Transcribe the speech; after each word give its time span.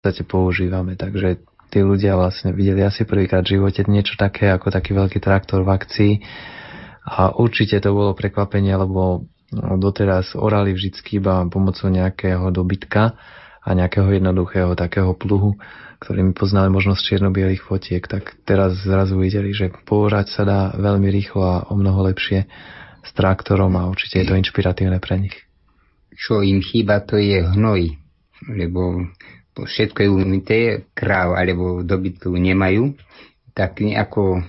podstate 0.00 0.24
používame. 0.24 0.96
Takže 0.96 1.44
tí 1.68 1.84
ľudia 1.84 2.16
vlastne 2.16 2.56
videli 2.56 2.80
asi 2.80 3.04
prvýkrát 3.04 3.44
v 3.44 3.60
živote 3.60 3.84
niečo 3.84 4.16
také 4.16 4.48
ako 4.48 4.72
taký 4.72 4.96
veľký 4.96 5.20
traktor 5.20 5.60
v 5.60 5.76
akcii. 5.76 6.12
A 7.04 7.36
určite 7.36 7.76
to 7.84 7.92
bolo 7.92 8.16
prekvapenie, 8.16 8.72
lebo 8.72 9.28
doteraz 9.52 10.32
orali 10.32 10.72
vždycky 10.72 11.20
iba 11.20 11.44
pomocou 11.52 11.92
nejakého 11.92 12.48
dobytka 12.48 13.12
a 13.60 13.68
nejakého 13.76 14.08
jednoduchého 14.08 14.72
takého 14.72 15.12
pluhu, 15.12 15.60
ktorými 16.00 16.32
poznali 16.32 16.72
možnosť 16.72 17.04
čierno-bielých 17.04 17.60
fotiek, 17.60 18.00
tak 18.08 18.40
teraz 18.48 18.80
zrazu 18.80 19.20
videli, 19.20 19.52
že 19.52 19.68
poorať 19.84 20.26
sa 20.32 20.42
dá 20.48 20.60
veľmi 20.80 21.12
rýchlo 21.12 21.44
a 21.44 21.56
o 21.68 21.76
mnoho 21.76 22.08
lepšie 22.08 22.48
s 23.04 23.10
traktorom 23.12 23.76
a 23.76 23.84
určite 23.84 24.24
je 24.24 24.32
to 24.32 24.38
inšpiratívne 24.38 24.96
pre 24.96 25.20
nich. 25.20 25.36
Čo 26.16 26.40
im 26.40 26.64
chýba, 26.64 27.04
to 27.04 27.20
je 27.20 27.44
hnoj, 27.44 28.00
lebo 28.48 29.12
všetko 29.56 29.98
je 30.02 30.08
umité, 30.10 30.58
kráv 30.94 31.34
alebo 31.34 31.82
dobytku 31.82 32.30
nemajú, 32.30 32.94
tak 33.52 33.82
nejako 33.82 34.38
e, 34.38 34.42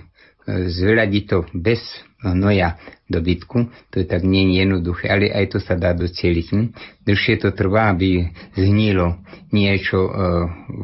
zveľadiť 0.70 1.24
to 1.26 1.38
bez 1.54 1.82
hnoja 2.22 2.78
dobytku, 3.10 3.66
to 3.90 4.00
je 4.00 4.06
tak 4.06 4.22
nie 4.22 4.46
je 4.46 4.62
jednoduché, 4.62 5.10
ale 5.10 5.28
aj 5.28 5.46
to 5.52 5.58
sa 5.58 5.74
dá 5.74 5.92
docieliť. 5.92 6.46
Hm? 6.54 6.66
Dlhšie 7.02 7.34
to 7.42 7.50
trvá, 7.50 7.90
aby 7.90 8.30
zhnilo 8.54 9.18
niečo 9.50 9.98
e, 10.06 10.10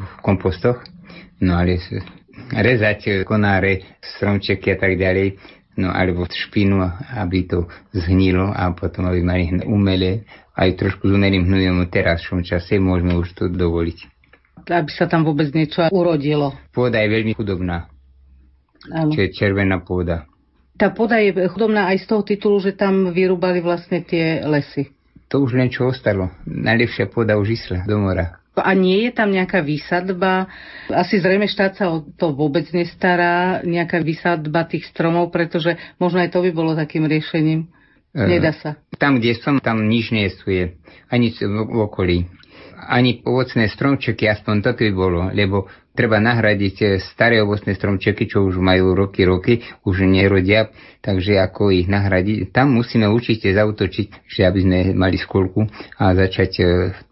v 0.02 0.12
kompostoch, 0.20 0.82
no 1.38 1.55
ale 1.55 1.78
rezať 2.52 3.22
konáre, 3.22 4.00
stromčeky 4.02 4.74
a 4.74 4.77
tak 4.77 4.98
ďalej, 4.98 5.38
no 5.78 5.94
alebo 5.94 6.27
špinu, 6.27 6.82
aby 7.14 7.46
to 7.46 7.70
zhnilo 7.94 8.50
a 8.50 8.74
potom 8.74 9.06
aby 9.06 9.22
mali 9.22 9.44
umelé, 9.64 10.27
aj 10.58 10.74
trošku 10.74 11.06
s 11.06 11.12
umelým 11.14 11.46
hnojom 11.46 11.86
teraz 11.86 12.26
v 12.26 12.42
čase 12.42 12.82
môžeme 12.82 13.14
už 13.14 13.30
to 13.38 13.46
dovoliť 13.46 14.18
aby 14.68 14.90
sa 14.92 15.08
tam 15.08 15.24
vôbec 15.24 15.48
niečo 15.56 15.88
urodilo. 15.88 16.52
Pôda 16.76 17.00
je 17.00 17.08
veľmi 17.08 17.32
chudobná. 17.32 17.88
Áno. 18.92 19.10
Čo 19.10 19.24
je 19.27 19.30
červená 19.33 19.80
pôda. 19.83 20.28
Tá 20.78 20.94
pôda 20.94 21.18
je 21.18 21.34
chudobná 21.50 21.91
aj 21.91 22.06
z 22.06 22.06
toho 22.06 22.22
titulu, 22.22 22.56
že 22.62 22.78
tam 22.78 23.10
vyrúbali 23.10 23.58
vlastne 23.58 24.05
tie 24.06 24.44
lesy. 24.46 24.94
To 25.28 25.44
už 25.44 25.58
len 25.58 25.68
čo 25.68 25.91
ostalo. 25.91 26.30
Najlepšia 26.46 27.11
pôda 27.11 27.36
už 27.36 27.58
išla 27.58 27.84
do 27.84 27.98
mora. 27.98 28.38
A 28.58 28.74
nie 28.74 29.06
je 29.06 29.12
tam 29.14 29.30
nejaká 29.30 29.62
výsadba? 29.62 30.50
Asi 30.90 31.22
zrejme 31.22 31.46
štát 31.46 31.78
sa 31.78 31.94
o 31.94 32.02
to 32.02 32.34
vôbec 32.34 32.66
nestará, 32.74 33.62
nejaká 33.62 34.02
výsadba 34.02 34.66
tých 34.66 34.83
stromov, 34.90 35.30
pretože 35.30 35.78
možno 36.02 36.27
aj 36.27 36.34
to 36.34 36.42
by 36.42 36.50
bolo 36.50 36.74
takým 36.74 37.06
riešením. 37.06 37.70
Nedá 38.27 38.50
sa. 38.50 38.74
Tam, 38.98 39.22
kde 39.22 39.38
som, 39.38 39.62
tam 39.62 39.86
nič 39.86 40.11
nie 40.11 40.27
je. 40.50 40.74
Ani 41.06 41.30
v 41.30 41.78
okolí 41.78 42.27
ani 42.88 43.20
ovocné 43.27 43.66
stromčeky, 43.69 44.30
aspoň 44.30 44.55
toto 44.62 44.86
by 44.86 44.92
bolo, 44.94 45.20
lebo 45.34 45.66
treba 45.98 46.22
nahradiť 46.22 46.77
eh, 46.86 46.88
staré 47.02 47.42
ovocné 47.42 47.74
stromčeky, 47.74 48.30
čo 48.30 48.46
už 48.46 48.62
majú 48.62 48.94
roky, 48.94 49.27
roky, 49.27 49.66
už 49.82 50.06
nerodia, 50.06 50.70
takže 51.02 51.42
ako 51.42 51.74
ich 51.74 51.90
nahradiť. 51.90 52.55
Tam 52.55 52.70
musíme 52.70 53.10
určite 53.10 53.50
zautočiť, 53.50 54.30
že 54.30 54.46
aby 54.46 54.58
sme 54.62 54.78
mali 54.94 55.18
školku 55.18 55.66
a 55.98 56.14
začať 56.14 56.52
eh, 56.62 56.66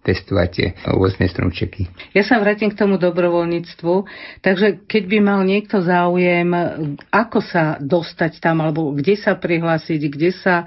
testovať 0.06 0.52
eh, 0.62 0.70
ovocné 0.94 1.26
stromčeky. 1.26 2.14
Ja 2.14 2.22
sa 2.22 2.38
vrátim 2.38 2.70
k 2.70 2.78
tomu 2.78 2.94
dobrovoľníctvu, 3.02 3.94
takže 4.46 4.86
keď 4.86 5.02
by 5.10 5.18
mal 5.18 5.42
niekto 5.42 5.82
záujem, 5.82 6.46
ako 7.10 7.42
sa 7.42 7.82
dostať 7.82 8.38
tam, 8.38 8.62
alebo 8.62 8.94
kde 8.94 9.18
sa 9.18 9.34
prihlásiť, 9.34 10.00
kde 10.06 10.30
sa 10.30 10.62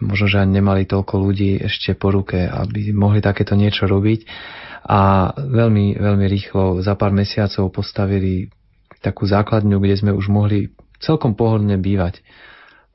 možno, 0.00 0.26
že 0.32 0.40
ani 0.40 0.64
nemali 0.64 0.88
toľko 0.88 1.14
ľudí 1.20 1.60
ešte 1.60 1.92
po 1.92 2.08
ruke, 2.08 2.48
aby 2.48 2.96
mohli 2.96 3.20
takéto 3.20 3.52
niečo 3.52 3.84
robiť. 3.84 4.24
A 4.82 5.30
veľmi, 5.36 6.00
veľmi 6.00 6.26
rýchlo 6.26 6.82
za 6.82 6.98
pár 6.98 7.14
mesiacov 7.14 7.70
postavili 7.70 8.50
takú 8.98 9.28
základňu, 9.28 9.78
kde 9.78 9.94
sme 9.98 10.10
už 10.10 10.26
mohli 10.32 10.74
celkom 10.98 11.38
pohodlne 11.38 11.78
bývať. 11.78 12.22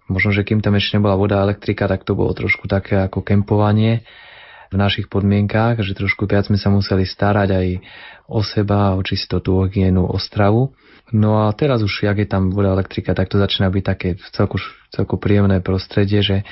Možno, 0.07 0.31
že 0.31 0.47
kým 0.47 0.63
tam 0.63 0.75
ešte 0.79 0.99
nebola 0.99 1.19
voda 1.19 1.39
a 1.39 1.45
elektrika, 1.45 1.87
tak 1.87 2.07
to 2.07 2.15
bolo 2.15 2.31
trošku 2.31 2.67
také 2.67 2.95
ako 3.05 3.23
kempovanie 3.23 4.07
v 4.71 4.75
našich 4.75 5.07
podmienkách, 5.07 5.79
že 5.81 5.95
trošku 5.95 6.27
viac 6.27 6.47
sme 6.47 6.59
sa 6.59 6.67
museli 6.67 7.07
starať 7.07 7.49
aj 7.51 7.67
o 8.27 8.43
seba, 8.43 8.95
o 8.95 9.01
čistotu, 9.01 9.55
o 9.55 9.63
hygienu, 9.65 10.03
o 10.03 10.17
stravu. 10.19 10.75
No 11.15 11.47
a 11.47 11.55
teraz 11.55 11.79
už, 11.79 12.03
jak 12.03 12.19
je 12.19 12.27
tam 12.27 12.51
voda 12.51 12.75
elektrika, 12.75 13.15
tak 13.15 13.31
to 13.31 13.39
začína 13.39 13.71
byť 13.71 13.83
také 13.83 14.09
celku, 14.35 14.59
celku 14.91 15.15
príjemné 15.15 15.63
prostredie, 15.63 16.19
že 16.19 16.43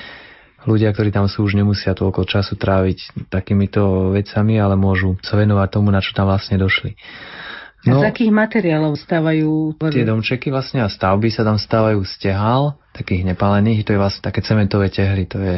ľudia, 0.63 0.95
ktorí 0.95 1.11
tam 1.11 1.27
sú, 1.27 1.43
už 1.43 1.59
nemusia 1.59 1.91
toľko 1.91 2.23
času 2.23 2.55
tráviť 2.55 3.27
takýmito 3.27 4.15
vecami, 4.15 4.55
ale 4.57 4.79
môžu 4.79 5.19
sa 5.21 5.35
venovať 5.35 5.67
tomu, 5.75 5.91
na 5.91 5.99
čo 5.99 6.15
tam 6.15 6.31
vlastne 6.31 6.55
došli. 6.55 6.95
No, 7.85 8.01
a 8.01 8.07
z 8.07 8.09
akých 8.09 8.33
materiálov 8.33 8.97
stávajú? 8.97 9.77
Tie 9.77 10.07
domčeky 10.07 10.49
vlastne 10.49 10.81
a 10.81 10.89
stavby 10.89 11.29
sa 11.29 11.45
tam 11.45 11.61
stávajú 11.61 12.01
z 12.01 12.31
tehál, 12.31 12.79
takých 12.95 13.27
nepálených. 13.27 13.83
To 13.83 13.91
je 13.91 13.99
vlastne 13.99 14.23
také 14.23 14.39
cementové 14.39 14.87
tehly. 14.87 15.27
To 15.27 15.37
je 15.43 15.55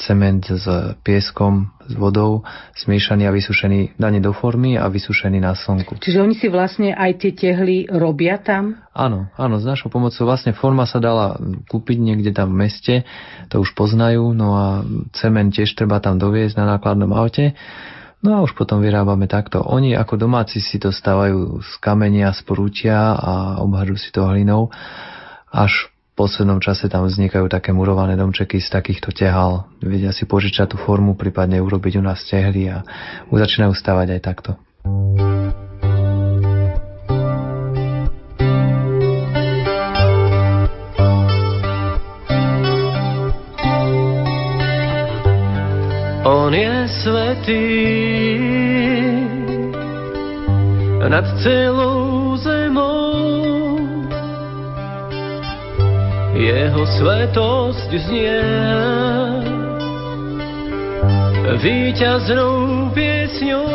cement 0.00 0.40
s 0.40 0.64
pieskom, 1.04 1.68
s 1.84 1.92
vodou, 1.92 2.48
smiešaný 2.72 3.28
a 3.28 3.32
vysušený, 3.32 4.00
daný 4.00 4.24
do 4.24 4.32
formy 4.32 4.80
a 4.80 4.88
vysušený 4.88 5.38
na 5.44 5.52
slnku. 5.52 6.00
Čiže 6.00 6.24
oni 6.24 6.32
si 6.32 6.48
vlastne 6.48 6.96
aj 6.96 7.20
tie 7.20 7.32
tehly 7.36 7.84
robia 7.92 8.40
tam? 8.40 8.80
Áno, 8.96 9.28
áno, 9.36 9.60
s 9.60 9.68
našou 9.68 9.92
pomocou 9.92 10.24
vlastne 10.24 10.56
forma 10.56 10.88
sa 10.88 10.96
dala 10.98 11.36
kúpiť 11.68 11.98
niekde 12.00 12.32
tam 12.32 12.56
v 12.56 12.66
meste, 12.66 12.94
to 13.52 13.60
už 13.60 13.76
poznajú, 13.76 14.32
no 14.32 14.56
a 14.56 14.66
cement 15.12 15.52
tiež 15.52 15.76
treba 15.76 16.00
tam 16.00 16.16
doviezť 16.16 16.56
na 16.56 16.76
nákladnom 16.76 17.12
aute. 17.12 17.52
No 18.18 18.34
a 18.34 18.42
už 18.42 18.58
potom 18.58 18.82
vyrábame 18.82 19.30
takto. 19.30 19.62
Oni 19.62 19.94
ako 19.94 20.18
domáci 20.18 20.58
si 20.58 20.82
to 20.82 20.90
stávajú 20.90 21.62
z 21.62 21.72
kamenia, 21.78 22.34
z 22.34 22.42
prútia 22.42 23.14
a 23.14 23.62
obhažujú 23.62 23.98
si 23.98 24.10
to 24.10 24.26
hlinou. 24.26 24.74
Až 25.54 25.86
poslednom 26.18 26.58
čase 26.58 26.90
tam 26.90 27.06
vznikajú 27.06 27.46
také 27.46 27.70
murované 27.70 28.18
domčeky 28.18 28.58
z 28.58 28.66
takýchto 28.74 29.14
tehal. 29.14 29.70
Vedia 29.78 30.10
si 30.10 30.26
požičať 30.26 30.74
tú 30.74 30.76
formu, 30.82 31.14
prípadne 31.14 31.62
urobiť 31.62 31.94
u 31.94 32.02
nás 32.02 32.26
tehly 32.26 32.66
a 32.66 32.82
už 33.30 33.46
začínajú 33.46 33.70
stavať 33.70 34.18
aj 34.18 34.20
takto. 34.26 34.50
On 46.26 46.50
je 46.50 46.74
svetý 46.90 47.64
nad 51.08 51.24
celou 51.40 52.36
zemou. 52.36 52.87
Jeho 56.38 56.86
svetosť 56.86 57.90
znie 57.98 58.38
víťaznou 61.58 62.94
piesňou 62.94 63.66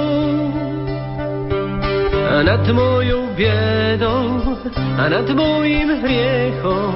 a 2.31 2.39
nad 2.39 2.63
mojou 2.71 3.36
biedou 3.36 4.56
a 4.80 5.04
nad 5.12 5.27
mojím 5.27 5.92
hriechom 6.00 6.95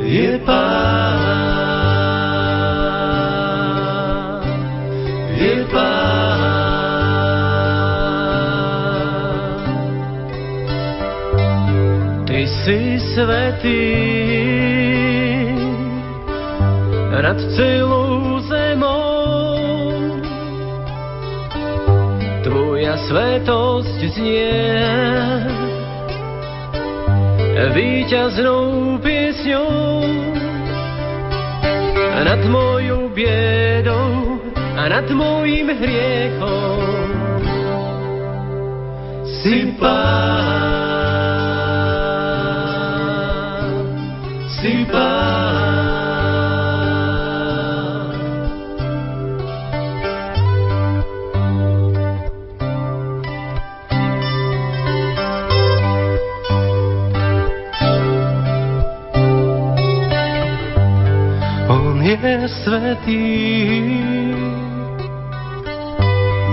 je 0.00 0.38
Pán. 0.48 1.20
Je 5.36 5.64
Pán. 5.68 6.21
Si 12.62 12.94
svetý 13.14 13.90
nad 17.10 17.38
celou 17.58 18.38
zemou. 18.46 19.58
Tvoja 22.46 22.94
svetosť 23.06 23.98
znie 24.14 24.54
víťaznou 27.74 28.98
piesňou 29.02 30.02
nad 32.22 32.42
mojou 32.46 33.10
biedou 33.10 34.38
a 34.78 34.82
nad 34.86 35.06
mojím 35.10 35.74
hriechom. 35.74 36.78
Si 39.42 39.74
pán, 39.78 40.81
si 44.62 44.86
pán. 44.86 46.54
On 61.66 61.98
je 61.98 62.46
svetý 62.62 63.34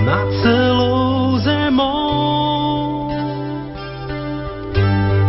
nad 0.01 0.25
celou 0.41 1.37
zemou. 1.45 3.13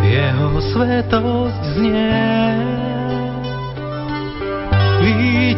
Jeho 0.00 0.64
svetosť 0.72 1.62
znie 1.76 2.50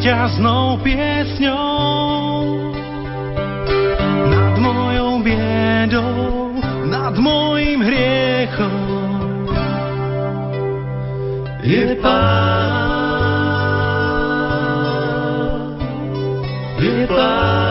víťaznou 0.02 0.82
piesňou 0.82 1.62
nad 4.34 4.58
mojou 4.58 5.22
biedou, 5.22 6.58
nad 6.90 7.14
mojím 7.14 7.86
hriechom. 7.86 9.46
Je 11.62 11.94
Pán, 12.02 12.18
je 16.82 17.06
Pán. 17.06 17.62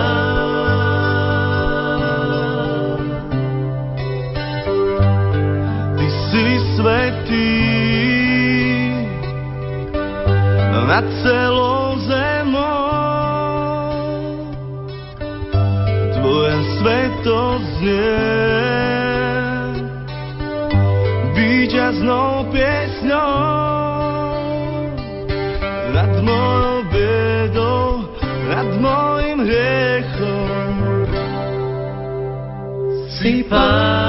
Ty 6.00 6.08
si 6.32 6.48
svetý 6.80 7.60
nad 10.88 11.04
celou 11.28 11.71
znie 17.82 18.14
víťaznou 21.34 22.46
piesňou. 22.54 23.34
Nad 25.92 26.14
mojou 26.22 26.86
biedou, 26.94 28.06
nad 28.48 28.70
mojim 28.80 29.38
hriechom. 29.44 30.74
Si 33.18 33.44
Pán, 33.50 34.01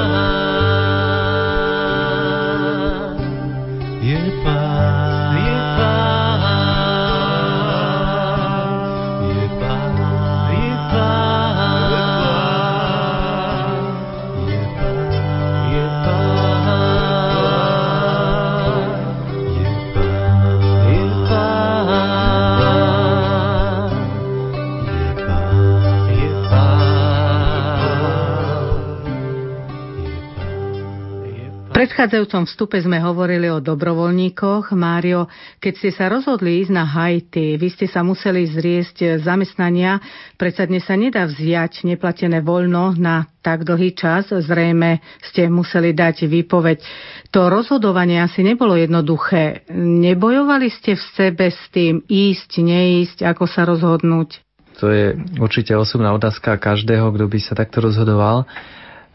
predchádzajúcom 32.02 32.50
vstupe 32.50 32.82
sme 32.82 32.98
hovorili 32.98 33.46
o 33.46 33.62
dobrovoľníkoch. 33.62 34.74
Mário, 34.74 35.30
keď 35.62 35.72
ste 35.78 35.90
sa 35.94 36.10
rozhodli 36.10 36.58
ísť 36.58 36.74
na 36.74 36.82
Haiti, 36.82 37.54
vy 37.54 37.70
ste 37.70 37.86
sa 37.86 38.02
museli 38.02 38.42
zriesť 38.42 39.22
zamestnania, 39.22 40.02
predsa 40.34 40.66
dnes 40.66 40.82
sa 40.82 40.98
nedá 40.98 41.30
vziať 41.30 41.86
neplatené 41.86 42.42
voľno 42.42 42.98
na 42.98 43.30
tak 43.38 43.62
dlhý 43.62 43.94
čas, 43.94 44.34
zrejme 44.34 44.98
ste 45.30 45.46
museli 45.46 45.94
dať 45.94 46.26
výpoveď. 46.26 46.82
To 47.30 47.46
rozhodovanie 47.46 48.18
asi 48.18 48.42
nebolo 48.42 48.74
jednoduché. 48.74 49.62
Nebojovali 49.78 50.74
ste 50.74 50.98
v 50.98 51.04
sebe 51.14 51.54
s 51.54 51.70
tým 51.70 52.02
ísť, 52.02 52.50
neísť, 52.66 53.30
ako 53.30 53.46
sa 53.46 53.62
rozhodnúť? 53.62 54.42
To 54.82 54.90
je 54.90 55.14
určite 55.38 55.70
osobná 55.78 56.10
otázka 56.10 56.58
každého, 56.58 57.14
kto 57.14 57.30
by 57.30 57.38
sa 57.38 57.54
takto 57.54 57.78
rozhodoval. 57.78 58.50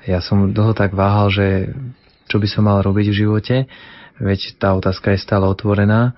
Ja 0.08 0.24
som 0.24 0.56
dlho 0.56 0.72
tak 0.72 0.96
váhal, 0.96 1.28
že 1.36 1.76
čo 2.28 2.38
by 2.38 2.48
som 2.48 2.68
mal 2.68 2.84
robiť 2.84 3.08
v 3.12 3.20
živote, 3.26 3.56
veď 4.20 4.60
tá 4.60 4.76
otázka 4.76 5.16
je 5.16 5.24
stále 5.24 5.48
otvorená, 5.48 6.14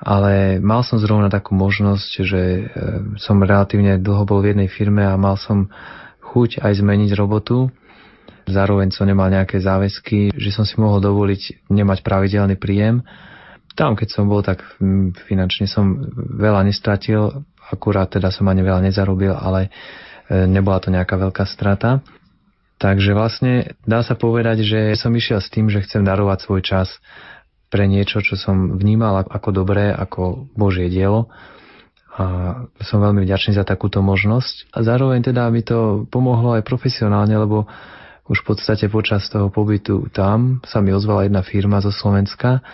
ale 0.00 0.56
mal 0.64 0.80
som 0.80 0.96
zrovna 0.96 1.28
takú 1.28 1.52
možnosť, 1.52 2.10
že 2.24 2.40
e, 2.40 2.62
som 3.20 3.36
relatívne 3.36 4.00
dlho 4.00 4.24
bol 4.24 4.40
v 4.40 4.56
jednej 4.56 4.68
firme 4.72 5.04
a 5.04 5.20
mal 5.20 5.36
som 5.36 5.68
chuť 6.24 6.64
aj 6.64 6.80
zmeniť 6.80 7.12
robotu. 7.20 7.68
Zároveň 8.48 8.96
som 8.96 9.04
nemal 9.04 9.28
nejaké 9.28 9.60
záväzky, 9.60 10.32
že 10.32 10.50
som 10.56 10.64
si 10.64 10.80
mohol 10.80 11.04
dovoliť 11.04 11.68
nemať 11.68 12.00
pravidelný 12.00 12.56
príjem. 12.56 13.04
Tam, 13.76 13.92
keď 13.92 14.08
som 14.08 14.24
bol, 14.26 14.40
tak 14.40 14.64
finančne 15.28 15.68
som 15.68 16.00
veľa 16.16 16.64
nestratil, 16.64 17.44
akurát 17.68 18.08
teda 18.08 18.32
som 18.32 18.48
ani 18.48 18.64
veľa 18.64 18.88
nezarobil, 18.88 19.36
ale 19.36 19.68
e, 19.68 20.48
nebola 20.48 20.80
to 20.80 20.88
nejaká 20.88 21.20
veľká 21.20 21.44
strata. 21.44 22.00
Takže 22.80 23.12
vlastne 23.12 23.76
dá 23.84 24.00
sa 24.00 24.16
povedať, 24.16 24.64
že 24.64 24.96
som 24.96 25.12
išiel 25.12 25.44
s 25.44 25.52
tým, 25.52 25.68
že 25.68 25.84
chcem 25.84 26.00
darovať 26.00 26.38
svoj 26.48 26.60
čas 26.64 26.88
pre 27.68 27.84
niečo, 27.84 28.24
čo 28.24 28.40
som 28.40 28.80
vnímal 28.80 29.28
ako 29.28 29.52
dobré, 29.52 29.92
ako 29.92 30.48
Božie 30.56 30.88
dielo. 30.88 31.28
A 32.16 32.66
som 32.82 33.04
veľmi 33.04 33.22
vďačný 33.22 33.54
za 33.54 33.68
takúto 33.68 34.00
možnosť. 34.00 34.72
A 34.72 34.80
zároveň 34.80 35.20
teda 35.22 35.46
mi 35.52 35.60
to 35.60 36.08
pomohlo 36.08 36.56
aj 36.56 36.64
profesionálne, 36.64 37.36
lebo 37.36 37.68
už 38.26 38.42
v 38.42 38.46
podstate 38.56 38.88
počas 38.88 39.28
toho 39.28 39.52
pobytu 39.52 40.08
tam 40.10 40.64
sa 40.64 40.80
mi 40.80 40.90
ozvala 40.90 41.28
jedna 41.28 41.44
firma 41.44 41.84
zo 41.84 41.92
Slovenska, 41.92 42.64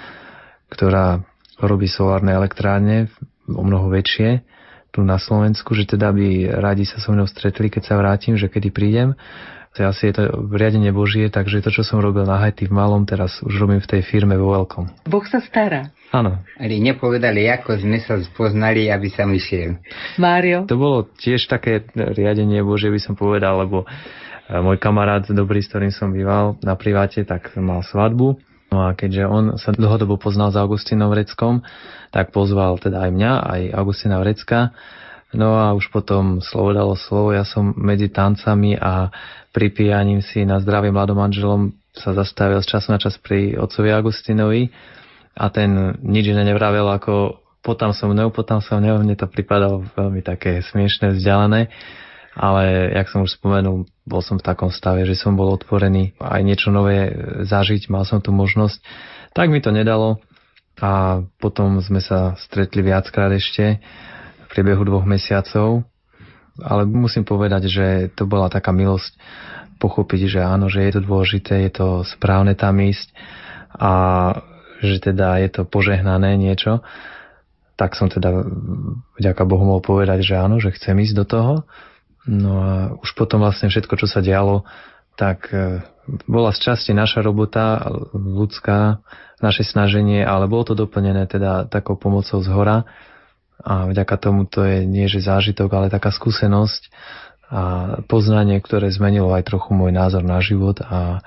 ktorá 0.71 1.27
robí 1.59 1.91
solárne 1.91 2.31
elektrárne 2.31 3.11
o 3.51 3.63
mnoho 3.63 3.91
väčšie 3.91 4.45
tu 4.97 5.05
na 5.05 5.21
Slovensku, 5.21 5.77
že 5.77 5.85
teda 5.85 6.09
by 6.15 6.57
radi 6.57 6.89
sa 6.89 6.97
so 7.03 7.13
mnou 7.13 7.29
stretli, 7.29 7.69
keď 7.69 7.83
sa 7.85 8.01
vrátim, 8.01 8.41
že 8.41 8.49
kedy 8.49 8.73
prídem. 8.73 9.13
To 9.77 9.93
asi 9.93 10.09
je 10.09 10.15
to 10.17 10.49
riadenie 10.49 10.89
Božie, 10.89 11.29
takže 11.29 11.61
to, 11.61 11.69
čo 11.69 11.85
som 11.85 12.01
robil 12.01 12.25
na 12.25 12.41
Haiti 12.41 12.65
v 12.65 12.73
malom, 12.73 13.05
teraz 13.05 13.45
už 13.45 13.61
robím 13.61 13.85
v 13.85 13.89
tej 13.93 14.09
firme 14.09 14.33
vo 14.41 14.57
veľkom. 14.57 15.05
Boh 15.05 15.27
sa 15.29 15.45
stará. 15.45 15.93
Áno. 16.17 16.41
Ale 16.57 16.81
nepovedali, 16.81 17.45
ako 17.53 17.85
sme 17.85 18.01
sa 18.01 18.17
spoznali, 18.25 18.89
aby 18.89 19.13
som 19.13 19.29
išiel. 19.29 19.77
Mário? 20.17 20.65
To 20.65 20.81
bolo 20.81 20.99
tiež 21.21 21.45
také 21.53 21.85
riadenie 21.93 22.65
Božie, 22.65 22.89
by 22.89 23.01
som 23.05 23.13
povedal, 23.21 23.69
lebo 23.69 23.85
e, 23.85 23.87
môj 24.57 24.81
kamarát 24.81 25.29
dobrý, 25.29 25.61
s 25.61 25.69
ktorým 25.69 25.93
som 25.93 26.09
býval 26.09 26.57
na 26.65 26.73
priváte, 26.73 27.21
tak 27.29 27.53
mal 27.61 27.85
svadbu. 27.85 28.41
No 28.73 28.89
a 28.89 28.97
keďže 28.97 29.29
on 29.29 29.45
sa 29.61 29.77
dlhodobo 29.77 30.17
poznal 30.17 30.51
s 30.51 30.57
Augustinom 30.57 31.13
Vreckom, 31.13 31.61
tak 32.17 32.33
pozval 32.33 32.81
teda 32.81 33.05
aj 33.07 33.11
mňa, 33.13 33.33
aj 33.45 33.61
Augustina 33.77 34.17
Vrecka. 34.25 34.73
No 35.37 35.61
a 35.61 35.77
už 35.77 35.93
potom 35.93 36.41
slovo 36.41 36.73
dalo 36.73 36.97
slovo. 36.97 37.37
Ja 37.37 37.45
som 37.45 37.77
medzi 37.77 38.09
tancami 38.09 38.73
a 38.73 39.13
pripíjaním 39.53 40.25
si 40.25 40.49
na 40.49 40.59
zdravie 40.65 40.89
mladom 40.89 41.21
manželom 41.21 41.77
sa 41.93 42.17
zastavil 42.17 42.61
z 42.61 42.77
času 42.77 42.89
na 42.93 42.99
čas 43.01 43.17
pri 43.21 43.57
otcovi 43.57 43.89
Agustinovi 43.93 44.69
a 45.37 45.49
ten 45.53 45.97
nič 46.01 46.33
iné 46.33 46.45
nevravel 46.45 46.89
ako 46.89 47.41
potom 47.65 47.93
so 47.93 48.07
mnou, 48.07 48.33
potom 48.33 48.61
so 48.61 48.77
mnou, 48.77 49.01
mne 49.01 49.17
to 49.17 49.27
pripadalo 49.27 49.85
veľmi 49.97 50.23
také 50.23 50.63
smiešné, 50.63 51.17
vzdialené, 51.17 51.67
ale 52.37 52.95
jak 52.95 53.11
som 53.11 53.27
už 53.27 53.41
spomenul, 53.41 53.89
bol 54.07 54.23
som 54.23 54.39
v 54.39 54.47
takom 54.47 54.71
stave, 54.71 55.03
že 55.03 55.19
som 55.19 55.35
bol 55.35 55.51
otvorený 55.51 56.15
aj 56.21 56.47
niečo 56.47 56.71
nové 56.71 57.11
zažiť, 57.43 57.91
mal 57.91 58.07
som 58.07 58.23
tu 58.23 58.31
možnosť, 58.31 58.79
tak 59.35 59.51
mi 59.51 59.59
to 59.59 59.75
nedalo, 59.75 60.23
a 60.77 61.25
potom 61.41 61.81
sme 61.81 62.05
sa 62.05 62.37
stretli 62.37 62.85
viackrát 62.85 63.33
ešte 63.33 63.81
priebehu 64.57 64.89
dvoch 64.89 65.05
mesiacov. 65.05 65.85
Ale 66.57 66.89
musím 66.89 67.29
povedať, 67.29 67.69
že 67.69 67.87
to 68.17 68.25
bola 68.25 68.49
taká 68.49 68.73
milosť 68.73 69.13
pochopiť, 69.77 70.33
že 70.33 70.41
áno, 70.41 70.73
že 70.73 70.89
je 70.89 70.93
to 70.97 71.05
dôležité, 71.05 71.69
je 71.69 71.73
to 71.77 71.89
správne 72.09 72.57
tam 72.57 72.81
ísť 72.81 73.13
a 73.77 73.93
že 74.81 75.13
teda 75.13 75.37
je 75.45 75.53
to 75.53 75.63
požehnané 75.69 76.41
niečo, 76.41 76.81
tak 77.77 77.93
som 77.93 78.09
teda 78.09 78.33
vďaka 79.21 79.43
Bohu 79.45 79.69
mohol 79.69 79.85
povedať, 79.85 80.25
že 80.25 80.41
áno, 80.41 80.57
že 80.57 80.73
chcem 80.73 80.97
ísť 80.97 81.15
do 81.21 81.25
toho. 81.29 81.55
No 82.25 82.53
a 82.57 82.73
už 83.05 83.13
potom 83.13 83.45
vlastne 83.45 83.69
všetko, 83.69 84.01
čo 84.01 84.09
sa 84.09 84.25
dialo, 84.25 84.65
tak 85.21 85.53
e, 85.53 85.85
bola 86.25 86.57
z 86.57 86.73
časti 86.73 86.97
naša 86.97 87.21
robota 87.21 87.85
ľudská, 88.17 89.05
naše 89.45 89.61
snaženie, 89.61 90.25
ale 90.25 90.49
bolo 90.49 90.73
to 90.73 90.75
doplnené 90.75 91.29
teda 91.29 91.69
takou 91.69 92.01
pomocou 92.01 92.41
z 92.41 92.49
hora 92.49 92.89
a 93.67 93.91
vďaka 93.91 94.15
tomu 94.23 94.47
to 94.47 94.63
je 94.63 94.87
nie 94.87 95.11
že 95.11 95.27
zážitok, 95.27 95.67
ale 95.75 95.91
taká 95.91 96.15
skúsenosť 96.15 96.87
a 97.47 97.63
poznanie, 98.11 98.59
ktoré 98.59 98.91
zmenilo 98.91 99.31
aj 99.31 99.47
trochu 99.47 99.71
môj 99.71 99.95
názor 99.95 100.27
na 100.27 100.43
život 100.43 100.83
a 100.83 101.23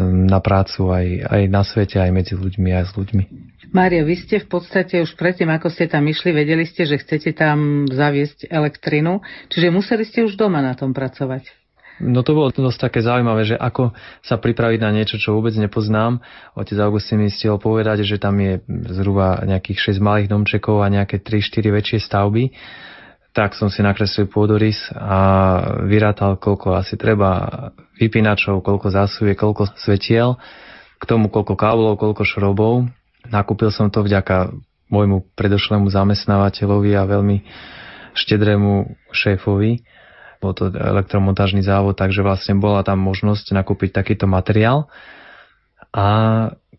na 0.00 0.38
prácu 0.38 0.92
aj, 0.92 1.06
aj 1.26 1.42
na 1.48 1.62
svete, 1.64 1.96
aj 1.96 2.12
medzi 2.12 2.34
ľuďmi, 2.36 2.70
aj 2.76 2.84
s 2.88 2.92
ľuďmi. 2.94 3.24
Mário, 3.70 4.02
vy 4.02 4.16
ste 4.18 4.42
v 4.42 4.48
podstate 4.50 4.98
už 4.98 5.14
predtým, 5.14 5.46
ako 5.50 5.70
ste 5.70 5.86
tam 5.86 6.04
išli, 6.06 6.34
vedeli 6.34 6.66
ste, 6.66 6.84
že 6.84 6.98
chcete 6.98 7.32
tam 7.38 7.86
zaviesť 7.86 8.50
elektrinu, 8.50 9.22
čiže 9.46 9.70
museli 9.70 10.04
ste 10.06 10.26
už 10.26 10.34
doma 10.34 10.58
na 10.58 10.74
tom 10.74 10.90
pracovať. 10.90 11.59
No 12.00 12.24
to 12.24 12.32
bolo 12.32 12.48
dosť 12.48 12.90
také 12.90 13.00
zaujímavé, 13.04 13.44
že 13.44 13.56
ako 13.60 13.92
sa 14.24 14.40
pripraviť 14.40 14.80
na 14.80 14.90
niečo, 14.90 15.20
čo 15.20 15.36
vôbec 15.36 15.52
nepoznám. 15.54 16.24
Otec 16.56 16.80
Augustín 16.80 17.20
mi 17.20 17.28
stihol 17.28 17.60
povedať, 17.60 18.08
že 18.08 18.16
tam 18.16 18.40
je 18.40 18.64
zhruba 18.88 19.44
nejakých 19.44 19.94
6 19.94 20.00
malých 20.00 20.32
domčekov 20.32 20.80
a 20.80 20.88
nejaké 20.88 21.20
3-4 21.20 21.76
väčšie 21.76 21.98
stavby 22.00 22.56
tak 23.30 23.54
som 23.54 23.70
si 23.70 23.78
nakreslil 23.82 24.26
pôdorys 24.26 24.90
a 24.90 25.18
vyrátal, 25.86 26.34
koľko 26.34 26.74
asi 26.74 26.98
treba 26.98 27.70
vypínačov, 27.94 28.58
koľko 28.58 28.90
zásuvie, 28.90 29.38
koľko 29.38 29.70
svetiel, 29.78 30.34
k 30.98 31.04
tomu 31.06 31.30
koľko 31.30 31.54
káblov, 31.54 32.02
koľko 32.02 32.26
šrobov. 32.26 32.90
Nakúpil 33.30 33.70
som 33.70 33.86
to 33.86 34.02
vďaka 34.02 34.50
môjmu 34.90 35.30
predošlému 35.38 35.86
zamestnávateľovi 35.86 36.90
a 36.98 37.06
veľmi 37.06 37.36
štedrému 38.18 38.98
šéfovi. 39.14 39.86
Bol 40.40 40.56
to 40.56 40.72
elektromontážny 40.72 41.60
závod, 41.60 42.00
takže 42.00 42.24
vlastne 42.24 42.56
bola 42.56 42.80
tam 42.80 42.98
možnosť 43.04 43.52
nakúpiť 43.52 43.92
takýto 43.92 44.24
materiál. 44.24 44.88
A 45.92 46.06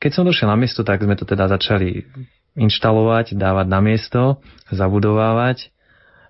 keď 0.02 0.12
som 0.12 0.26
došiel 0.26 0.50
na 0.50 0.58
miesto, 0.58 0.82
tak 0.82 1.06
sme 1.06 1.14
to 1.14 1.30
teda 1.30 1.46
začali 1.46 2.10
inštalovať, 2.58 3.38
dávať 3.38 3.68
na 3.70 3.80
miesto, 3.80 4.42
zabudovávať 4.74 5.72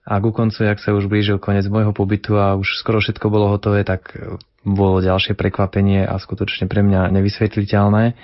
a 0.02 0.18
ku 0.18 0.34
koncu, 0.34 0.66
jak 0.66 0.82
sa 0.82 0.98
už 0.98 1.06
blížil 1.06 1.38
koniec 1.38 1.66
môjho 1.70 1.94
pobytu 1.94 2.34
a 2.34 2.58
už 2.58 2.82
skoro 2.82 2.98
všetko 2.98 3.30
bolo 3.30 3.54
hotové, 3.54 3.86
tak 3.86 4.18
bolo 4.66 5.02
ďalšie 5.02 5.38
prekvapenie 5.38 6.06
a 6.06 6.18
skutočne 6.18 6.66
pre 6.66 6.82
mňa 6.82 7.14
nevysvetliteľné, 7.14 8.18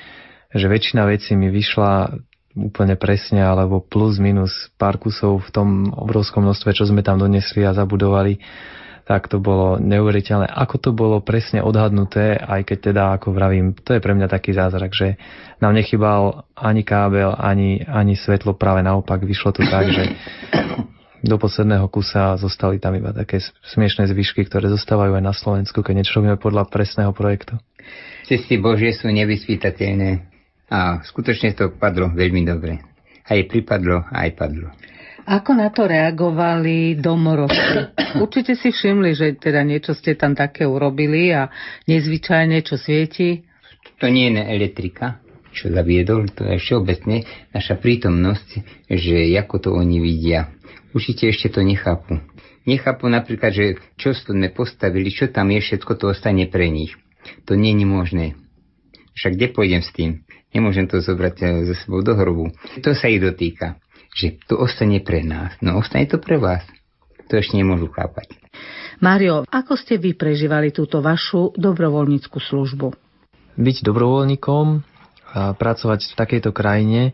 že 0.57 0.65
väčšina 0.65 1.05
vecí 1.05 1.37
mi 1.37 1.53
vyšla 1.53 2.17
úplne 2.57 2.97
presne, 2.97 3.45
alebo 3.45 3.77
plus 3.77 4.17
minus 4.17 4.73
pár 4.81 4.97
kusov 4.97 5.45
v 5.45 5.49
tom 5.53 5.69
obrovskom 5.93 6.41
množstve, 6.41 6.73
čo 6.73 6.89
sme 6.89 7.05
tam 7.05 7.21
donesli 7.21 7.61
a 7.61 7.77
zabudovali, 7.77 8.41
tak 9.07 9.31
to 9.31 9.39
bolo 9.39 9.79
neuveriteľné. 9.79 10.51
Ako 10.51 10.83
to 10.83 10.91
bolo 10.91 11.23
presne 11.23 11.63
odhadnuté, 11.63 12.35
aj 12.35 12.67
keď 12.67 12.77
teda, 12.91 13.03
ako 13.15 13.31
vravím, 13.31 13.71
to 13.71 13.95
je 13.95 14.03
pre 14.03 14.11
mňa 14.11 14.27
taký 14.27 14.51
zázrak, 14.51 14.91
že 14.91 15.15
nám 15.63 15.71
nechybal 15.79 16.43
ani 16.59 16.83
kábel, 16.83 17.31
ani, 17.31 17.87
ani 17.87 18.19
svetlo, 18.19 18.59
práve 18.59 18.83
naopak 18.83 19.23
vyšlo 19.23 19.55
to 19.55 19.63
tak, 19.63 19.87
že 19.87 20.11
do 21.23 21.39
posledného 21.39 21.87
kusa 21.87 22.35
zostali 22.37 22.77
tam 22.83 22.93
iba 22.99 23.15
také 23.15 23.39
smiešné 23.73 24.11
zvyšky, 24.11 24.45
ktoré 24.45 24.69
zostávajú 24.69 25.17
aj 25.17 25.23
na 25.23 25.33
Slovensku, 25.33 25.81
keď 25.81 26.03
niečo 26.03 26.19
robíme 26.19 26.37
podľa 26.37 26.67
presného 26.67 27.15
projektu. 27.15 27.57
Cesty 28.27 28.59
Božie 28.59 28.91
sú 28.91 29.07
nevyspytateľné 29.07 30.27
a 30.67 30.99
skutočne 31.07 31.55
to 31.55 31.71
padlo 31.79 32.11
veľmi 32.11 32.43
dobre. 32.43 32.83
Aj 33.23 33.39
pripadlo, 33.47 34.03
aj 34.11 34.29
padlo. 34.35 34.67
Ako 35.27 35.59
na 35.59 35.67
to 35.75 35.91
reagovali 35.91 36.95
domorodci? 36.95 37.91
Určite 38.23 38.55
si 38.55 38.71
všimli, 38.71 39.11
že 39.11 39.35
teda 39.35 39.59
niečo 39.67 39.91
ste 39.91 40.15
tam 40.15 40.31
také 40.31 40.63
urobili 40.63 41.35
a 41.35 41.51
nezvyčajne, 41.83 42.63
čo 42.63 42.79
svieti? 42.79 43.43
To 43.99 44.07
nie 44.07 44.31
je 44.31 44.39
elektrika, 44.39 45.19
čo 45.51 45.67
zaviedol, 45.67 46.31
to 46.31 46.47
je 46.47 46.55
všeobecne 46.63 47.27
naša 47.51 47.75
prítomnosť, 47.75 48.47
že 48.87 49.35
ako 49.35 49.55
to 49.59 49.69
oni 49.75 49.99
vidia 49.99 50.57
určite 50.97 51.29
ešte 51.29 51.53
to 51.53 51.61
nechápu. 51.61 52.17
Nechápu 52.65 53.05
napríklad, 53.07 53.53
že 53.53 53.65
čo 53.95 54.17
sme 54.17 54.49
postavili, 54.49 55.13
čo 55.13 55.29
tam 55.29 55.53
je, 55.53 55.61
všetko 55.61 55.93
to 55.93 56.11
ostane 56.11 56.49
pre 56.49 56.67
nich. 56.73 56.97
To 57.45 57.53
nie 57.53 57.77
je 57.77 57.85
možné. 57.85 58.25
Však 59.13 59.37
kde 59.37 59.47
pôjdem 59.53 59.83
s 59.85 59.93
tým? 59.93 60.25
Nemôžem 60.51 60.89
to 60.89 60.99
zobrať 60.99 61.35
eh, 61.43 61.49
sebou 61.77 62.01
do 62.01 62.17
hrobu. 62.17 62.49
To 62.81 62.91
sa 62.97 63.07
ich 63.07 63.21
dotýka. 63.21 63.79
Že 64.15 64.27
to 64.47 64.55
ostane 64.61 65.01
pre 65.03 65.25
nás. 65.25 65.55
No 65.59 65.81
ostane 65.81 66.07
to 66.07 66.21
pre 66.21 66.39
vás. 66.39 66.63
To 67.27 67.35
ešte 67.35 67.59
nemôžu 67.59 67.91
chápať. 67.91 68.39
Mário, 69.03 69.45
ako 69.45 69.77
ste 69.77 69.99
vy 69.99 70.17
prežívali 70.17 70.73
túto 70.73 71.03
vašu 71.03 71.53
dobrovoľníckú 71.53 72.39
službu? 72.39 72.95
Byť 73.57 73.77
dobrovoľníkom 73.85 74.65
a 75.27 75.53
pracovať 75.53 76.07
v 76.07 76.17
takejto 76.17 76.49
krajine 76.55 77.11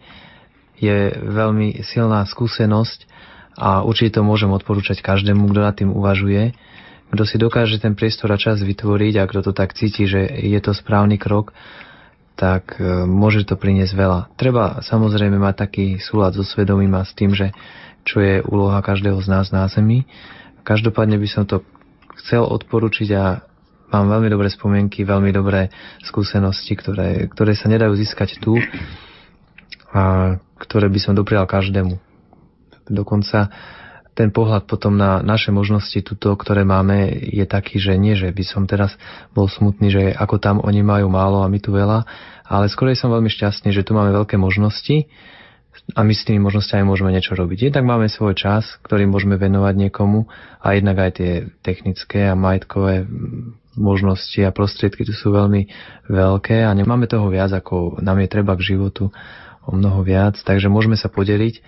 je 0.77 1.11
veľmi 1.17 1.81
silná 1.81 2.23
skúsenosť 2.29 3.09
a 3.57 3.81
určite 3.81 4.19
to 4.19 4.21
môžem 4.25 4.53
odporúčať 4.53 5.01
každému, 5.01 5.49
kto 5.49 5.59
nad 5.59 5.75
tým 5.75 5.91
uvažuje, 5.93 6.53
kto 7.13 7.23
si 7.25 7.37
dokáže 7.37 7.77
ten 7.81 7.93
priestor 7.93 8.33
a 8.33 8.41
čas 8.41 8.61
vytvoriť 8.61 9.13
a 9.21 9.27
kto 9.29 9.39
to 9.49 9.51
tak 9.53 9.77
cíti, 9.77 10.09
že 10.09 10.25
je 10.25 10.59
to 10.61 10.73
správny 10.73 11.21
krok, 11.21 11.53
tak 12.33 12.81
e, 12.81 13.05
môže 13.05 13.45
to 13.45 13.53
priniesť 13.53 13.93
veľa. 13.93 14.19
Treba 14.35 14.81
samozrejme 14.81 15.37
mať 15.37 15.55
taký 15.67 15.85
súlad 16.01 16.33
so 16.33 16.41
svedomím 16.41 16.97
a 16.97 17.05
s 17.05 17.13
tým, 17.13 17.33
že 17.33 17.53
čo 18.03 18.19
je 18.19 18.43
úloha 18.43 18.83
každého 18.83 19.15
z 19.23 19.27
nás 19.31 19.47
na 19.53 19.65
Zemi. 19.69 20.03
Každopádne 20.67 21.15
by 21.19 21.27
som 21.29 21.43
to 21.47 21.63
chcel 22.19 22.43
odporučiť 22.47 23.09
a 23.15 23.43
mám 23.93 24.09
veľmi 24.09 24.27
dobré 24.33 24.49
spomienky, 24.49 25.05
veľmi 25.05 25.29
dobré 25.29 25.69
skúsenosti, 26.03 26.73
ktoré, 26.73 27.29
ktoré 27.29 27.53
sa 27.53 27.69
nedajú 27.69 27.93
získať 27.95 28.41
tu 28.41 28.57
a 29.93 30.35
ktoré 30.57 30.89
by 30.89 30.99
som 30.99 31.13
doprial 31.13 31.45
každému. 31.45 31.95
Dokonca 32.89 33.53
ten 34.13 34.29
pohľad 34.29 34.69
potom 34.69 34.93
na 34.93 35.25
naše 35.25 35.49
možnosti 35.49 35.97
tuto, 36.05 36.37
ktoré 36.37 36.61
máme, 36.61 37.09
je 37.33 37.45
taký, 37.49 37.81
že 37.81 37.97
nie, 37.97 38.13
že 38.13 38.29
by 38.29 38.43
som 38.45 38.69
teraz 38.69 38.93
bol 39.33 39.49
smutný, 39.49 39.89
že 39.89 40.03
ako 40.13 40.37
tam 40.37 40.55
oni 40.61 40.85
majú 40.85 41.09
málo 41.09 41.41
a 41.41 41.49
my 41.49 41.57
tu 41.57 41.73
veľa, 41.73 42.05
ale 42.45 42.69
skôr 42.69 42.93
som 42.93 43.09
veľmi 43.09 43.29
šťastný, 43.29 43.73
že 43.73 43.81
tu 43.81 43.97
máme 43.97 44.13
veľké 44.13 44.37
možnosti 44.37 45.09
a 45.97 46.05
my 46.05 46.13
s 46.13 46.23
tými 46.23 46.37
možnosťami 46.39 46.85
môžeme 46.85 47.09
niečo 47.09 47.33
robiť. 47.33 47.73
Jednak 47.73 47.83
máme 47.89 48.05
svoj 48.05 48.37
čas, 48.37 48.77
ktorý 48.85 49.09
môžeme 49.09 49.35
venovať 49.41 49.73
niekomu 49.89 50.29
a 50.61 50.77
jednak 50.77 50.97
aj 51.01 51.11
tie 51.17 51.31
technické 51.65 52.29
a 52.29 52.37
majetkové 52.37 53.09
možnosti 53.73 54.37
a 54.45 54.53
prostriedky 54.53 55.01
tu 55.01 55.17
sú 55.17 55.33
veľmi 55.33 55.65
veľké 56.07 56.61
a 56.61 56.71
nemáme 56.77 57.09
toho 57.09 57.25
viac, 57.33 57.49
ako 57.49 57.97
nám 58.05 58.21
je 58.21 58.29
treba 58.29 58.53
k 58.53 58.77
životu 58.77 59.09
o 59.65 59.71
mnoho 59.73 60.05
viac, 60.05 60.37
takže 60.45 60.69
môžeme 60.69 60.93
sa 60.93 61.09
podeliť 61.09 61.63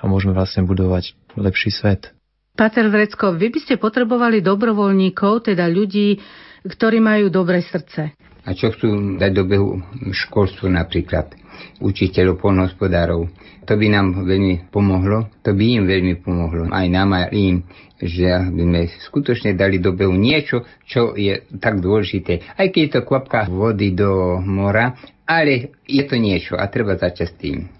a 0.00 0.08
môžeme 0.08 0.32
vlastne 0.32 0.64
budovať 0.64 1.12
lepší 1.36 1.70
svet. 1.70 2.10
Pater 2.56 2.88
Vrecko, 2.90 3.36
vy 3.36 3.52
by 3.52 3.58
ste 3.62 3.74
potrebovali 3.80 4.42
dobrovoľníkov, 4.42 5.52
teda 5.52 5.64
ľudí, 5.70 6.18
ktorí 6.66 7.00
majú 7.00 7.32
dobré 7.32 7.64
srdce. 7.64 8.12
A 8.44 8.56
čo 8.56 8.72
chcú 8.72 9.20
dať 9.20 9.30
do 9.36 9.44
behu 9.44 9.68
školstvu 10.12 10.72
napríklad, 10.72 11.36
učiteľov, 11.80 12.40
polnohospodárov. 12.40 13.28
To 13.68 13.72
by 13.76 13.86
nám 13.92 14.24
veľmi 14.24 14.72
pomohlo, 14.72 15.28
to 15.44 15.52
by 15.52 15.64
im 15.76 15.84
veľmi 15.84 16.24
pomohlo, 16.24 16.72
aj 16.72 16.86
nám, 16.88 17.16
aj 17.16 17.32
im, 17.36 17.64
že 18.00 18.28
by 18.28 18.62
sme 18.64 18.80
skutočne 19.08 19.52
dali 19.52 19.76
do 19.76 19.92
behu 19.92 20.16
niečo, 20.16 20.64
čo 20.88 21.12
je 21.16 21.44
tak 21.60 21.84
dôležité. 21.84 22.56
Aj 22.56 22.66
keď 22.72 22.80
je 22.80 22.92
to 22.96 23.00
kvapka 23.04 23.46
vody 23.48 23.92
do 23.92 24.40
mora, 24.40 24.96
ale 25.28 25.76
je 25.84 26.02
to 26.08 26.16
niečo 26.16 26.56
a 26.56 26.64
treba 26.72 26.96
začať 26.96 27.28
s 27.28 27.36
tým 27.36 27.79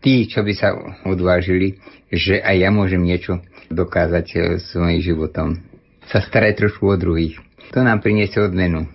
tí, 0.00 0.26
čo 0.26 0.40
by 0.42 0.52
sa 0.56 0.74
odvážili, 1.04 1.78
že 2.10 2.40
aj 2.42 2.56
ja 2.56 2.70
môžem 2.72 3.00
niečo 3.04 3.40
dokázať 3.70 4.26
eh, 4.34 4.40
svojim 4.58 5.00
životom. 5.00 5.60
Sa 6.10 6.18
starať 6.18 6.66
trošku 6.66 6.90
o 6.90 6.96
druhých. 6.98 7.38
To 7.70 7.86
nám 7.86 8.02
priniesie 8.02 8.42
odmenu. 8.42 8.90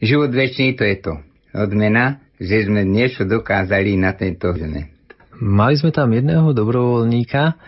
Život 0.00 0.32
väčší 0.32 0.72
to 0.72 0.88
je 0.88 0.96
to. 1.04 1.14
Odmena, 1.52 2.24
že 2.40 2.64
sme 2.64 2.82
niečo 2.82 3.28
dokázali 3.28 3.94
na 4.00 4.16
tejto 4.16 4.56
zeme. 4.56 4.90
Mali 5.36 5.76
sme 5.76 5.92
tam 5.92 6.10
jedného 6.14 6.56
dobrovoľníka, 6.56 7.58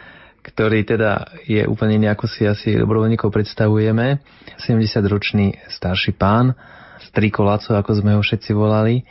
ktorý 0.40 0.86
teda 0.88 1.36
je 1.44 1.66
úplne 1.68 2.00
nejako 2.00 2.26
si 2.30 2.48
asi 2.48 2.78
dobrovoľníkov 2.78 3.28
predstavujeme. 3.28 4.22
70-ročný 4.62 5.58
starší 5.68 6.16
pán, 6.16 6.56
striko 7.12 7.44
Laco, 7.44 7.76
ako 7.76 7.92
sme 8.00 8.16
ho 8.16 8.22
všetci 8.24 8.50
volali 8.56 9.04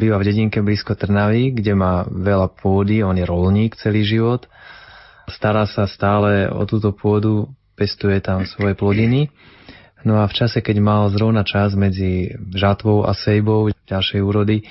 Býva 0.00 0.18
v 0.18 0.26
dedinke 0.26 0.58
blízko 0.64 0.96
Trnavy, 0.96 1.52
kde 1.52 1.76
má 1.76 2.04
veľa 2.08 2.52
pôdy, 2.58 3.04
on 3.04 3.16
je 3.16 3.26
rolník 3.28 3.76
celý 3.76 4.02
život. 4.02 4.48
Stará 5.30 5.68
sa 5.68 5.86
stále 5.86 6.50
o 6.50 6.66
túto 6.66 6.90
pôdu, 6.90 7.48
pestuje 7.78 8.18
tam 8.20 8.44
svoje 8.44 8.74
plodiny. 8.74 9.30
No 10.02 10.18
a 10.18 10.26
v 10.26 10.34
čase, 10.34 10.58
keď 10.58 10.82
mal 10.82 11.02
zrovna 11.14 11.46
čas 11.46 11.78
medzi 11.78 12.34
žatvou 12.50 13.06
a 13.06 13.14
sejbou 13.14 13.70
ďalšej 13.86 14.20
úrody, 14.20 14.66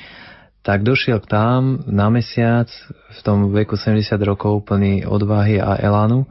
tak 0.62 0.86
došiel 0.86 1.24
k 1.24 1.32
tam 1.32 1.82
na 1.90 2.12
mesiac 2.14 2.70
v 3.10 3.20
tom 3.26 3.50
veku 3.50 3.80
70 3.80 4.14
rokov 4.22 4.68
plný 4.68 5.08
odvahy 5.08 5.58
a 5.58 5.80
elánu. 5.80 6.30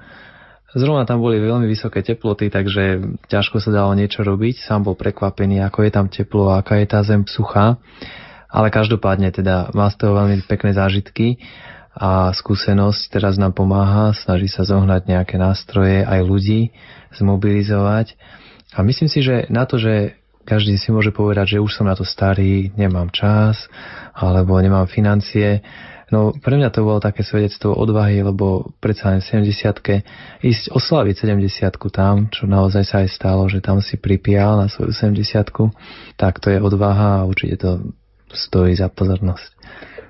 Zrovna 0.70 1.02
tam 1.02 1.18
boli 1.18 1.42
veľmi 1.42 1.66
vysoké 1.66 1.98
teploty, 2.06 2.46
takže 2.46 3.02
ťažko 3.26 3.58
sa 3.58 3.74
dalo 3.74 3.90
niečo 3.98 4.22
robiť. 4.22 4.62
Sám 4.62 4.86
bol 4.86 4.94
prekvapený, 4.94 5.58
ako 5.66 5.82
je 5.82 5.90
tam 5.90 6.06
teplo, 6.06 6.54
aká 6.54 6.78
je 6.78 6.86
tá 6.86 7.02
zem 7.02 7.26
suchá. 7.26 7.74
Ale 8.50 8.74
každopádne 8.74 9.30
teda 9.30 9.70
má 9.72 9.86
z 9.90 9.96
toho 10.02 10.18
veľmi 10.18 10.42
pekné 10.46 10.74
zážitky 10.74 11.38
a 11.94 12.30
skúsenosť 12.30 13.10
teraz 13.10 13.34
nám 13.34 13.54
pomáha, 13.54 14.14
snaží 14.14 14.46
sa 14.46 14.62
zohnať 14.62 15.10
nejaké 15.10 15.38
nástroje, 15.38 16.06
aj 16.06 16.20
ľudí 16.22 16.70
zmobilizovať. 17.18 18.14
A 18.74 18.86
myslím 18.86 19.10
si, 19.10 19.22
že 19.22 19.50
na 19.50 19.66
to, 19.66 19.82
že 19.82 20.14
každý 20.46 20.78
si 20.78 20.94
môže 20.94 21.10
povedať, 21.10 21.58
že 21.58 21.62
už 21.62 21.70
som 21.70 21.86
na 21.86 21.98
to 21.98 22.06
starý, 22.06 22.70
nemám 22.78 23.10
čas, 23.10 23.70
alebo 24.14 24.58
nemám 24.58 24.86
financie. 24.86 25.62
No 26.10 26.34
pre 26.34 26.58
mňa 26.58 26.74
to 26.74 26.82
bolo 26.82 26.98
také 26.98 27.22
svedectvo 27.22 27.70
odvahy, 27.70 28.18
lebo 28.22 28.74
predsa 28.82 29.14
len 29.14 29.22
70 29.22 29.46
ísť 30.42 30.64
oslaviť 30.74 31.14
70 31.22 31.70
tam, 31.94 32.26
čo 32.34 32.50
naozaj 32.50 32.82
sa 32.82 33.06
aj 33.06 33.08
stalo, 33.14 33.46
že 33.46 33.62
tam 33.62 33.78
si 33.78 33.94
pripíjal 33.94 34.58
na 34.58 34.66
svoju 34.66 34.90
70 34.90 35.22
tak 36.18 36.42
to 36.42 36.50
je 36.50 36.58
odvaha 36.58 37.22
a 37.22 37.26
určite 37.30 37.62
to 37.62 37.70
stojí 38.32 38.74
za 38.78 38.90
pozornosť. 38.90 39.50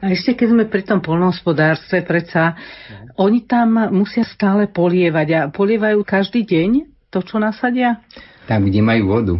A 0.00 0.16
ešte 0.16 0.32
keď 0.32 0.48
sme 0.48 0.64
pri 0.64 0.82
tom 0.88 1.04
polnohospodárstve, 1.04 2.08
predsa 2.08 2.56
no. 2.56 3.28
oni 3.28 3.44
tam 3.44 3.92
musia 3.92 4.24
stále 4.24 4.64
polievať 4.72 5.28
a 5.36 5.40
polievajú 5.52 6.00
každý 6.00 6.48
deň 6.48 6.70
to, 7.12 7.20
čo 7.20 7.36
nasadia? 7.36 8.00
Tam, 8.48 8.64
kde 8.64 8.80
majú 8.80 9.04
vodu. 9.12 9.34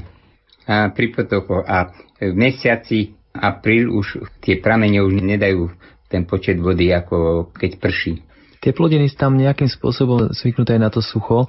A 0.69 0.93
pri 0.93 1.17
potokoch. 1.17 1.65
A 1.65 1.89
v 2.21 2.37
mesiaci 2.37 3.17
apríl 3.33 3.89
už 3.89 4.21
tie 4.45 4.61
pramene 4.61 5.01
už 5.01 5.23
nedajú 5.25 5.73
ten 6.11 6.29
počet 6.29 6.61
vody, 6.61 6.93
ako 6.93 7.49
keď 7.57 7.81
prší. 7.81 8.21
Tie 8.61 8.77
plodiny 8.77 9.09
tam 9.17 9.41
nejakým 9.41 9.71
spôsobom 9.73 10.37
zvyknuté 10.37 10.77
na 10.77 10.93
to 10.93 11.01
sucho. 11.01 11.49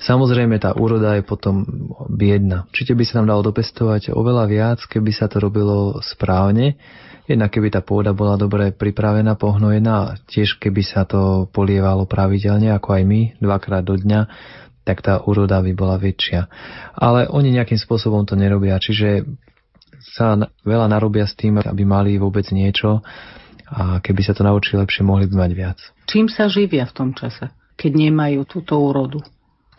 Samozrejme, 0.00 0.56
tá 0.56 0.72
úroda 0.72 1.12
je 1.20 1.24
potom 1.24 1.60
biedna. 2.08 2.64
Určite 2.72 2.96
by 2.96 3.04
sa 3.04 3.14
tam 3.20 3.28
dalo 3.28 3.44
dopestovať 3.44 4.16
oveľa 4.16 4.44
viac, 4.48 4.78
keby 4.88 5.12
sa 5.12 5.28
to 5.28 5.44
robilo 5.44 6.00
správne. 6.00 6.80
Jednak 7.28 7.52
keby 7.52 7.68
tá 7.68 7.84
pôda 7.84 8.16
bola 8.16 8.40
dobre 8.40 8.72
pripravená, 8.72 9.36
pohnojená, 9.36 10.18
tiež 10.26 10.56
keby 10.56 10.82
sa 10.82 11.04
to 11.04 11.46
polievalo 11.52 12.08
pravidelne, 12.08 12.72
ako 12.72 12.96
aj 12.96 13.02
my, 13.04 13.20
dvakrát 13.38 13.84
do 13.84 13.94
dňa, 13.94 14.20
tak 14.88 15.04
tá 15.04 15.20
úroda 15.20 15.60
by 15.60 15.72
bola 15.76 16.00
väčšia. 16.00 16.48
Ale 16.96 17.28
oni 17.28 17.54
nejakým 17.54 17.78
spôsobom 17.78 18.24
to 18.24 18.34
nerobia, 18.34 18.80
čiže 18.80 19.28
sa 20.00 20.34
veľa 20.64 20.88
narobia 20.88 21.28
s 21.28 21.36
tým, 21.36 21.60
aby 21.60 21.84
mali 21.84 22.16
vôbec 22.16 22.48
niečo 22.50 23.04
a 23.70 24.02
keby 24.02 24.24
sa 24.24 24.34
to 24.34 24.42
naučili 24.42 24.82
lepšie, 24.82 25.06
mohli 25.06 25.30
by 25.30 25.46
mať 25.46 25.52
viac. 25.54 25.78
Čím 26.10 26.26
sa 26.26 26.50
živia 26.50 26.88
v 26.88 26.96
tom 26.96 27.10
čase, 27.14 27.52
keď 27.78 28.10
nemajú 28.10 28.42
túto 28.48 28.74
úrodu? 28.80 29.22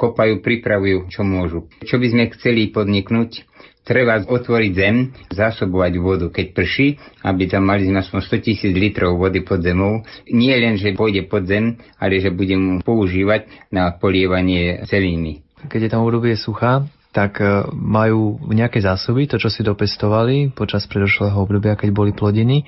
Kopajú, 0.02 0.42
pripravujú, 0.42 1.14
čo 1.14 1.22
môžu. 1.22 1.70
Čo 1.86 2.02
by 2.02 2.08
sme 2.10 2.34
chceli 2.34 2.74
podniknúť, 2.74 3.46
treba 3.86 4.18
otvoriť 4.18 4.72
zem, 4.74 5.14
zásobovať 5.30 5.94
vodu, 6.02 6.28
keď 6.34 6.58
prší, 6.58 6.98
aby 7.22 7.46
tam 7.46 7.70
mali 7.70 7.86
sme 7.86 8.02
aspoň 8.02 8.20
100 8.42 8.46
tisíc 8.46 8.74
litrov 8.74 9.22
vody 9.22 9.46
pod 9.46 9.62
zemou. 9.62 10.02
Nie 10.26 10.58
len, 10.58 10.82
že 10.82 10.98
pôjde 10.98 11.30
pod 11.30 11.46
zem, 11.46 11.78
ale 12.02 12.18
že 12.18 12.34
budem 12.34 12.82
používať 12.82 13.46
na 13.70 13.94
polievanie 13.94 14.82
celiny. 14.90 15.46
Keď 15.70 15.80
je 15.86 15.92
tam 15.94 16.02
obdobie 16.02 16.34
suchá, 16.34 16.90
tak 17.12 17.44
e, 17.44 17.68
majú 17.76 18.40
nejaké 18.50 18.80
zásoby, 18.82 19.28
to, 19.28 19.38
čo 19.38 19.52
si 19.52 19.62
dopestovali 19.62 20.50
počas 20.56 20.88
predošlého 20.88 21.36
obdobia, 21.36 21.78
keď 21.78 21.90
boli 21.92 22.16
plodiny. 22.16 22.66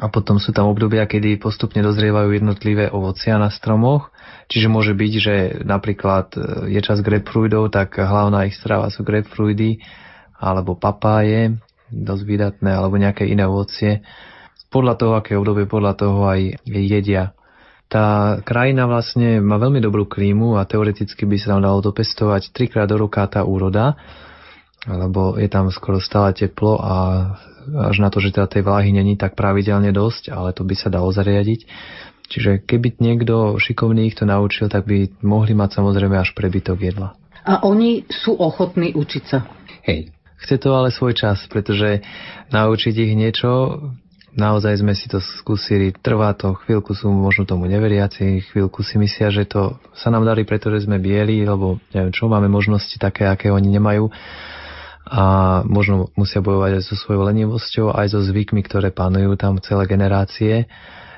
A 0.00 0.08
potom 0.08 0.40
sú 0.40 0.56
tam 0.56 0.72
obdobia, 0.72 1.04
kedy 1.04 1.36
postupne 1.36 1.84
dozrievajú 1.84 2.32
jednotlivé 2.32 2.88
ovocia 2.88 3.36
na 3.36 3.52
stromoch. 3.52 4.08
Čiže 4.48 4.72
môže 4.72 4.96
byť, 4.96 5.12
že 5.20 5.34
napríklad 5.62 6.32
e, 6.34 6.40
je 6.72 6.80
čas 6.80 7.04
grapefruitov, 7.04 7.68
tak 7.68 8.00
hlavná 8.00 8.48
ich 8.48 8.56
strava 8.56 8.88
sú 8.88 9.04
grapefruity 9.04 9.84
alebo 10.40 10.72
papáje, 10.72 11.60
dosť 11.92 12.22
vydatné, 12.24 12.70
alebo 12.72 12.96
nejaké 12.96 13.28
iné 13.28 13.44
ovocie. 13.44 14.00
Podľa 14.72 14.94
toho, 14.96 15.12
aké 15.20 15.36
obdobie, 15.36 15.68
podľa 15.68 15.92
toho 16.00 16.24
aj 16.24 16.64
jedia. 16.64 17.36
Tá 17.90 18.38
krajina 18.40 18.86
vlastne 18.88 19.42
má 19.42 19.60
veľmi 19.60 19.82
dobrú 19.82 20.06
klímu 20.06 20.56
a 20.56 20.64
teoreticky 20.64 21.26
by 21.26 21.36
sa 21.36 21.58
tam 21.58 21.66
dalo 21.66 21.82
dopestovať 21.82 22.54
trikrát 22.54 22.88
do 22.88 22.96
roka 22.96 23.20
tá 23.26 23.42
úroda, 23.42 23.98
lebo 24.88 25.36
je 25.36 25.48
tam 25.48 25.68
skoro 25.68 26.00
stále 26.00 26.32
teplo 26.32 26.80
a 26.80 26.94
až 27.90 28.00
na 28.00 28.08
to, 28.08 28.22
že 28.24 28.32
teda 28.32 28.48
tej 28.48 28.62
vláhy 28.64 28.90
není 28.96 29.20
tak 29.20 29.36
pravidelne 29.36 29.92
dosť, 29.92 30.32
ale 30.32 30.56
to 30.56 30.64
by 30.64 30.74
sa 30.76 30.88
dalo 30.88 31.12
zariadiť. 31.12 31.68
Čiže 32.30 32.62
keby 32.62 33.02
niekto 33.02 33.58
šikovný 33.58 34.08
ich 34.08 34.16
to 34.16 34.24
naučil, 34.24 34.70
tak 34.70 34.86
by 34.86 35.10
mohli 35.20 35.52
mať 35.52 35.82
samozrejme 35.82 36.16
až 36.16 36.32
prebytok 36.32 36.78
jedla. 36.80 37.18
A 37.44 37.66
oni 37.66 38.06
sú 38.08 38.38
ochotní 38.38 38.94
učiť 38.94 39.24
sa? 39.26 39.44
Hej, 39.82 40.14
Chce 40.40 40.56
to 40.56 40.72
ale 40.72 40.88
svoj 40.88 41.12
čas, 41.12 41.44
pretože 41.52 42.00
naučiť 42.48 42.94
ich 42.96 43.12
niečo, 43.12 43.76
naozaj 44.32 44.80
sme 44.80 44.96
si 44.96 45.04
to 45.04 45.20
skúsili, 45.20 45.92
trvá 45.92 46.32
to, 46.32 46.56
chvíľku 46.64 46.96
sú 46.96 47.12
možno 47.12 47.44
tomu 47.44 47.68
neveriaci, 47.68 48.48
chvíľku 48.48 48.80
si 48.80 48.96
myslia, 48.96 49.28
že 49.28 49.44
to 49.44 49.76
sa 49.92 50.08
nám 50.08 50.24
darí, 50.24 50.48
pretože 50.48 50.88
sme 50.88 50.96
bieli, 50.96 51.44
lebo 51.44 51.76
neviem 51.92 52.08
čo, 52.08 52.24
máme 52.32 52.48
možnosti 52.48 52.96
také, 52.96 53.28
aké 53.28 53.52
oni 53.52 53.68
nemajú 53.68 54.08
a 55.10 55.24
možno 55.66 56.14
musia 56.14 56.38
bojovať 56.38 56.78
aj 56.78 56.82
so 56.86 56.94
svojou 56.94 57.26
lenivosťou, 57.26 57.90
aj 57.90 58.14
so 58.14 58.22
zvykmi, 58.22 58.62
ktoré 58.62 58.94
panujú 58.94 59.34
tam 59.34 59.58
celé 59.58 59.90
generácie. 59.90 60.70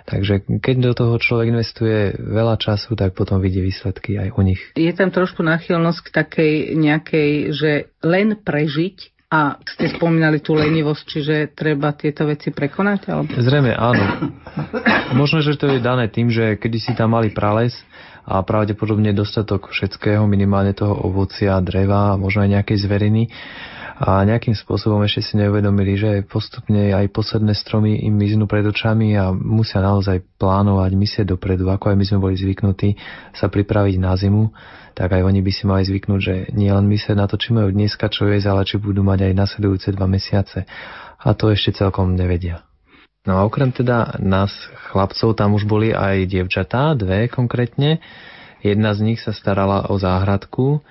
Takže 0.09 0.49
keď 0.59 0.77
do 0.81 0.93
toho 0.97 1.15
človek 1.21 1.53
investuje 1.53 2.17
veľa 2.17 2.59
času, 2.59 2.97
tak 2.99 3.13
potom 3.13 3.39
vidí 3.39 3.61
výsledky 3.61 4.19
aj 4.19 4.29
u 4.35 4.43
nich. 4.43 4.61
Je 4.75 4.91
tam 4.97 5.13
trošku 5.13 5.45
náchylnosť 5.45 6.01
k 6.03 6.09
takej 6.11 6.53
nejakej, 6.75 7.31
že 7.55 7.71
len 8.03 8.35
prežiť 8.35 9.13
a 9.33 9.57
ste 9.65 9.89
spomínali 9.89 10.45
tú 10.45 10.53
lenivosť, 10.53 11.03
čiže 11.09 11.35
treba 11.57 11.97
tieto 11.97 12.29
veci 12.29 12.53
prekonať? 12.53 13.01
Alebo? 13.09 13.33
Zrejme 13.33 13.73
áno. 13.73 14.33
Možno, 15.21 15.41
že 15.41 15.57
to 15.57 15.73
je 15.73 15.81
dané 15.81 16.09
tým, 16.13 16.29
že 16.29 16.61
kedy 16.61 16.79
si 16.81 16.93
tam 16.93 17.17
mali 17.17 17.33
prales 17.33 17.73
a 18.29 18.45
pravdepodobne 18.45 19.17
dostatok 19.17 19.73
všetkého, 19.73 20.29
minimálne 20.29 20.77
toho 20.77 20.93
ovocia, 21.09 21.57
dreva, 21.65 22.21
možno 22.21 22.45
aj 22.45 22.61
nejakej 22.61 22.79
zveriny 22.85 23.23
a 24.03 24.27
nejakým 24.27 24.59
spôsobom 24.59 24.99
ešte 25.07 25.23
si 25.23 25.35
neuvedomili, 25.39 25.95
že 25.95 26.27
postupne 26.27 26.91
aj 26.91 27.07
posledné 27.15 27.55
stromy 27.55 28.03
im 28.03 28.19
miznú 28.19 28.51
pred 28.51 28.67
očami 28.67 29.15
a 29.15 29.31
musia 29.31 29.79
naozaj 29.79 30.27
plánovať, 30.43 30.91
myslieť 30.91 31.27
dopredu, 31.31 31.71
ako 31.71 31.95
aj 31.95 31.97
my 32.03 32.05
sme 32.11 32.19
boli 32.19 32.35
zvyknutí 32.35 32.99
sa 33.31 33.47
pripraviť 33.47 34.03
na 34.03 34.19
zimu, 34.19 34.51
tak 34.99 35.15
aj 35.15 35.23
oni 35.23 35.39
by 35.39 35.53
si 35.55 35.65
mali 35.71 35.87
zvyknúť, 35.87 36.19
že 36.19 36.35
nie 36.51 36.75
len 36.75 36.91
na 36.91 37.31
to, 37.31 37.39
či 37.39 37.55
majú 37.55 37.71
dneska 37.71 38.11
čo 38.11 38.27
jesť, 38.27 38.51
ale 38.51 38.67
či 38.67 38.83
budú 38.83 39.07
mať 39.07 39.31
aj 39.31 39.39
nasledujúce 39.39 39.95
dva 39.95 40.11
mesiace. 40.11 40.67
A 41.23 41.39
to 41.39 41.55
ešte 41.55 41.79
celkom 41.79 42.19
nevedia. 42.19 42.67
No 43.23 43.39
a 43.39 43.47
okrem 43.47 43.71
teda 43.71 44.19
nás 44.19 44.51
chlapcov 44.91 45.39
tam 45.39 45.55
už 45.55 45.63
boli 45.63 45.95
aj 45.95 46.27
dievčatá, 46.27 46.99
dve 46.99 47.31
konkrétne. 47.31 48.03
Jedna 48.67 48.99
z 48.99 49.15
nich 49.15 49.23
sa 49.23 49.31
starala 49.31 49.87
o 49.87 49.95
záhradku, 49.95 50.83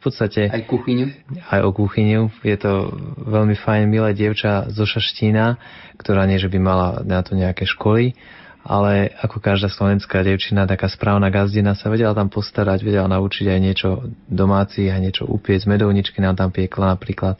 v 0.00 0.08
podstate... 0.08 0.48
Aj 0.48 0.64
kuchyňu? 0.64 1.12
Aj 1.52 1.60
o 1.60 1.70
kuchyňu. 1.76 2.32
Je 2.40 2.56
to 2.56 2.88
veľmi 3.20 3.52
fajn, 3.52 3.84
milé 3.84 4.16
dievča 4.16 4.72
zo 4.72 4.88
Šaštína, 4.88 5.60
ktorá 6.00 6.24
nie, 6.24 6.40
že 6.40 6.48
by 6.48 6.56
mala 6.56 6.88
na 7.04 7.20
to 7.20 7.36
nejaké 7.36 7.68
školy, 7.68 8.16
ale 8.64 9.12
ako 9.20 9.44
každá 9.44 9.68
slovenská 9.68 10.24
devčina, 10.24 10.64
taká 10.64 10.88
správna 10.88 11.28
gazdina 11.28 11.76
sa 11.76 11.92
vedela 11.92 12.16
tam 12.16 12.32
postarať, 12.32 12.80
vedela 12.80 13.08
naučiť 13.12 13.46
aj 13.52 13.60
niečo 13.60 13.88
domáci, 14.24 14.88
aj 14.88 15.00
niečo 15.04 15.24
upiec, 15.28 15.68
medovničky 15.68 16.20
nám 16.24 16.40
tam 16.40 16.48
piekla 16.48 16.96
napríklad. 16.96 17.36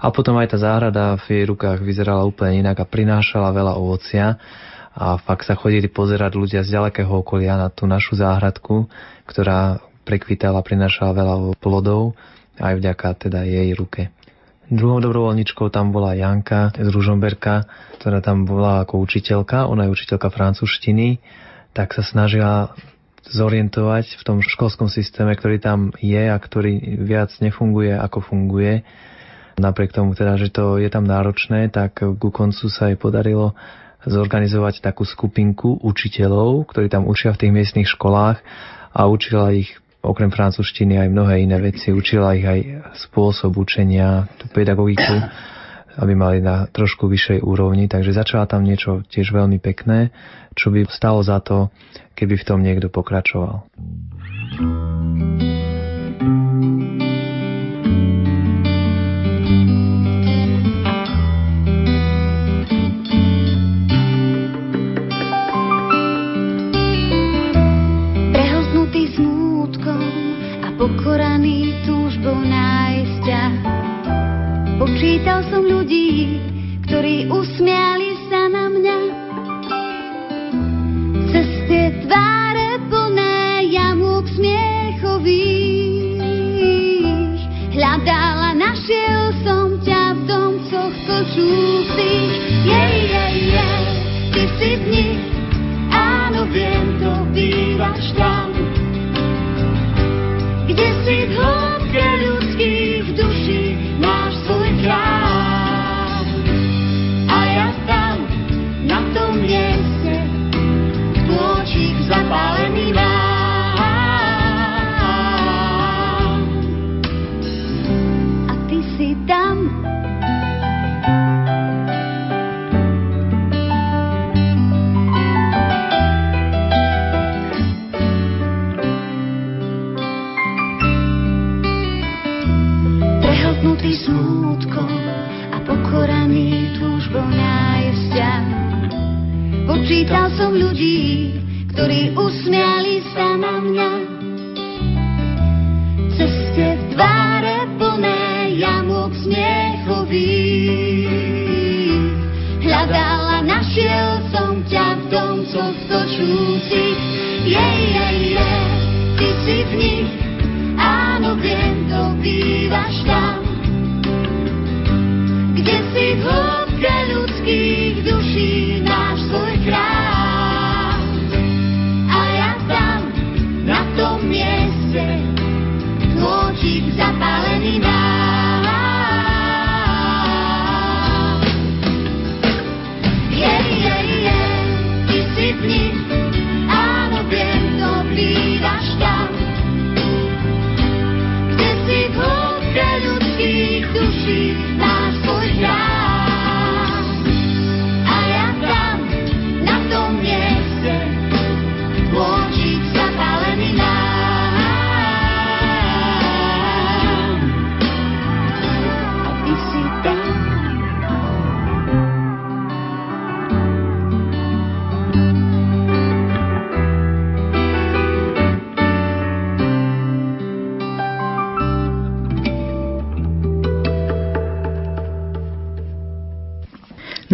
A 0.00 0.08
potom 0.08 0.36
aj 0.40 0.56
tá 0.56 0.58
záhrada 0.60 1.16
v 1.24 1.24
jej 1.28 1.44
rukách 1.44 1.84
vyzerala 1.84 2.24
úplne 2.24 2.64
inak 2.64 2.80
a 2.80 2.88
prinášala 2.88 3.52
veľa 3.52 3.76
ovocia 3.76 4.40
a 4.96 5.20
fakt 5.20 5.44
sa 5.44 5.56
chodili 5.56 5.92
pozerať 5.92 6.36
ľudia 6.36 6.60
z 6.64 6.72
ďalekého 6.72 7.12
okolia 7.20 7.60
na 7.60 7.68
tú 7.68 7.84
našu 7.84 8.16
záhradku, 8.16 8.88
ktorá 9.28 9.80
prekvitala, 10.08 10.64
prinášala 10.64 11.12
veľa 11.12 11.34
plodov 11.60 12.16
aj 12.56 12.80
vďaka 12.80 13.08
teda 13.28 13.44
jej 13.44 13.76
ruke. 13.76 14.08
Druhou 14.68 15.00
dobrovoľničkou 15.00 15.72
tam 15.72 15.92
bola 15.96 16.12
Janka 16.12 16.72
z 16.76 16.88
Ružomberka, 16.92 17.64
ktorá 18.00 18.20
tam 18.20 18.44
bola 18.44 18.84
ako 18.84 19.00
učiteľka, 19.00 19.64
ona 19.64 19.88
je 19.88 19.94
učiteľka 19.96 20.28
francúzštiny, 20.28 21.24
tak 21.72 21.96
sa 21.96 22.04
snažila 22.04 22.76
zorientovať 23.28 24.20
v 24.20 24.22
tom 24.24 24.38
školskom 24.44 24.92
systéme, 24.92 25.32
ktorý 25.36 25.60
tam 25.60 25.92
je 26.00 26.20
a 26.20 26.36
ktorý 26.36 27.00
viac 27.00 27.32
nefunguje, 27.40 27.96
ako 27.96 28.24
funguje. 28.24 28.84
Napriek 29.56 29.96
tomu 29.96 30.12
teda, 30.12 30.36
že 30.36 30.52
to 30.52 30.76
je 30.76 30.88
tam 30.92 31.08
náročné, 31.08 31.72
tak 31.72 32.00
ku 32.00 32.28
koncu 32.28 32.68
sa 32.68 32.92
jej 32.92 32.98
podarilo 33.00 33.56
zorganizovať 34.04 34.84
takú 34.84 35.02
skupinku 35.02 35.80
učiteľov, 35.80 36.68
ktorí 36.70 36.92
tam 36.92 37.08
učia 37.08 37.34
v 37.34 37.40
tých 37.40 37.52
miestnych 37.56 37.88
školách 37.88 38.38
a 38.94 39.00
učila 39.08 39.56
ich 39.56 39.74
okrem 40.02 40.30
francúzštiny 40.30 40.98
aj 40.98 41.08
mnohé 41.10 41.42
iné 41.42 41.58
veci. 41.58 41.90
Učila 41.90 42.34
ich 42.34 42.46
aj 42.46 42.60
spôsob 43.08 43.58
učenia, 43.58 44.30
tú 44.38 44.46
pedagogiku, 44.50 45.16
aby 45.98 46.12
mali 46.14 46.38
na 46.38 46.70
trošku 46.70 47.10
vyššej 47.10 47.42
úrovni. 47.42 47.90
Takže 47.90 48.14
začala 48.14 48.46
tam 48.46 48.62
niečo 48.62 49.02
tiež 49.10 49.34
veľmi 49.34 49.58
pekné, 49.58 50.14
čo 50.54 50.70
by 50.70 50.86
stalo 50.90 51.22
za 51.22 51.42
to, 51.42 51.70
keby 52.14 52.38
v 52.38 52.46
tom 52.46 52.62
niekto 52.62 52.90
pokračoval. 52.90 53.66
Prehltnutý 54.58 55.77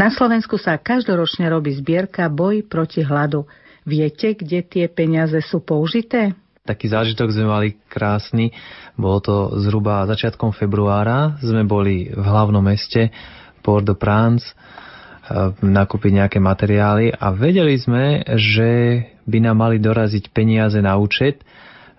Na 0.04 0.12
Slovensku 0.12 0.60
sa 0.60 0.76
každoročne 0.76 1.48
robí 1.48 1.72
zbierka 1.72 2.28
Boj 2.28 2.60
proti 2.68 3.00
hladu. 3.00 3.48
Viete, 3.88 4.36
kde 4.36 4.60
tie 4.60 4.84
peniaze 4.84 5.40
sú 5.40 5.64
použité? 5.64 6.36
Taký 6.60 6.92
zážitok 6.92 7.32
sme 7.32 7.48
mali 7.48 7.68
krásny. 7.88 8.52
Bolo 9.00 9.24
to 9.24 9.36
zhruba 9.64 10.04
začiatkom 10.04 10.52
februára. 10.52 11.40
Sme 11.40 11.64
boli 11.64 12.12
v 12.12 12.20
hlavnom 12.20 12.60
meste 12.60 13.16
Port-de-Prince 13.64 14.44
eh, 14.44 15.56
nakúpiť 15.64 16.20
nejaké 16.20 16.36
materiály 16.36 17.16
a 17.16 17.32
vedeli 17.32 17.72
sme, 17.80 18.28
že 18.36 19.00
by 19.24 19.40
nám 19.40 19.56
mali 19.56 19.80
doraziť 19.80 20.36
peniaze 20.36 20.84
na 20.84 21.00
účet 21.00 21.40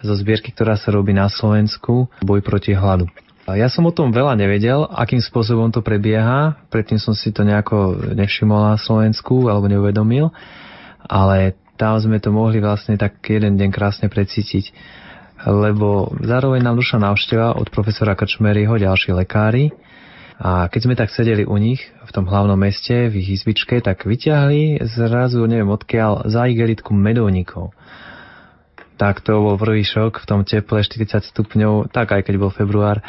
zo 0.06 0.14
zbierky, 0.14 0.54
ktorá 0.54 0.78
sa 0.78 0.94
robí 0.94 1.10
na 1.10 1.26
Slovensku 1.26 2.06
Boj 2.22 2.46
proti 2.46 2.78
hladu. 2.78 3.10
Ja 3.46 3.70
som 3.70 3.86
o 3.86 3.94
tom 3.94 4.10
veľa 4.10 4.34
nevedel, 4.34 4.90
akým 4.90 5.22
spôsobom 5.22 5.70
to 5.70 5.86
prebieha, 5.86 6.58
predtým 6.74 6.98
som 6.98 7.14
si 7.14 7.30
to 7.30 7.46
nejako 7.46 7.94
nevšimol 8.18 8.74
na 8.74 8.78
Slovensku 8.82 9.46
alebo 9.46 9.70
neuvedomil, 9.70 10.34
ale 11.06 11.54
tam 11.78 12.02
sme 12.02 12.18
to 12.18 12.34
mohli 12.34 12.58
vlastne 12.58 12.98
tak 12.98 13.22
jeden 13.22 13.54
deň 13.62 13.70
krásne 13.70 14.10
precítiť, 14.10 14.74
lebo 15.46 16.10
zároveň 16.26 16.66
nám 16.66 16.82
došla 16.82 17.14
návšteva 17.14 17.54
od 17.54 17.70
profesora 17.70 18.18
Krčmeryho, 18.18 18.82
ďalší 18.82 19.14
lekári, 19.14 19.70
a 20.36 20.68
keď 20.68 20.82
sme 20.84 21.00
tak 21.00 21.16
sedeli 21.16 21.48
u 21.48 21.56
nich 21.56 21.80
v 22.04 22.12
tom 22.12 22.28
hlavnom 22.28 22.60
meste, 22.60 23.08
v 23.08 23.24
ich 23.24 23.40
izbičke, 23.40 23.80
tak 23.80 24.04
vyťahli 24.04 24.84
zrazu, 24.84 25.48
neviem 25.48 25.72
odkiaľ, 25.72 26.28
za 26.28 26.44
igelitku 26.44 26.92
medovníkov. 26.92 27.72
Tak 28.96 29.20
to 29.24 29.44
bol 29.44 29.60
prvý 29.60 29.84
šok 29.84 30.24
v 30.24 30.26
tom 30.28 30.42
teple 30.48 30.80
40 30.80 31.20
stupňov, 31.20 31.92
tak 31.92 32.16
aj 32.16 32.22
keď 32.24 32.36
bol 32.40 32.52
február, 32.52 33.04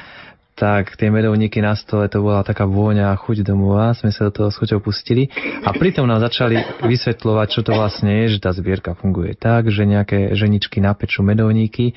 tak 0.57 0.97
tie 0.97 1.13
medovníky 1.13 1.61
na 1.61 1.77
stole, 1.77 2.09
to 2.09 2.25
bola 2.25 2.41
taká 2.41 2.65
vôňa 2.65 3.13
a 3.13 3.21
chuť 3.21 3.45
domova, 3.45 3.93
sme 3.93 4.09
sa 4.09 4.25
do 4.27 4.33
toho 4.33 4.49
s 4.49 4.57
chuťou 4.57 4.81
pustili. 4.81 5.29
A 5.61 5.77
pritom 5.77 6.09
nám 6.09 6.25
začali 6.25 6.81
vysvetľovať, 6.81 7.47
čo 7.53 7.61
to 7.61 7.77
vlastne 7.77 8.09
je, 8.25 8.35
že 8.35 8.39
tá 8.41 8.57
zbierka 8.57 8.97
funguje 8.97 9.37
tak, 9.37 9.69
že 9.69 9.85
nejaké 9.85 10.33
ženičky 10.33 10.81
napečú 10.81 11.21
medovníky 11.21 11.93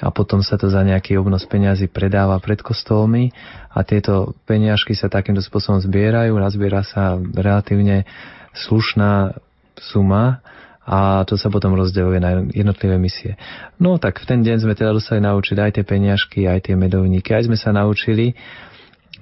a 0.00 0.08
potom 0.08 0.40
sa 0.40 0.56
to 0.56 0.72
za 0.72 0.80
nejaký 0.80 1.20
obnos 1.20 1.44
peňazí 1.44 1.92
predáva 1.92 2.40
pred 2.40 2.64
kostolmi 2.64 3.28
a 3.76 3.84
tieto 3.84 4.32
peniažky 4.48 4.96
sa 4.96 5.12
takýmto 5.12 5.44
spôsobom 5.44 5.84
zbierajú, 5.84 6.32
nazbiera 6.40 6.80
sa 6.88 7.20
relatívne 7.20 8.08
slušná 8.56 9.36
suma 9.76 10.40
a 10.88 11.20
to 11.28 11.36
sa 11.36 11.52
potom 11.52 11.76
rozdeľuje 11.76 12.18
na 12.18 12.48
jednotlivé 12.48 12.96
misie. 12.96 13.36
No 13.76 14.00
tak 14.00 14.24
v 14.24 14.24
ten 14.24 14.40
deň 14.40 14.64
sme 14.64 14.72
teda 14.72 14.96
dostali 14.96 15.20
naučiť 15.20 15.56
aj 15.60 15.70
tie 15.76 15.84
peniažky, 15.84 16.48
aj 16.48 16.72
tie 16.72 16.74
medovníky, 16.80 17.36
aj 17.36 17.52
sme 17.52 17.60
sa 17.60 17.76
naučili, 17.76 18.32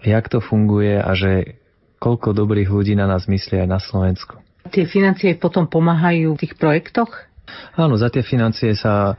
jak 0.07 0.31
to 0.31 0.38
funguje 0.38 0.94
a 0.94 1.11
že 1.18 1.59
koľko 1.98 2.38
dobrých 2.38 2.70
ľudí 2.70 2.94
na 2.94 3.11
nás 3.11 3.26
myslí 3.26 3.66
aj 3.66 3.68
na 3.68 3.83
Slovensku. 3.83 4.38
Tie 4.70 4.87
financie 4.87 5.35
potom 5.35 5.66
pomáhajú 5.66 6.38
v 6.38 6.40
tých 6.46 6.55
projektoch? 6.55 7.11
Áno, 7.74 7.98
za 7.98 8.14
tie 8.14 8.22
financie 8.22 8.79
sa 8.79 9.18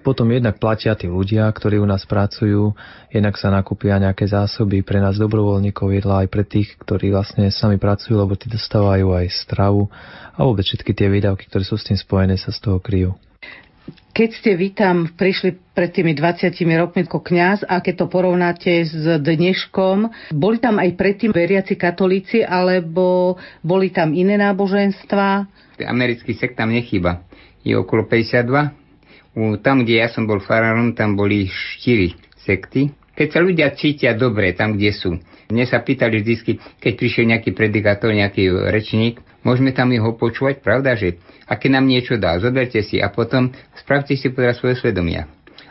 potom 0.00 0.30
jednak 0.30 0.56
platia 0.62 0.94
tí 0.94 1.10
ľudia, 1.10 1.50
ktorí 1.50 1.78
u 1.82 1.86
nás 1.88 2.06
pracujú, 2.08 2.72
jednak 3.10 3.36
sa 3.36 3.52
nakúpia 3.52 3.98
nejaké 3.98 4.24
zásoby 4.28 4.86
pre 4.86 5.02
nás 5.02 5.18
dobrovoľníkov 5.18 5.88
jedla 5.92 6.24
aj 6.24 6.28
pre 6.30 6.44
tých, 6.46 6.78
ktorí 6.80 7.12
vlastne 7.12 7.50
sami 7.50 7.76
pracujú, 7.76 8.16
lebo 8.16 8.38
tí 8.38 8.46
dostávajú 8.48 9.12
aj 9.14 9.26
stravu 9.34 9.90
a 10.34 10.38
vôbec 10.46 10.64
všetky 10.64 10.94
tie 10.94 11.10
výdavky, 11.10 11.50
ktoré 11.50 11.64
sú 11.66 11.74
s 11.74 11.86
tým 11.86 11.98
spojené, 11.98 12.38
sa 12.38 12.54
z 12.54 12.58
toho 12.62 12.78
kryjú. 12.78 13.18
Keď 13.88 14.30
ste 14.34 14.58
vy 14.58 14.74
tam 14.74 15.06
prišli 15.14 15.72
pred 15.72 15.94
tými 15.94 16.10
20 16.10 16.50
rokmi 16.74 17.06
ako 17.06 17.22
kňaz 17.22 17.70
a 17.70 17.78
keď 17.78 17.94
to 18.02 18.06
porovnáte 18.10 18.82
s 18.82 19.06
dneškom, 19.22 20.10
boli 20.34 20.58
tam 20.58 20.82
aj 20.82 20.90
predtým 20.98 21.30
veriaci 21.30 21.78
katolíci 21.78 22.42
alebo 22.42 23.38
boli 23.62 23.94
tam 23.94 24.10
iné 24.10 24.34
náboženstva? 24.34 25.46
Americký 25.86 26.34
sekt 26.34 26.58
tam 26.58 26.74
nechýba. 26.74 27.22
Je 27.62 27.78
okolo 27.78 28.10
52. 28.10 28.77
Tam, 29.62 29.86
kde 29.86 30.02
ja 30.02 30.08
som 30.10 30.26
bol 30.26 30.42
farárom, 30.42 30.98
tam 30.98 31.14
boli 31.14 31.46
4 31.46 32.14
sekty. 32.42 32.90
Keď 33.14 33.28
sa 33.34 33.40
ľudia 33.42 33.74
cítia 33.74 34.14
dobre 34.14 34.54
tam, 34.54 34.78
kde 34.78 34.90
sú. 34.94 35.18
Mne 35.48 35.64
sa 35.64 35.80
pýtali 35.80 36.20
vždy, 36.20 36.34
keď 36.78 36.92
prišiel 36.94 37.24
nejaký 37.30 37.56
predikátor, 37.56 38.12
nejaký 38.12 38.52
rečník, 38.68 39.18
môžeme 39.42 39.72
tam 39.72 39.88
jeho 39.90 40.12
počúvať, 40.14 40.60
pravda, 40.60 40.92
že 40.92 41.16
a 41.48 41.56
keď 41.56 41.80
nám 41.80 41.86
niečo 41.88 42.20
dá, 42.20 42.36
zoberte 42.36 42.84
si 42.84 43.00
a 43.00 43.08
potom 43.08 43.48
spravte 43.72 44.12
si 44.12 44.28
podľa 44.28 44.60
svoje 44.60 44.76
svedomia. 44.76 45.24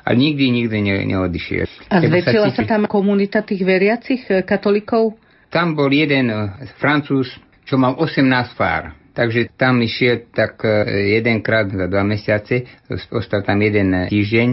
A 0.08 0.16
nikdy, 0.16 0.50
nikdy 0.50 0.78
ne, 0.82 0.96
neodišiel. 1.04 1.68
A 1.92 2.00
zväčšila 2.00 2.50
sa, 2.56 2.64
sa 2.64 2.64
tam 2.66 2.88
komunita 2.88 3.44
tých 3.44 3.62
veriacich 3.62 4.24
e, 4.32 4.42
katolíkov? 4.42 5.20
Tam 5.52 5.76
bol 5.76 5.92
jeden 5.92 6.32
uh, 6.32 6.58
francúz, 6.80 7.28
čo 7.68 7.76
mal 7.76 8.00
18 8.00 8.24
fár. 8.56 8.96
Takže 9.18 9.58
tam 9.58 9.82
išiel 9.82 10.30
tak 10.30 10.62
uh, 10.62 10.86
jedenkrát 10.86 11.66
za 11.66 11.90
dva 11.90 12.06
mesiace, 12.06 12.70
ostal 13.10 13.42
tam 13.42 13.58
jeden 13.66 14.06
týždeň 14.06 14.48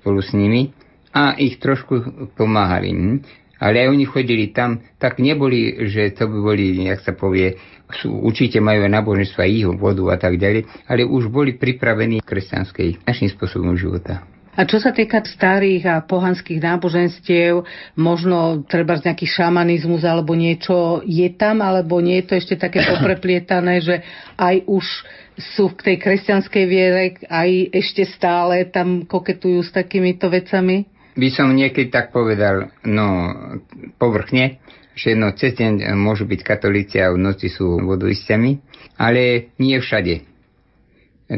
spolu 0.00 0.24
s 0.24 0.32
nimi 0.32 0.72
a 1.12 1.36
ich 1.36 1.60
trošku 1.60 2.24
pomáhali. 2.32 2.88
Hm? 2.88 3.16
Ale 3.58 3.84
aj 3.84 3.90
oni 3.90 4.06
chodili 4.06 4.54
tam, 4.54 4.80
tak 5.02 5.18
neboli, 5.18 5.90
že 5.90 6.14
to 6.14 6.30
by 6.30 6.38
boli, 6.40 6.78
jak 6.78 7.02
sa 7.02 7.10
povie, 7.10 7.58
sú, 7.90 8.14
určite 8.22 8.62
majú 8.62 8.86
aj 8.86 8.92
náboženstva, 9.02 9.50
ich 9.50 9.66
vodu 9.66 10.14
a 10.14 10.16
tak 10.16 10.38
ďalej, 10.38 10.86
ale 10.86 11.02
už 11.02 11.26
boli 11.26 11.58
pripravení 11.58 12.22
kresťanskej 12.22 13.02
našim 13.02 13.28
spôsobom 13.34 13.74
života. 13.74 14.22
A 14.58 14.66
čo 14.66 14.82
sa 14.82 14.90
týka 14.90 15.22
starých 15.22 15.82
a 15.86 16.02
pohanských 16.02 16.58
náboženstiev, 16.58 17.62
možno 17.94 18.66
treba 18.66 18.98
nejaký 18.98 19.22
šamanizmus 19.22 20.02
alebo 20.02 20.34
niečo 20.34 20.98
je 21.06 21.30
tam, 21.30 21.62
alebo 21.62 22.02
nie 22.02 22.18
je 22.18 22.26
to 22.26 22.34
ešte 22.42 22.54
také 22.58 22.82
popreplietané, 22.90 23.78
že 23.78 24.02
aj 24.34 24.66
už 24.66 24.84
sú 25.38 25.70
v 25.70 25.94
tej 25.94 25.96
kresťanskej 26.02 26.64
viere, 26.66 27.14
aj 27.30 27.70
ešte 27.70 28.02
stále 28.10 28.66
tam 28.66 29.06
koketujú 29.06 29.62
s 29.62 29.70
takýmito 29.70 30.26
vecami? 30.26 30.90
By 31.14 31.28
som 31.30 31.54
niekedy 31.54 31.94
tak 31.94 32.10
povedal, 32.10 32.74
no 32.82 33.30
povrchne, 34.02 34.58
že 34.98 35.14
no, 35.14 35.30
cez 35.38 35.54
deň 35.54 35.94
môžu 35.94 36.26
byť 36.26 36.40
katolíci 36.42 36.98
a 36.98 37.14
v 37.14 37.22
noci 37.22 37.46
sú 37.46 37.78
voduistami, 37.78 38.58
ale 38.98 39.54
nie 39.62 39.78
všade. 39.78 40.26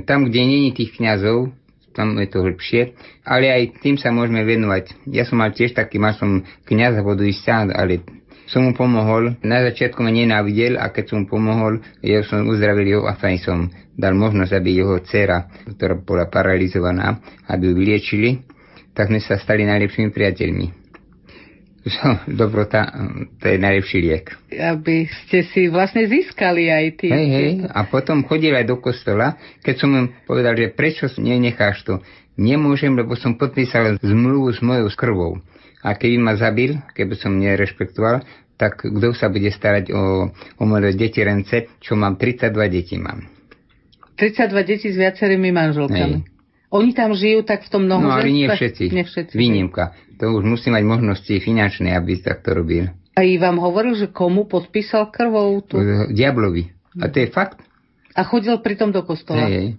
Tam, 0.08 0.24
kde 0.24 0.40
není 0.40 0.72
tých 0.72 0.96
kňazov, 0.96 1.52
tam 1.92 2.18
je 2.18 2.28
to 2.30 2.42
hĺbšie, 2.42 2.94
ale 3.26 3.50
aj 3.50 3.82
tým 3.82 3.98
sa 3.98 4.14
môžeme 4.14 4.46
venovať. 4.46 5.10
Ja 5.10 5.26
som 5.26 5.42
mal 5.42 5.50
tiež 5.50 5.74
taký, 5.74 5.98
mal 5.98 6.14
som 6.14 6.46
kniaza 6.66 7.02
voduista, 7.02 7.66
ale 7.66 8.06
som 8.50 8.66
mu 8.66 8.74
pomohol. 8.74 9.38
Na 9.46 9.62
začiatku 9.62 10.02
ma 10.02 10.10
nenávidel 10.10 10.74
a 10.74 10.90
keď 10.90 11.14
som 11.14 11.16
mu 11.22 11.26
pomohol, 11.30 11.78
ja 12.02 12.26
som 12.26 12.50
uzdravil 12.50 12.86
jeho 12.98 13.02
a 13.06 13.14
fajn 13.14 13.38
som 13.38 13.58
dal 13.94 14.18
možnosť, 14.18 14.52
aby 14.56 14.82
jeho 14.82 14.98
dcera, 15.06 15.46
ktorá 15.76 15.94
bola 16.00 16.26
paralizovaná, 16.26 17.22
aby 17.46 17.70
ju 17.70 17.74
vyliečili, 17.78 18.30
tak 18.90 19.12
sme 19.12 19.22
sa 19.22 19.38
stali 19.38 19.62
najlepšími 19.62 20.10
priateľmi. 20.10 20.79
Dobrota, 22.40 22.92
to 23.40 23.44
je 23.48 23.56
najlepší 23.56 23.98
liek. 24.04 24.26
Aby 24.52 25.08
ste 25.08 25.48
si 25.48 25.72
vlastne 25.72 26.04
získali 26.04 26.68
aj 26.68 26.86
ty. 27.00 27.08
Hej, 27.08 27.28
hej, 27.32 27.50
a 27.72 27.88
potom 27.88 28.24
chodil 28.28 28.52
aj 28.52 28.68
do 28.68 28.76
kostola, 28.76 29.40
keď 29.64 29.74
som 29.80 29.88
mu 29.88 30.00
povedal, 30.28 30.52
že 30.56 30.72
prečo 30.72 31.08
nenecháš 31.16 31.82
to. 31.84 32.04
Nemôžem, 32.40 32.92
lebo 32.96 33.16
som 33.16 33.36
podpísal 33.36 34.00
zmluvu 34.00 34.48
s 34.52 34.60
mojou 34.64 34.88
krvou. 34.96 35.32
A 35.80 35.96
keby 35.96 36.16
ma 36.20 36.36
zabil, 36.36 36.76
keby 36.92 37.16
som 37.16 37.36
nerešpektoval, 37.40 38.24
tak 38.60 38.84
kto 38.84 39.16
sa 39.16 39.32
bude 39.32 39.48
starať 39.48 39.88
o, 39.88 40.28
o 40.60 40.62
moje 40.68 40.92
deti 40.92 41.24
rence, 41.24 41.80
čo 41.80 41.96
mám 41.96 42.20
32 42.20 42.52
detí 42.68 43.00
mám. 43.00 43.24
32 44.20 44.68
detí 44.68 44.92
s 44.92 45.00
viacerými 45.00 45.48
manželkami. 45.48 46.20
Hej. 46.20 46.39
Oni 46.70 46.94
tam 46.94 47.10
žijú 47.18 47.42
tak 47.42 47.66
v 47.66 47.70
tom 47.70 47.82
mnoho 47.90 48.06
No 48.06 48.14
ale 48.14 48.30
nie 48.30 48.46
všetci. 48.46 48.94
Nie 48.94 49.02
všetci. 49.02 49.34
Výnimka. 49.34 49.98
To 50.22 50.38
už 50.38 50.46
musí 50.46 50.70
mať 50.70 50.86
možnosti 50.86 51.34
finančné, 51.42 51.98
aby 51.98 52.22
takto 52.22 52.54
robil. 52.54 52.94
A 53.18 53.26
i 53.26 53.36
vám 53.42 53.58
hovoril, 53.58 53.98
že 53.98 54.06
komu 54.14 54.46
podpísal 54.46 55.10
krvou? 55.10 55.58
Tu? 55.66 55.76
Diablovi. 56.14 56.70
A 57.02 57.10
to 57.10 57.26
je 57.26 57.28
fakt. 57.34 57.58
A 58.14 58.22
chodil 58.22 58.54
pritom 58.62 58.94
do 58.94 59.02
kostola? 59.02 59.50
Hej, 59.50 59.78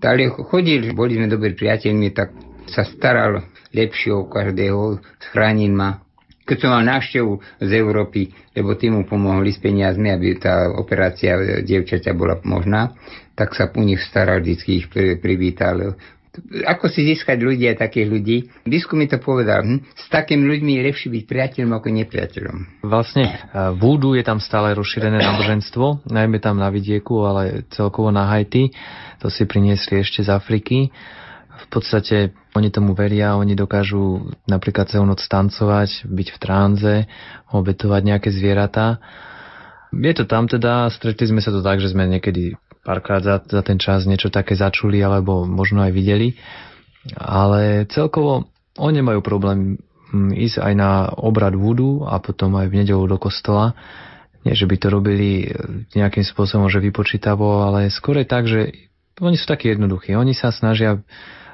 Ale 0.00 0.32
chodil, 0.32 0.92
boli 0.96 1.16
sme 1.16 1.28
dobrí 1.28 1.52
priateľmi, 1.56 2.12
tak 2.12 2.32
sa 2.68 2.84
staral 2.88 3.44
lepšie 3.72 4.12
o 4.12 4.28
každého, 4.28 5.00
schránil 5.28 5.72
ma. 5.72 6.00
Keď 6.44 6.56
som 6.56 6.70
mal 6.74 6.82
návštevu 6.82 7.62
z 7.62 7.70
Európy, 7.78 8.32
lebo 8.58 8.74
tým 8.74 9.00
mu 9.00 9.02
pomohli 9.06 9.54
s 9.54 9.62
peniazmi, 9.62 10.10
aby 10.10 10.34
tá 10.40 10.66
operácia 10.72 11.62
dievčaťa 11.62 12.10
bola 12.16 12.42
možná, 12.42 12.96
tak 13.38 13.54
sa 13.54 13.70
u 13.70 13.82
nich 13.86 14.02
staral, 14.02 14.42
vždy 14.42 14.66
ich 14.66 14.86
privítal 15.22 15.94
ako 16.62 16.86
si 16.86 17.02
získať 17.10 17.42
ľudia, 17.42 17.74
takých 17.74 18.06
ľudí. 18.06 18.36
Biskup 18.62 18.94
mi 18.94 19.10
to 19.10 19.18
povedal, 19.18 19.66
hm? 19.66 19.82
s 19.98 20.06
takými 20.08 20.46
ľuďmi 20.46 20.78
je 20.78 20.82
lepšie 20.86 21.08
byť 21.10 21.24
priateľom 21.26 21.72
ako 21.74 21.88
nepriateľom. 21.90 22.56
Vlastne 22.86 23.24
uh, 23.26 23.74
vúdu 23.74 24.14
je 24.14 24.22
tam 24.22 24.38
stále 24.38 24.72
rozšírené 24.78 25.18
náboženstvo, 25.18 26.06
najmä 26.06 26.38
tam 26.38 26.62
na 26.62 26.70
vidieku, 26.70 27.26
ale 27.26 27.66
celkovo 27.74 28.14
na 28.14 28.30
Haiti. 28.30 28.70
To 29.20 29.28
si 29.28 29.42
priniesli 29.44 30.00
ešte 30.00 30.22
z 30.22 30.30
Afriky. 30.30 30.94
V 31.60 31.66
podstate 31.68 32.32
oni 32.54 32.70
tomu 32.72 32.96
veria, 32.96 33.36
oni 33.36 33.58
dokážu 33.58 34.32
napríklad 34.46 34.88
celú 34.88 35.04
noc 35.04 35.20
tancovať, 35.26 36.08
byť 36.08 36.28
v 36.34 36.38
tránze, 36.38 36.94
obetovať 37.52 38.02
nejaké 38.06 38.28
zvieratá. 38.32 39.02
Je 39.90 40.14
to 40.14 40.24
tam 40.24 40.46
teda, 40.46 40.86
stretli 40.94 41.26
sme 41.26 41.42
sa 41.42 41.50
to 41.50 41.60
tak, 41.60 41.82
že 41.82 41.90
sme 41.90 42.06
niekedy 42.06 42.54
párkrát 42.84 43.20
za, 43.20 43.36
za 43.44 43.62
ten 43.62 43.76
čas 43.76 44.08
niečo 44.08 44.32
také 44.32 44.56
začuli 44.56 45.00
alebo 45.00 45.44
možno 45.44 45.84
aj 45.84 45.92
videli. 45.92 46.36
Ale 47.16 47.88
celkovo 47.88 48.52
oni 48.76 49.00
majú 49.00 49.20
problém 49.24 49.80
mm, 50.12 50.36
ísť 50.36 50.56
aj 50.60 50.74
na 50.76 50.90
obrad 51.16 51.56
vúdu 51.56 52.04
a 52.04 52.20
potom 52.20 52.56
aj 52.56 52.68
v 52.68 52.84
nedelu 52.84 53.04
do 53.08 53.16
kostola. 53.16 53.72
Nie, 54.40 54.56
že 54.56 54.64
by 54.64 54.76
to 54.80 54.88
robili 54.88 55.44
e, 55.44 55.46
nejakým 55.96 56.24
spôsobom, 56.24 56.72
že 56.72 56.80
vypočítavo, 56.80 57.64
ale 57.64 57.92
skôr 57.92 58.24
je 58.24 58.26
tak, 58.28 58.48
že 58.48 58.72
oni 59.20 59.36
sú 59.36 59.44
takí 59.44 59.68
jednoduchí. 59.68 60.16
Oni 60.16 60.32
sa 60.32 60.48
snažia 60.48 61.00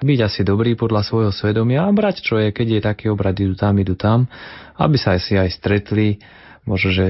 byť 0.03 0.19
asi 0.23 0.41
dobrí 0.47 0.79
podľa 0.79 1.03
svojho 1.03 1.33
svedomia 1.35 1.89
a 1.89 1.91
brať, 1.91 2.23
čo 2.23 2.39
je, 2.39 2.55
keď 2.55 2.67
je 2.79 2.81
taký 2.85 3.05
obrad, 3.11 3.35
idú 3.35 3.59
tam, 3.59 3.75
idú 3.81 3.99
tam, 3.99 4.31
aby 4.77 4.97
sa 5.01 5.17
aj 5.17 5.21
si 5.25 5.35
aj 5.35 5.51
stretli, 5.51 6.21
možno, 6.69 6.93
že 6.93 7.07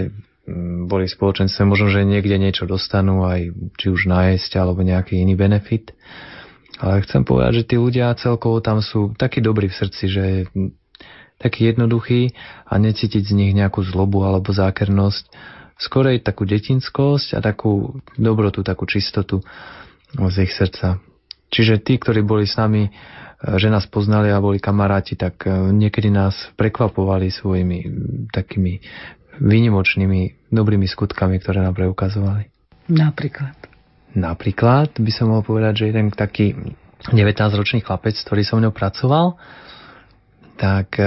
boli 0.87 1.11
v 1.11 1.15
spoločenstve, 1.19 1.67
možno, 1.67 1.91
že 1.91 2.07
niekde 2.07 2.39
niečo 2.39 2.71
dostanú, 2.71 3.27
aj 3.27 3.51
či 3.77 3.87
už 3.91 4.07
nájsť, 4.07 4.51
alebo 4.59 4.87
nejaký 4.87 5.19
iný 5.19 5.35
benefit. 5.35 5.91
Ale 6.79 7.03
chcem 7.03 7.27
povedať, 7.27 7.65
že 7.65 7.69
tí 7.73 7.77
ľudia 7.81 8.15
celkovo 8.15 8.63
tam 8.63 8.79
sú 8.85 9.17
takí 9.17 9.43
dobrí 9.43 9.67
v 9.67 9.79
srdci, 9.79 10.05
že 10.07 10.25
taký 11.37 11.73
jednoduchý 11.73 12.33
a 12.69 12.75
necítiť 12.79 13.23
z 13.27 13.33
nich 13.37 13.53
nejakú 13.53 13.85
zlobu 13.85 14.25
alebo 14.25 14.55
zákernosť, 14.55 15.25
skorej 15.77 16.25
takú 16.25 16.49
detinskosť 16.49 17.37
a 17.37 17.41
takú 17.45 18.01
dobrotu, 18.17 18.65
takú 18.65 18.89
čistotu 18.89 19.45
z 20.17 20.37
ich 20.47 20.53
srdca. 20.53 21.01
Čiže 21.53 21.85
tí, 21.85 22.01
ktorí 22.01 22.25
boli 22.25 22.49
s 22.49 22.57
nami, 22.57 22.89
že 23.37 23.69
nás 23.69 23.85
poznali 23.85 24.33
a 24.33 24.41
boli 24.41 24.57
kamaráti, 24.57 25.15
tak 25.15 25.45
eh, 25.45 25.53
niekedy 25.53 26.09
nás 26.09 26.35
prekvapovali 26.57 27.29
svojimi 27.29 27.79
takými 28.33 28.81
výnimočnými 29.41 30.51
dobrými 30.51 30.87
skutkami, 30.87 31.41
ktoré 31.41 31.61
nám 31.63 31.77
preukazovali. 31.77 32.49
Napríklad? 32.87 33.57
Napríklad 34.17 34.97
by 34.97 35.13
som 35.13 35.29
mohol 35.29 35.45
povedať, 35.45 35.85
že 35.85 35.89
jeden 35.93 36.09
taký 36.09 36.57
19-ročný 37.13 37.85
chlapec, 37.85 38.17
ktorý 38.17 38.43
som 38.43 38.59
mňou 38.59 38.73
pracoval, 38.73 39.37
tak 40.57 40.97
e, 40.97 41.05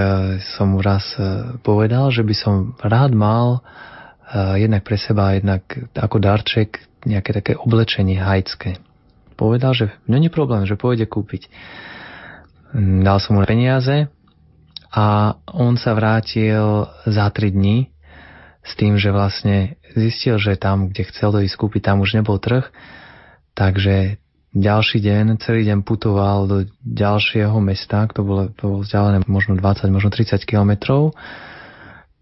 som 0.55 0.77
mu 0.77 0.79
raz 0.79 1.17
e, 1.17 1.57
povedal, 1.65 2.13
že 2.13 2.21
by 2.21 2.35
som 2.37 2.77
rád 2.77 3.17
mal 3.17 3.47
e, 3.57 4.61
jednak 4.61 4.85
pre 4.85 4.97
seba, 5.01 5.33
jednak 5.33 5.65
ako 5.97 6.21
darček 6.21 6.85
nejaké 7.09 7.33
také 7.33 7.53
oblečenie 7.57 8.21
hajcké. 8.21 8.77
Povedal, 9.33 9.73
že 9.73 9.89
no 10.05 10.21
nie 10.21 10.29
problém, 10.29 10.69
že 10.69 10.77
pôjde 10.77 11.09
kúpiť. 11.09 11.49
Dal 12.77 13.17
som 13.17 13.39
mu 13.39 13.41
peniaze 13.49 14.05
a 14.93 15.33
on 15.49 15.73
sa 15.81 15.97
vrátil 15.97 16.85
za 17.09 17.25
3 17.33 17.49
dní 17.49 17.89
s 18.63 18.71
tým, 18.75 18.99
že 18.99 19.15
vlastne 19.15 19.79
zistil, 19.95 20.35
že 20.37 20.59
tam, 20.59 20.91
kde 20.91 21.07
chcel 21.09 21.35
ísť 21.43 21.55
kúpiť, 21.55 21.91
tam 21.91 22.03
už 22.03 22.19
nebol 22.19 22.37
trh, 22.37 22.67
takže 23.55 24.19
ďalší 24.53 24.97
deň, 24.99 25.37
celý 25.39 25.61
deň 25.65 25.85
putoval 25.85 26.49
do 26.49 26.57
ďalšieho 26.81 27.55
mesta, 27.61 28.09
to 28.09 28.25
bolo, 28.25 28.49
to 28.53 28.61
bolo 28.65 28.79
vzdialené 28.81 29.21
možno 29.29 29.53
20, 29.55 29.93
možno 29.93 30.09
30 30.09 30.41
kilometrov. 30.43 31.13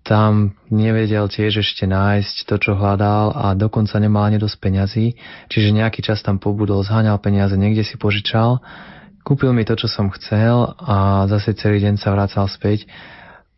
Tam 0.04 0.56
nevedel 0.72 1.28
tiež 1.28 1.68
ešte 1.68 1.84
nájsť 1.84 2.48
to, 2.48 2.56
čo 2.64 2.72
hľadal 2.80 3.36
a 3.36 3.52
dokonca 3.60 4.00
nemal 4.00 4.24
ani 4.24 4.40
dosť 4.40 4.58
peňazí, 4.60 5.06
čiže 5.52 5.76
nejaký 5.76 6.00
čas 6.00 6.24
tam 6.24 6.40
pobudol, 6.40 6.80
zháňal 6.80 7.20
peniaze, 7.20 7.60
niekde 7.60 7.84
si 7.84 8.00
požičal, 8.00 8.64
kúpil 9.28 9.52
mi 9.52 9.68
to, 9.68 9.76
čo 9.76 9.92
som 9.92 10.08
chcel 10.16 10.80
a 10.80 11.28
zase 11.28 11.60
celý 11.60 11.84
deň 11.84 12.00
sa 12.00 12.16
vracal 12.16 12.48
späť. 12.48 12.88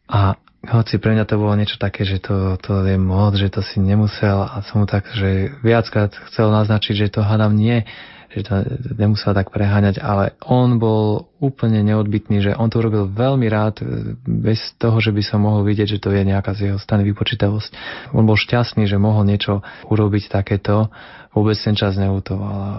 A 0.10 0.42
hoci 0.68 1.00
pre 1.00 1.16
mňa 1.16 1.24
to 1.24 1.40
bolo 1.40 1.56
niečo 1.56 1.80
také, 1.80 2.04
že 2.04 2.20
to, 2.20 2.60
to 2.60 2.84
je 2.84 3.00
moc, 3.00 3.32
že 3.40 3.48
to 3.48 3.64
si 3.64 3.80
nemusel 3.80 4.44
a 4.44 4.60
som 4.68 4.84
mu 4.84 4.86
tak, 4.90 5.08
že 5.16 5.56
viackrát 5.64 6.12
chcel 6.28 6.52
naznačiť, 6.52 7.08
že 7.08 7.08
to 7.16 7.24
hádam 7.24 7.56
nie, 7.56 7.88
že 8.30 8.46
to 8.46 8.54
nemusel 8.94 9.34
tak 9.34 9.50
preháňať, 9.50 9.98
ale 10.04 10.38
on 10.46 10.78
bol 10.78 11.32
úplne 11.42 11.82
neodbitný, 11.82 12.46
že 12.46 12.52
on 12.54 12.70
to 12.70 12.78
urobil 12.84 13.10
veľmi 13.10 13.48
rád, 13.50 13.82
bez 14.22 14.60
toho, 14.78 15.02
že 15.02 15.10
by 15.10 15.24
som 15.26 15.48
mohol 15.48 15.66
vidieť, 15.66 15.98
že 15.98 16.02
to 16.04 16.14
je 16.14 16.22
nejaká 16.28 16.54
z 16.54 16.70
jeho 16.70 16.80
strany 16.80 17.08
vypočítavosť. 17.10 17.72
On 18.14 18.28
bol 18.28 18.38
šťastný, 18.38 18.86
že 18.86 19.02
mohol 19.02 19.26
niečo 19.26 19.66
urobiť 19.90 20.30
takéto, 20.30 20.94
vôbec 21.34 21.58
ten 21.58 21.74
čas 21.74 21.98
neutoval 21.98 22.54
a 22.54 22.72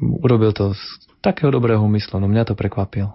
urobil 0.00 0.54
to 0.56 0.72
z 0.72 0.82
takého 1.20 1.52
dobrého 1.52 1.82
úmyslu, 1.82 2.16
no 2.22 2.30
mňa 2.30 2.48
to 2.48 2.54
prekvapil. 2.54 3.12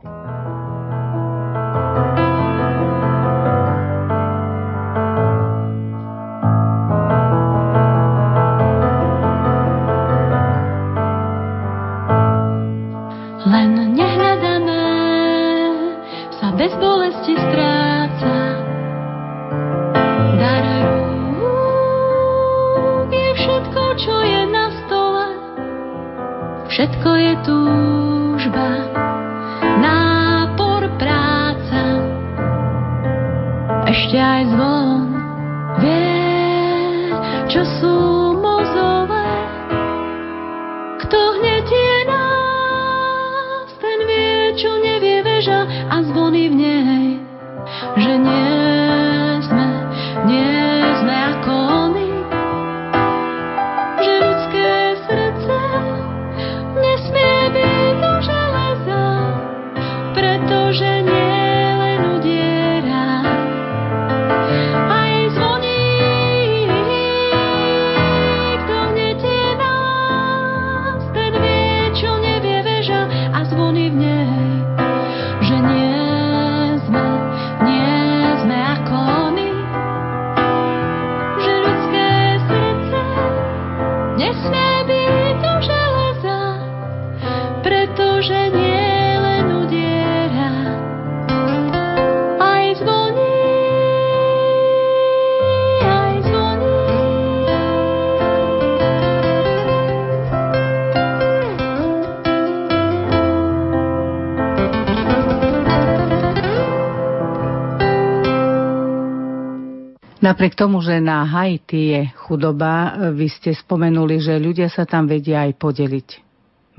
Napriek 110.24 110.56
tomu, 110.56 110.80
že 110.80 111.04
na 111.04 111.28
Haiti 111.28 111.92
je 111.92 112.02
chudoba, 112.16 112.96
vy 113.12 113.28
ste 113.28 113.52
spomenuli, 113.52 114.24
že 114.24 114.40
ľudia 114.40 114.72
sa 114.72 114.88
tam 114.88 115.04
vedia 115.04 115.44
aj 115.44 115.60
podeliť. 115.60 116.10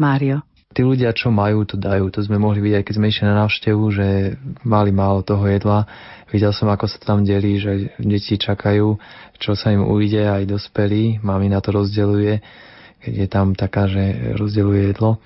Mário. 0.00 0.40
Tí 0.72 0.80
ľudia, 0.80 1.12
čo 1.12 1.28
majú, 1.28 1.68
to 1.68 1.76
dajú. 1.76 2.08
To 2.08 2.24
sme 2.24 2.40
mohli 2.40 2.64
vidieť, 2.64 2.88
keď 2.88 2.94
sme 2.96 3.12
išli 3.12 3.28
na 3.28 3.44
návštevu, 3.44 3.84
že 3.92 4.06
mali 4.64 4.96
málo 4.96 5.20
toho 5.20 5.44
jedla. 5.44 5.84
Videl 6.32 6.56
som, 6.56 6.72
ako 6.72 6.88
sa 6.88 6.96
tam 7.04 7.20
delí, 7.20 7.60
že 7.60 7.92
deti 8.00 8.40
čakajú, 8.40 8.96
čo 9.36 9.52
sa 9.52 9.76
im 9.76 9.84
ujde, 9.84 10.24
aj 10.24 10.48
dospelí. 10.48 11.20
Mami 11.20 11.52
na 11.52 11.60
to 11.60 11.76
rozdeluje, 11.76 12.40
keď 13.04 13.12
je 13.12 13.28
tam 13.28 13.52
taká, 13.52 13.92
že 13.92 14.34
rozdeluje 14.40 14.88
jedlo. 14.88 15.20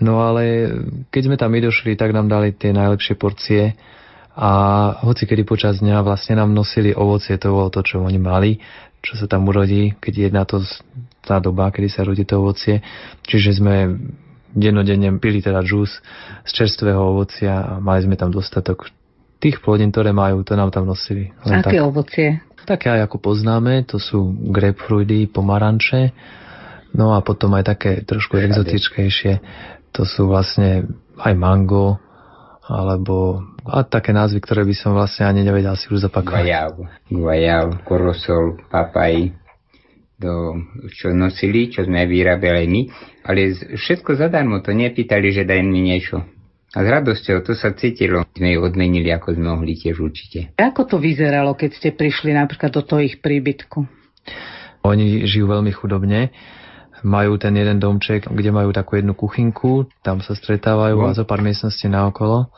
No 0.00 0.24
ale 0.24 0.72
keď 1.12 1.22
sme 1.28 1.36
tam 1.36 1.52
my 1.52 1.60
došli, 1.68 2.00
tak 2.00 2.16
nám 2.16 2.32
dali 2.32 2.56
tie 2.56 2.72
najlepšie 2.72 3.14
porcie 3.20 3.76
a 4.32 4.50
hoci 5.04 5.28
kedy 5.28 5.44
počas 5.44 5.84
dňa 5.84 6.00
vlastne 6.00 6.40
nám 6.40 6.56
nosili 6.56 6.96
ovocie, 6.96 7.36
to 7.36 7.52
bolo 7.52 7.68
to, 7.68 7.84
čo 7.84 8.00
oni 8.00 8.16
mali, 8.16 8.56
čo 9.04 9.18
sa 9.20 9.28
tam 9.28 9.44
urodí, 9.50 9.92
keď 10.00 10.14
je 10.14 10.28
na 10.32 10.44
to 10.48 10.64
tá 11.20 11.36
doba, 11.42 11.68
kedy 11.68 11.88
sa 11.92 12.06
rodí 12.06 12.24
to 12.24 12.40
ovocie. 12.40 12.80
Čiže 13.28 13.60
sme 13.60 13.98
dennodenne 14.52 15.12
pili 15.20 15.44
teda 15.44 15.60
džús 15.60 16.00
z 16.44 16.50
čerstvého 16.52 17.00
ovocia 17.00 17.60
a 17.60 17.72
mali 17.80 18.04
sme 18.04 18.16
tam 18.16 18.32
dostatok 18.32 18.88
tých 19.42 19.58
plodín, 19.58 19.90
ktoré 19.90 20.14
majú, 20.14 20.46
to 20.46 20.54
nám 20.54 20.70
tam 20.70 20.86
nosili. 20.86 21.34
Len 21.42 21.60
Aké 21.60 21.82
tak. 21.82 21.88
ovocie? 21.88 22.28
Také 22.62 22.94
aj 22.94 23.10
ako 23.10 23.18
poznáme, 23.18 23.82
to 23.90 23.98
sú 23.98 24.30
grapefruity, 24.54 25.26
pomaranče, 25.26 26.14
no 26.94 27.10
a 27.10 27.18
potom 27.26 27.58
aj 27.58 27.74
také 27.74 28.06
trošku 28.06 28.38
Všade. 28.38 28.54
exotickejšie, 28.54 29.32
to 29.90 30.06
sú 30.06 30.30
vlastne 30.30 30.86
aj 31.18 31.34
mango, 31.34 31.98
alebo 32.70 33.42
a 33.66 33.86
také 33.86 34.10
názvy, 34.10 34.42
ktoré 34.42 34.62
by 34.66 34.74
som 34.74 34.92
vlastne 34.92 35.26
ani 35.26 35.46
nevedel 35.46 35.74
si 35.78 35.86
už 35.88 36.08
zopakovať. 36.10 36.42
Guajav, 36.42 36.72
guajav, 37.08 37.66
korosol, 37.86 38.58
papaj, 38.66 39.30
do, 40.18 40.54
čo 40.94 41.10
nosili, 41.10 41.70
čo 41.70 41.82
sme 41.82 42.06
vyrábali 42.06 42.66
my, 42.70 42.82
ale 43.26 43.54
všetko 43.74 44.14
zadarmo, 44.14 44.62
to 44.62 44.70
nepýtali, 44.70 45.34
že 45.34 45.42
daj 45.42 45.62
mi 45.66 45.82
niečo. 45.82 46.22
A 46.72 46.78
s 46.80 46.88
radosťou 46.88 47.44
to 47.44 47.52
sa 47.52 47.76
cítilo. 47.76 48.24
Sme 48.32 48.56
ju 48.56 48.64
odmenili, 48.64 49.12
ako 49.12 49.36
sme 49.36 49.52
mohli 49.52 49.76
tiež 49.76 50.00
určite. 50.00 50.56
Ako 50.56 50.88
to 50.88 50.96
vyzeralo, 50.96 51.52
keď 51.52 51.70
ste 51.76 51.90
prišli 51.92 52.32
napríklad 52.32 52.72
do 52.72 52.80
toho 52.80 53.04
ich 53.04 53.20
príbytku? 53.20 53.84
Oni 54.88 55.28
žijú 55.28 55.52
veľmi 55.52 55.68
chudobne, 55.68 56.32
majú 57.04 57.36
ten 57.36 57.52
jeden 57.58 57.76
domček, 57.76 58.24
kde 58.30 58.50
majú 58.54 58.72
takú 58.72 58.96
jednu 58.96 59.12
kuchynku, 59.12 59.90
tam 60.00 60.22
sa 60.24 60.32
stretávajú 60.32 60.96
No. 60.96 61.10
a 61.10 61.18
zo 61.18 61.26
pár 61.28 61.42
miestností 61.44 61.90
naokolo. 61.92 62.48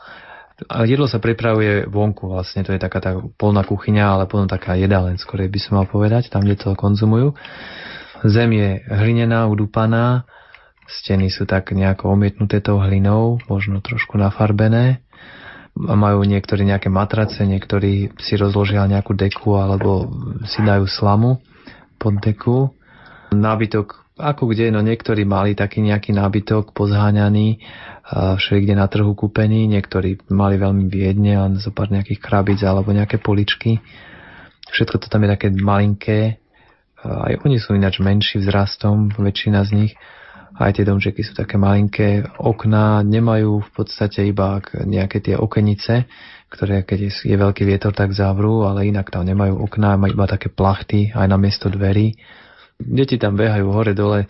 A 0.55 0.87
jedlo 0.87 1.03
sa 1.03 1.19
pripravuje 1.19 1.83
vonku 1.91 2.31
vlastne, 2.31 2.63
to 2.63 2.71
je 2.71 2.79
taká 2.79 3.03
tá 3.03 3.11
polná 3.35 3.67
kuchyňa, 3.67 4.05
ale 4.07 4.23
potom 4.23 4.47
taká 4.47 4.79
jedáleň, 4.79 5.19
skorej 5.19 5.51
by 5.51 5.59
som 5.59 5.83
mal 5.83 5.87
povedať, 5.87 6.31
tam, 6.31 6.47
kde 6.47 6.55
to 6.55 6.79
konzumujú. 6.79 7.35
Zem 8.23 8.55
je 8.55 8.79
hlinená, 8.87 9.51
udúpaná, 9.51 10.23
steny 10.87 11.27
sú 11.27 11.43
tak 11.43 11.75
nejako 11.75 12.15
omietnuté 12.15 12.63
tou 12.63 12.79
hlinou, 12.79 13.43
možno 13.51 13.83
trošku 13.83 14.15
nafarbené. 14.15 15.03
Majú 15.75 16.23
niektorí 16.23 16.63
nejaké 16.63 16.87
matrace, 16.87 17.43
niektorí 17.43 18.15
si 18.23 18.39
rozložia 18.39 18.87
nejakú 18.87 19.11
deku 19.11 19.59
alebo 19.59 20.07
si 20.47 20.63
dajú 20.63 20.87
slamu 20.87 21.43
pod 21.99 22.15
deku. 22.23 22.71
Nábytok 23.35 24.04
ako 24.15 24.55
kde, 24.55 24.71
no 24.71 24.79
niektorí 24.79 25.27
mali 25.27 25.59
taký 25.59 25.83
nejaký 25.83 26.15
nábytok 26.15 26.71
pozháňaný, 26.71 27.59
všelikde 28.39 28.75
na 28.79 28.87
trhu 28.87 29.11
kúpený, 29.11 29.67
niektorí 29.67 30.23
mali 30.31 30.55
veľmi 30.55 30.87
biedne, 30.87 31.35
len 31.35 31.53
zo 31.59 31.75
pár 31.75 31.91
nejakých 31.91 32.23
krabíc 32.23 32.63
alebo 32.63 32.95
nejaké 32.95 33.19
poličky. 33.19 33.83
Všetko 34.71 35.03
to 35.03 35.07
tam 35.11 35.27
je 35.27 35.29
také 35.35 35.47
malinké, 35.51 36.39
aj 37.05 37.45
oni 37.45 37.61
sú 37.61 37.77
ináč 37.77 38.01
menší 38.01 38.41
vzrastom, 38.41 39.13
väčšina 39.13 39.61
z 39.67 39.71
nich. 39.77 39.93
Aj 40.55 40.71
tie 40.71 40.87
domčeky 40.87 41.21
sú 41.21 41.35
také 41.35 41.59
malinké. 41.59 42.23
Okná 42.39 43.03
nemajú 43.03 43.59
v 43.61 43.69
podstate 43.75 44.23
iba 44.23 44.63
ak- 44.63 44.87
nejaké 44.87 45.19
tie 45.19 45.35
okenice, 45.35 46.07
ktoré 46.47 46.87
keď 46.87 47.11
je 47.11 47.35
veľký 47.35 47.67
vietor, 47.67 47.91
tak 47.91 48.15
zavrú, 48.15 48.63
ale 48.63 48.87
inak 48.87 49.11
tam 49.11 49.27
nemajú 49.27 49.59
okná, 49.67 49.99
majú 49.99 50.15
iba 50.15 50.25
také 50.31 50.47
plachty 50.47 51.11
aj 51.11 51.27
na 51.27 51.37
miesto 51.37 51.67
dverí. 51.67 52.15
Deti 52.79 53.15
tam 53.15 53.39
behajú 53.39 53.71
hore 53.71 53.95
dole. 53.95 54.27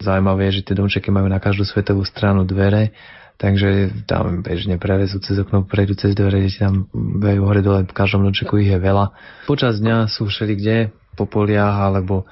Zaujímavé 0.00 0.48
je, 0.48 0.62
že 0.62 0.72
tie 0.72 0.78
domčeky 0.78 1.12
majú 1.12 1.28
na 1.28 1.42
každú 1.42 1.68
svetovú 1.68 2.06
stranu 2.08 2.48
dvere, 2.48 2.96
takže 3.36 3.92
tam 4.08 4.40
bežne 4.40 4.80
prelezú 4.80 5.20
cez 5.20 5.36
okno, 5.36 5.68
prejdú 5.68 5.92
cez 5.98 6.16
dvere, 6.16 6.40
deti 6.40 6.60
tam 6.60 6.88
bejú 6.94 7.44
hore 7.44 7.60
dole, 7.60 7.84
v 7.84 7.92
každom 7.92 8.24
domčeku 8.24 8.56
ich 8.62 8.72
je 8.72 8.80
veľa. 8.80 9.12
Počas 9.44 9.76
dňa 9.76 10.08
sú 10.08 10.24
všeli 10.30 10.54
kde, 10.56 10.76
po 11.20 11.28
poliach 11.28 11.76
alebo 11.84 12.24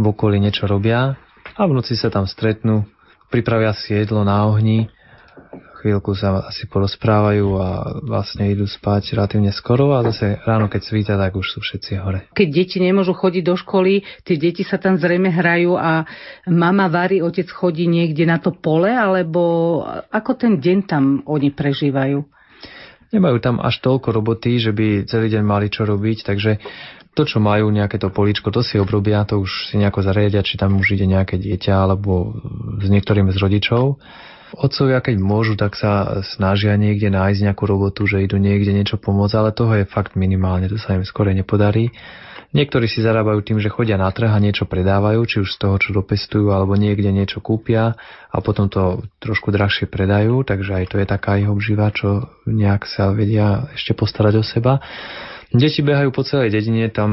v 0.00 0.04
okolí 0.08 0.40
niečo 0.40 0.64
robia 0.64 1.20
a 1.56 1.62
v 1.68 1.76
noci 1.76 1.92
sa 1.92 2.08
tam 2.08 2.24
stretnú, 2.24 2.88
pripravia 3.28 3.76
si 3.76 3.92
jedlo 3.92 4.24
na 4.24 4.48
ohni, 4.48 4.88
chvíľku 5.80 6.12
sa 6.12 6.44
asi 6.44 6.68
porozprávajú 6.68 7.46
a 7.56 7.68
vlastne 8.04 8.52
idú 8.52 8.68
spať 8.68 9.16
relatívne 9.16 9.48
skoro 9.50 9.96
a 9.96 10.04
zase 10.04 10.36
ráno, 10.44 10.68
keď 10.68 10.80
svíta, 10.84 11.14
tak 11.16 11.32
už 11.32 11.56
sú 11.56 11.58
všetci 11.64 11.90
hore. 11.96 12.28
Keď 12.36 12.48
deti 12.52 12.78
nemôžu 12.78 13.16
chodiť 13.16 13.42
do 13.42 13.56
školy, 13.56 14.04
tie 14.22 14.36
deti 14.36 14.60
sa 14.60 14.76
tam 14.76 15.00
zrejme 15.00 15.32
hrajú 15.32 15.80
a 15.80 16.04
mama 16.52 16.92
varí, 16.92 17.24
otec 17.24 17.48
chodí 17.48 17.88
niekde 17.88 18.28
na 18.28 18.36
to 18.36 18.52
pole, 18.52 18.92
alebo 18.92 19.80
ako 20.12 20.30
ten 20.36 20.60
deň 20.60 20.78
tam 20.84 21.24
oni 21.24 21.48
prežívajú? 21.50 22.20
Nemajú 23.10 23.36
tam 23.42 23.58
až 23.58 23.82
toľko 23.82 24.22
roboty, 24.22 24.62
že 24.62 24.70
by 24.70 25.08
celý 25.10 25.32
deň 25.34 25.42
mali 25.42 25.66
čo 25.66 25.82
robiť, 25.82 26.22
takže 26.22 26.62
to, 27.10 27.26
čo 27.26 27.42
majú, 27.42 27.66
nejaké 27.74 27.98
to 27.98 28.14
políčko, 28.14 28.54
to 28.54 28.62
si 28.62 28.78
obrobia, 28.78 29.26
to 29.26 29.42
už 29.42 29.72
si 29.72 29.74
nejako 29.82 30.06
zariadia, 30.06 30.46
či 30.46 30.54
tam 30.54 30.78
už 30.78 30.94
ide 30.94 31.10
nejaké 31.10 31.42
dieťa 31.42 31.74
alebo 31.74 32.38
s 32.78 32.86
niektorým 32.86 33.26
z 33.34 33.36
rodičov. 33.42 33.98
Otcovia, 34.56 34.98
keď 34.98 35.16
môžu, 35.22 35.54
tak 35.54 35.78
sa 35.78 36.22
snažia 36.26 36.74
niekde 36.74 37.10
nájsť 37.12 37.40
nejakú 37.46 37.64
robotu, 37.68 38.06
že 38.06 38.24
idú 38.24 38.40
niekde 38.40 38.74
niečo 38.74 38.98
pomôcť, 38.98 39.34
ale 39.38 39.50
toho 39.54 39.72
je 39.78 39.86
fakt 39.86 40.18
minimálne, 40.18 40.66
to 40.66 40.78
sa 40.78 40.98
im 40.98 41.06
skore 41.06 41.30
nepodarí. 41.30 41.94
Niektorí 42.50 42.90
si 42.90 42.98
zarábajú 42.98 43.46
tým, 43.46 43.62
že 43.62 43.70
chodia 43.70 43.94
na 43.94 44.10
trh 44.10 44.26
a 44.26 44.42
niečo 44.42 44.66
predávajú, 44.66 45.22
či 45.22 45.36
už 45.38 45.54
z 45.54 45.58
toho, 45.62 45.78
čo 45.78 45.94
dopestujú, 45.94 46.50
alebo 46.50 46.74
niekde 46.74 47.14
niečo 47.14 47.38
kúpia 47.38 47.94
a 48.26 48.36
potom 48.42 48.66
to 48.66 49.06
trošku 49.22 49.54
drahšie 49.54 49.86
predajú, 49.86 50.42
takže 50.42 50.82
aj 50.82 50.84
to 50.90 50.96
je 50.98 51.06
taká 51.06 51.38
ich 51.38 51.46
obživa, 51.46 51.94
čo 51.94 52.26
nejak 52.50 52.90
sa 52.90 53.14
vedia 53.14 53.70
ešte 53.78 53.94
postarať 53.94 54.42
o 54.42 54.44
seba. 54.44 54.82
Deti 55.50 55.82
behajú 55.82 56.14
po 56.14 56.22
celej 56.22 56.54
dedine, 56.54 56.86
tam 56.94 57.10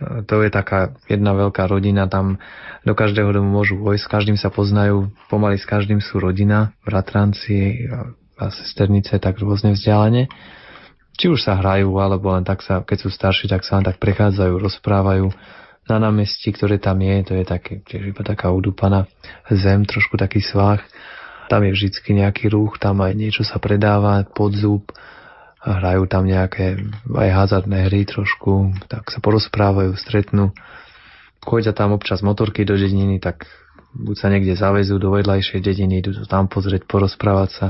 e, 0.00 0.24
to 0.24 0.40
je 0.40 0.48
taká 0.48 0.96
jedna 1.04 1.36
veľká 1.36 1.68
rodina, 1.68 2.08
tam 2.08 2.40
do 2.88 2.96
každého 2.96 3.28
domu 3.28 3.52
môžu 3.52 3.76
vojsť, 3.76 4.04
s 4.04 4.08
každým 4.08 4.38
sa 4.40 4.48
poznajú, 4.48 5.12
pomaly 5.28 5.60
s 5.60 5.68
každým 5.68 6.00
sú 6.00 6.16
rodina, 6.16 6.72
bratranci 6.88 7.84
a 8.38 8.48
sesternice 8.48 9.20
tak 9.20 9.36
rôzne 9.36 9.76
vzdialene. 9.76 10.32
Či 11.18 11.34
už 11.34 11.44
sa 11.44 11.58
hrajú, 11.58 11.98
alebo 11.98 12.30
len 12.32 12.46
tak 12.46 12.62
sa, 12.62 12.80
keď 12.86 12.98
sú 13.04 13.08
starší, 13.10 13.50
tak 13.50 13.66
sa 13.66 13.76
len 13.76 13.84
tak 13.84 13.98
prechádzajú, 13.98 14.54
rozprávajú 14.54 15.26
na 15.90 15.96
námestí, 15.98 16.54
ktoré 16.54 16.78
tam 16.78 17.02
je, 17.02 17.16
to 17.26 17.32
je 17.34 17.44
také, 17.44 17.72
tiež 17.82 18.14
iba 18.14 18.22
taká 18.22 18.54
udúpaná 18.54 19.10
zem, 19.50 19.82
trošku 19.82 20.14
taký 20.14 20.38
svách. 20.38 20.84
Tam 21.48 21.64
je 21.64 21.74
vždycky 21.74 22.14
nejaký 22.14 22.52
rúch, 22.52 22.76
tam 22.78 23.02
aj 23.02 23.12
niečo 23.16 23.42
sa 23.42 23.58
predáva, 23.58 24.22
podzúb, 24.30 24.92
hrajú 25.68 26.08
tam 26.08 26.24
nejaké 26.24 26.80
aj 27.04 27.28
hazardné 27.28 27.92
hry 27.92 28.08
trošku, 28.08 28.72
tak 28.88 29.12
sa 29.12 29.20
porozprávajú, 29.20 29.92
stretnú. 30.00 30.56
Chodia 31.44 31.76
tam 31.76 31.92
občas 31.92 32.24
motorky 32.24 32.64
do 32.64 32.74
dediny, 32.74 33.20
tak 33.20 33.44
buď 33.92 34.16
sa 34.16 34.28
niekde 34.32 34.56
zavezú 34.56 34.96
do 34.96 35.12
vedľajšej 35.12 35.60
dediny, 35.60 36.00
idú 36.00 36.16
tam 36.24 36.48
pozrieť, 36.48 36.88
porozprávať 36.88 37.50
sa. 37.52 37.66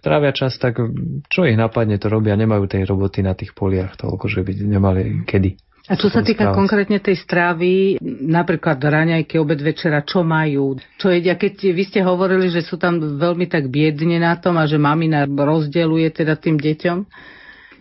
Trávia 0.00 0.32
čas, 0.32 0.56
tak 0.56 0.80
čo 1.28 1.44
ich 1.44 1.60
napadne, 1.60 2.00
to 2.00 2.08
robia, 2.08 2.32
nemajú 2.32 2.64
tej 2.64 2.88
roboty 2.88 3.20
na 3.20 3.36
tých 3.36 3.52
poliach 3.52 4.00
toľko, 4.00 4.32
že 4.32 4.40
by 4.40 4.52
nemali 4.64 5.28
kedy. 5.28 5.69
A 5.90 5.98
čo 5.98 6.06
sa 6.06 6.22
týka 6.22 6.54
konkrétne 6.54 7.02
tej 7.02 7.18
strávy, 7.18 7.98
napríklad 8.22 8.78
raňajky, 8.78 9.34
obed 9.42 9.58
večera, 9.58 10.06
čo 10.06 10.22
majú? 10.22 10.78
Čo 11.02 11.10
jedia? 11.10 11.34
Keď 11.34 11.74
vy 11.74 11.82
ste 11.82 12.00
hovorili, 12.06 12.46
že 12.46 12.62
sú 12.62 12.78
tam 12.78 13.18
veľmi 13.18 13.50
tak 13.50 13.66
biedne 13.66 14.22
na 14.22 14.38
tom 14.38 14.54
a 14.54 14.70
že 14.70 14.78
mamina 14.78 15.26
rozdeluje 15.26 16.06
teda 16.14 16.38
tým 16.38 16.62
deťom? 16.62 16.98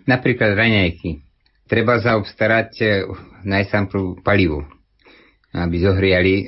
Napríklad 0.10 0.57
raňajky. 0.57 1.22
Treba 1.70 2.01
zaobstarať 2.01 2.70
e, 2.82 2.86
najsám 3.45 3.93
palivo, 4.26 4.66
aby 5.53 5.78
zohriali 5.78 6.34
e, 6.34 6.43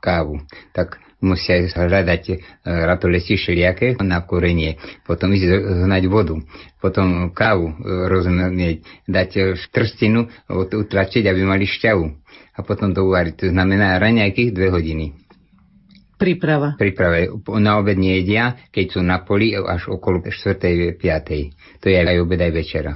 kávu. 0.00 0.40
Tak 0.72 0.96
musia 1.22 1.62
hľadať 1.62 2.22
e, 2.28 2.34
ratolesti 2.66 3.38
všelijaké 3.38 3.96
na 4.02 4.20
korenie, 4.26 4.76
potom 5.06 5.30
ísť 5.30 5.46
zohnať 5.86 6.02
vodu, 6.10 6.34
potom 6.82 7.30
kávu 7.30 7.70
e, 7.70 7.74
rozumieť, 8.10 8.76
dať 9.06 9.30
e, 9.38 9.40
trstinu, 9.70 10.26
utlačiť, 10.50 11.22
aby 11.30 11.40
mali 11.46 11.64
šťavu 11.64 12.04
a 12.52 12.60
potom 12.66 12.90
to 12.92 13.06
uvariť. 13.06 13.34
To 13.38 13.46
znamená 13.54 14.02
raňajkých 14.02 14.50
dve 14.52 14.68
hodiny. 14.74 15.06
Príprava. 16.18 16.78
Príprava. 16.78 17.26
Na 17.58 17.82
obed 17.82 17.98
nejedia, 17.98 18.54
keď 18.70 18.98
sú 18.98 19.00
na 19.02 19.26
poli 19.26 19.58
až 19.58 19.90
okolo 19.90 20.22
4. 20.22 20.94
5. 20.94 21.82
To 21.82 21.86
je 21.90 21.96
aj 21.98 22.18
obed, 22.22 22.38
aj 22.38 22.52
večera. 22.54 22.92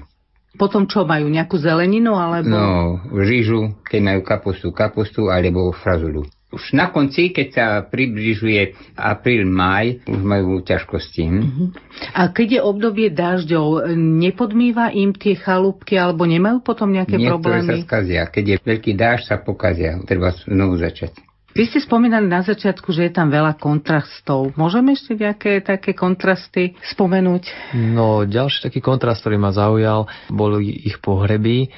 Potom 0.54 0.86
čo 0.86 1.02
majú? 1.02 1.26
Nejakú 1.26 1.58
zeleninu? 1.58 2.14
Alebo... 2.14 2.46
No, 2.46 3.02
žížu, 3.26 3.74
keď 3.82 4.00
majú 4.00 4.20
kapustu, 4.22 4.70
kapustu 4.70 5.26
alebo 5.26 5.74
frazulu 5.74 6.24
už 6.46 6.78
na 6.78 6.94
konci, 6.94 7.34
keď 7.34 7.46
sa 7.50 7.66
približuje 7.82 8.78
apríl, 8.94 9.42
maj, 9.42 9.98
už 10.06 10.20
majú 10.22 10.62
ťažkosti. 10.62 11.22
Uh-huh. 11.26 11.68
A 12.14 12.30
keď 12.30 12.48
je 12.58 12.60
obdobie 12.62 13.08
dažďov, 13.10 13.90
nepodmýva 13.98 14.94
im 14.94 15.10
tie 15.10 15.34
chalúbky 15.34 15.98
alebo 15.98 16.22
nemajú 16.22 16.62
potom 16.62 16.94
nejaké 16.94 17.18
Niektoré 17.18 17.66
problémy? 17.66 17.82
sa 17.82 17.86
skazia. 17.86 18.22
Keď 18.30 18.44
je 18.46 18.56
veľký 18.62 18.92
dážď, 18.94 19.24
sa 19.26 19.36
pokazia. 19.42 19.98
Treba 20.06 20.30
znovu 20.46 20.78
začať. 20.78 21.26
Vy 21.56 21.72
ste 21.72 21.80
spomínali 21.80 22.28
na 22.28 22.44
začiatku, 22.44 22.92
že 22.92 23.08
je 23.08 23.16
tam 23.16 23.32
veľa 23.32 23.56
kontrastov. 23.56 24.52
Môžeme 24.60 24.92
ešte 24.92 25.16
nejaké 25.16 25.64
také 25.64 25.96
kontrasty 25.96 26.76
spomenúť? 26.84 27.72
No, 27.72 28.28
ďalší 28.28 28.68
taký 28.68 28.84
kontrast, 28.84 29.24
ktorý 29.24 29.40
ma 29.40 29.56
zaujal, 29.56 30.04
boli 30.28 30.84
ich 30.84 31.00
pohreby 31.00 31.72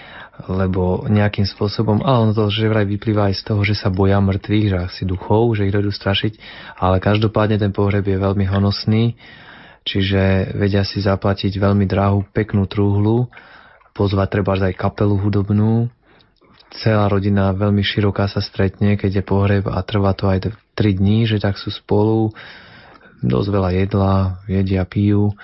lebo 0.46 1.10
nejakým 1.10 1.42
spôsobom, 1.42 2.06
ale 2.06 2.30
ono 2.30 2.32
to 2.36 2.46
že 2.46 2.70
vraj 2.70 2.86
vyplýva 2.86 3.32
aj 3.32 3.42
z 3.42 3.42
toho, 3.50 3.60
že 3.66 3.74
sa 3.74 3.90
boja 3.90 4.22
mŕtvych, 4.22 4.66
že 4.70 4.78
asi 4.78 5.02
duchov, 5.02 5.58
že 5.58 5.66
ich 5.66 5.74
dojdú 5.74 5.90
strašiť, 5.90 6.38
ale 6.78 7.02
každopádne 7.02 7.58
ten 7.58 7.74
pohreb 7.74 8.06
je 8.06 8.14
veľmi 8.14 8.46
honosný, 8.46 9.18
čiže 9.82 10.54
vedia 10.54 10.86
si 10.86 11.02
zaplatiť 11.02 11.58
veľmi 11.58 11.90
drahú, 11.90 12.22
peknú 12.30 12.70
trúhlu, 12.70 13.26
pozvať 13.98 14.38
treba 14.38 14.54
aj 14.54 14.78
kapelu 14.78 15.18
hudobnú, 15.18 15.90
celá 16.78 17.10
rodina 17.10 17.50
veľmi 17.50 17.82
široká 17.82 18.30
sa 18.30 18.38
stretne, 18.38 18.94
keď 18.94 19.10
je 19.18 19.24
pohreb 19.26 19.64
a 19.66 19.82
trvá 19.82 20.14
to 20.14 20.30
aj 20.30 20.54
3 20.78 21.00
dní, 21.02 21.26
že 21.26 21.42
tak 21.42 21.58
sú 21.58 21.74
spolu, 21.74 22.30
dosť 23.18 23.48
veľa 23.50 23.70
jedla, 23.74 24.14
jedia, 24.46 24.86
pijú 24.86 25.34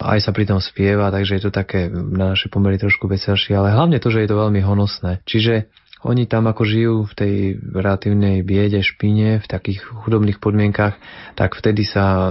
aj 0.00 0.18
sa 0.24 0.30
pri 0.34 0.44
tom 0.48 0.58
spieva, 0.58 1.12
takže 1.14 1.38
je 1.38 1.42
to 1.46 1.52
také 1.54 1.86
na 1.90 2.34
naše 2.34 2.50
pomery 2.50 2.80
trošku 2.80 3.06
veselšie, 3.06 3.54
ale 3.54 3.74
hlavne 3.74 4.02
to, 4.02 4.10
že 4.10 4.24
je 4.24 4.28
to 4.30 4.40
veľmi 4.40 4.60
honosné. 4.64 5.22
Čiže 5.28 5.70
oni 6.04 6.28
tam 6.28 6.44
ako 6.44 6.62
žijú 6.68 6.96
v 7.08 7.14
tej 7.16 7.34
relatívnej 7.72 8.44
biede, 8.44 8.84
špine, 8.84 9.40
v 9.40 9.46
takých 9.48 9.80
chudobných 10.04 10.36
podmienkach, 10.36 11.00
tak 11.32 11.56
vtedy 11.56 11.88
sa 11.88 12.28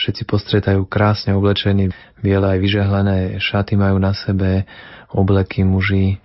všetci 0.00 0.24
postretajú 0.24 0.88
krásne 0.88 1.36
oblečení, 1.36 1.92
biele 2.24 2.56
aj 2.56 2.58
vyžehlené 2.64 3.18
šaty 3.44 3.76
majú 3.76 4.00
na 4.00 4.16
sebe, 4.16 4.64
obleky 5.12 5.68
muži 5.68 6.16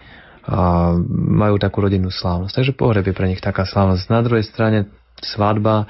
a 0.47 0.95
majú 1.11 1.59
takú 1.59 1.83
rodinnú 1.83 2.11
slávnosť. 2.11 2.55
Takže 2.55 2.73
pohreb 2.79 3.11
je 3.11 3.15
pre 3.15 3.27
nich 3.27 3.43
taká 3.43 3.67
slávnosť. 3.67 4.07
Na 4.07 4.23
druhej 4.23 4.47
strane 4.47 4.87
svadba 5.19 5.87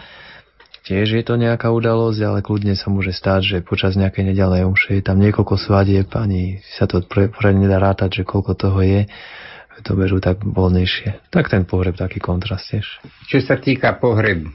tiež 0.84 1.08
je 1.20 1.24
to 1.24 1.40
nejaká 1.40 1.72
udalosť, 1.72 2.20
ale 2.24 2.40
kľudne 2.44 2.76
sa 2.76 2.92
môže 2.92 3.16
stať, 3.16 3.42
že 3.44 3.58
počas 3.66 3.96
nejakej 3.96 4.36
nedelnej 4.36 4.68
omše 4.68 5.00
je 5.00 5.04
tam 5.04 5.18
niekoľko 5.20 5.56
svadieb, 5.56 6.12
ani 6.16 6.60
sa 6.76 6.86
to 6.86 7.02
poriadne 7.08 7.66
nedá 7.66 7.80
rátať, 7.80 8.22
že 8.22 8.24
koľko 8.28 8.54
toho 8.60 8.80
je 8.84 9.02
to 9.82 9.98
berú 9.98 10.22
tak 10.22 10.44
voľnejšie. 10.46 11.34
Tak 11.34 11.50
ten 11.50 11.66
pohreb 11.66 11.98
taký 11.98 12.22
kontrast 12.22 12.70
tiež. 12.70 12.86
Čo 13.28 13.42
sa 13.42 13.58
týka 13.58 13.98
pohrebu, 13.98 14.48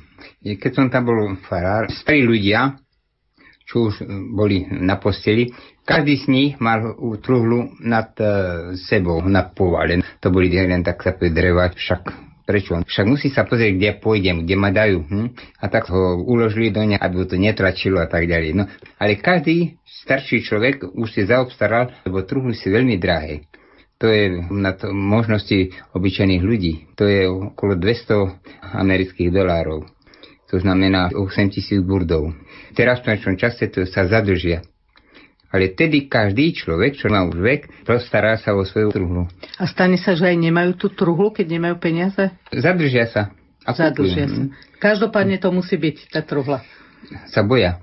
keď 0.45 0.71
som 0.73 0.87
tam 0.89 1.11
bol 1.11 1.37
farár, 1.43 1.91
starí 1.91 2.23
ľudia, 2.23 2.79
čo 3.69 3.93
už 3.93 4.07
boli 4.33 4.65
na 4.65 4.97
posteli, 4.97 5.53
každý 5.85 6.15
z 6.17 6.27
nich 6.33 6.51
mal 6.57 6.97
truhlu 7.21 7.77
nad 7.85 8.13
uh, 8.21 8.73
sebou, 8.77 9.21
nad 9.29 9.53
povale. 9.53 10.01
To 10.25 10.33
boli 10.33 10.49
len 10.49 10.81
tak 10.81 11.05
sa 11.05 11.13
dreva, 11.17 11.69
však 11.69 12.28
Prečo? 12.49 12.81
Však 12.81 13.05
musí 13.05 13.29
sa 13.29 13.45
pozrieť, 13.45 13.77
kde 13.77 13.91
pôjdem, 14.01 14.49
kde 14.49 14.57
ma 14.57 14.73
dajú. 14.73 15.05
Hm? 15.05 15.37
A 15.61 15.69
tak 15.69 15.93
ho 15.93 16.17
uložili 16.25 16.73
do 16.73 16.81
ne, 16.81 16.97
aby 16.97 17.29
to 17.29 17.37
netračilo 17.37 18.01
a 18.01 18.09
tak 18.09 18.25
ďalej. 18.25 18.57
No, 18.57 18.65
ale 18.97 19.21
každý 19.21 19.77
starší 19.85 20.49
človek 20.49 20.97
už 20.97 21.09
si 21.13 21.29
zaobstaral, 21.29 21.93
lebo 22.09 22.25
truhly 22.25 22.57
si 22.57 22.73
veľmi 22.73 22.97
drahé. 22.97 23.45
To 24.01 24.09
je 24.09 24.49
na 24.49 24.73
to 24.73 24.97
možnosti 24.97 25.77
obyčajných 25.93 26.41
ľudí. 26.41 26.89
To 26.97 27.05
je 27.05 27.29
okolo 27.29 27.77
200 27.77 28.73
amerických 28.81 29.29
dolárov. 29.29 29.85
To 30.49 30.57
znamená 30.57 31.13
8 31.13 31.53
tisíc 31.53 31.85
burdov. 31.85 32.33
Teraz 32.73 33.05
v 33.05 33.13
našom 33.13 33.37
čase 33.37 33.69
to 33.69 33.85
sa 33.85 34.09
zadržia. 34.09 34.65
Ale 35.49 35.73
tedy 35.73 36.05
každý 36.05 36.53
človek, 36.53 37.01
čo 37.01 37.09
má 37.09 37.25
už 37.25 37.41
vek, 37.41 37.61
postará 37.89 38.37
sa 38.37 38.53
o 38.53 38.63
svoju 38.69 38.93
truhlu. 38.93 39.25
A 39.57 39.65
stane 39.65 39.97
sa, 39.97 40.13
že 40.13 40.29
aj 40.29 40.37
nemajú 40.37 40.77
tú 40.77 40.93
truhlu, 40.93 41.33
keď 41.33 41.57
nemajú 41.57 41.81
peniaze? 41.81 42.29
Zadržia 42.53 43.09
sa. 43.09 43.33
Zadušia 43.65 44.29
sa. 44.29 44.45
kupujú. 44.45 44.77
Každopádne 44.79 45.37
to 45.41 45.49
musí 45.53 45.77
byť 45.77 45.97
tá 46.13 46.21
truhla. 46.21 46.61
Sa 47.33 47.41
boja. 47.45 47.81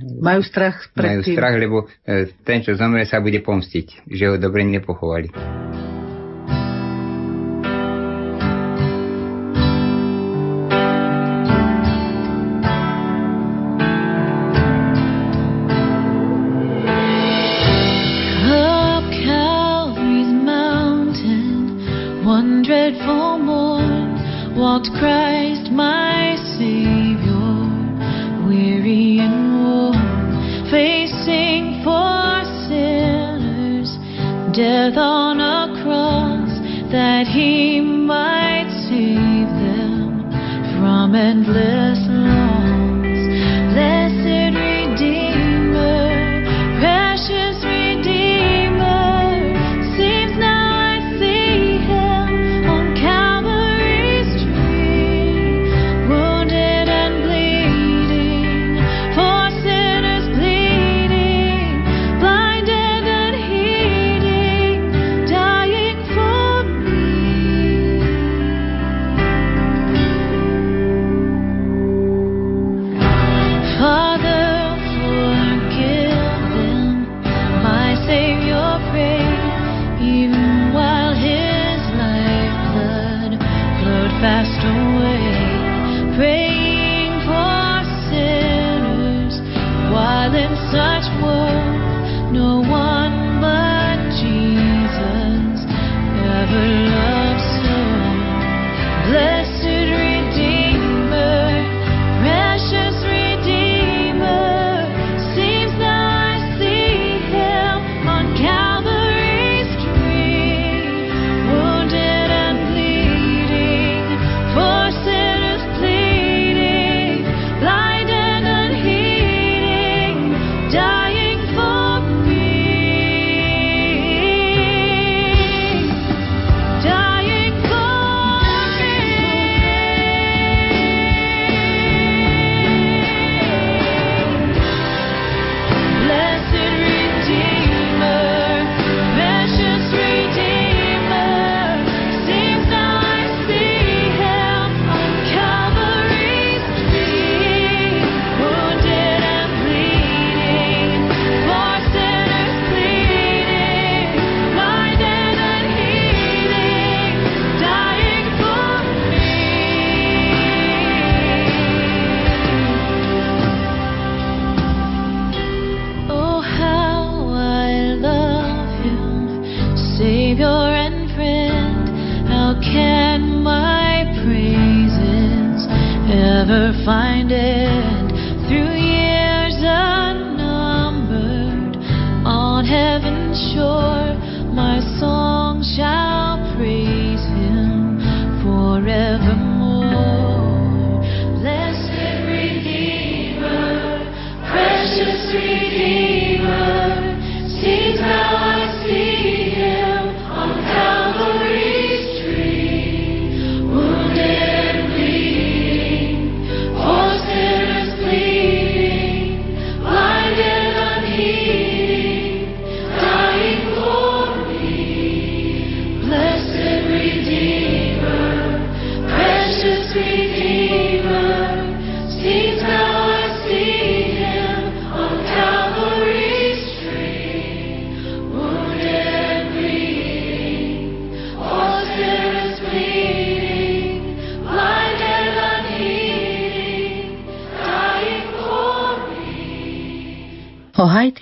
Majú 0.00 0.40
strach 0.46 0.88
pred 0.94 1.18
Majú 1.18 1.20
tým. 1.26 1.34
strach, 1.34 1.54
lebo 1.58 1.76
e, 2.06 2.30
ten, 2.46 2.62
čo 2.62 2.78
zomre, 2.78 3.04
sa 3.04 3.18
bude 3.20 3.42
pomstiť, 3.42 4.06
že 4.06 4.24
ho 4.30 4.36
dobre 4.38 4.62
nepochovali. 4.64 5.28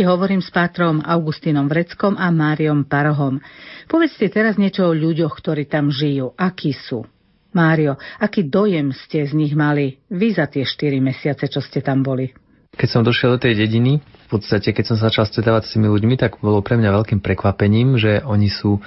Hovorím 0.08 0.40
s 0.40 0.48
pátrom 0.48 1.04
Augustínom 1.04 1.68
Vreckom 1.68 2.16
a 2.16 2.32
Máriom 2.32 2.88
Parohom. 2.88 3.36
Povedzte 3.84 4.32
teraz 4.32 4.56
niečo 4.56 4.88
o 4.88 4.96
ľuďoch, 4.96 5.36
ktorí 5.36 5.68
tam 5.68 5.92
žijú. 5.92 6.32
Akí 6.40 6.72
sú? 6.72 7.04
Mário, 7.52 7.96
aký 8.20 8.44
dojem 8.44 8.92
ste 8.92 9.24
z 9.24 9.32
nich 9.36 9.52
mali 9.56 10.00
vy 10.08 10.36
za 10.36 10.48
tie 10.48 10.64
4 10.64 11.00
mesiace, 11.00 11.48
čo 11.48 11.60
ste 11.60 11.80
tam 11.80 12.04
boli? 12.04 12.32
Keď 12.76 12.88
som 12.88 13.02
došiel 13.02 13.36
do 13.36 13.42
tej 13.48 13.56
dediny, 13.56 14.00
v 14.00 14.28
podstate 14.28 14.76
keď 14.76 14.84
som 14.92 14.96
sa 15.00 15.08
začal 15.08 15.24
stretávať 15.26 15.66
s 15.66 15.72
tými 15.76 15.88
ľuďmi, 15.88 16.14
tak 16.20 16.38
bolo 16.44 16.60
pre 16.60 16.76
mňa 16.76 16.92
veľkým 16.92 17.20
prekvapením, 17.24 17.96
že 17.96 18.20
oni 18.20 18.52
sú 18.52 18.78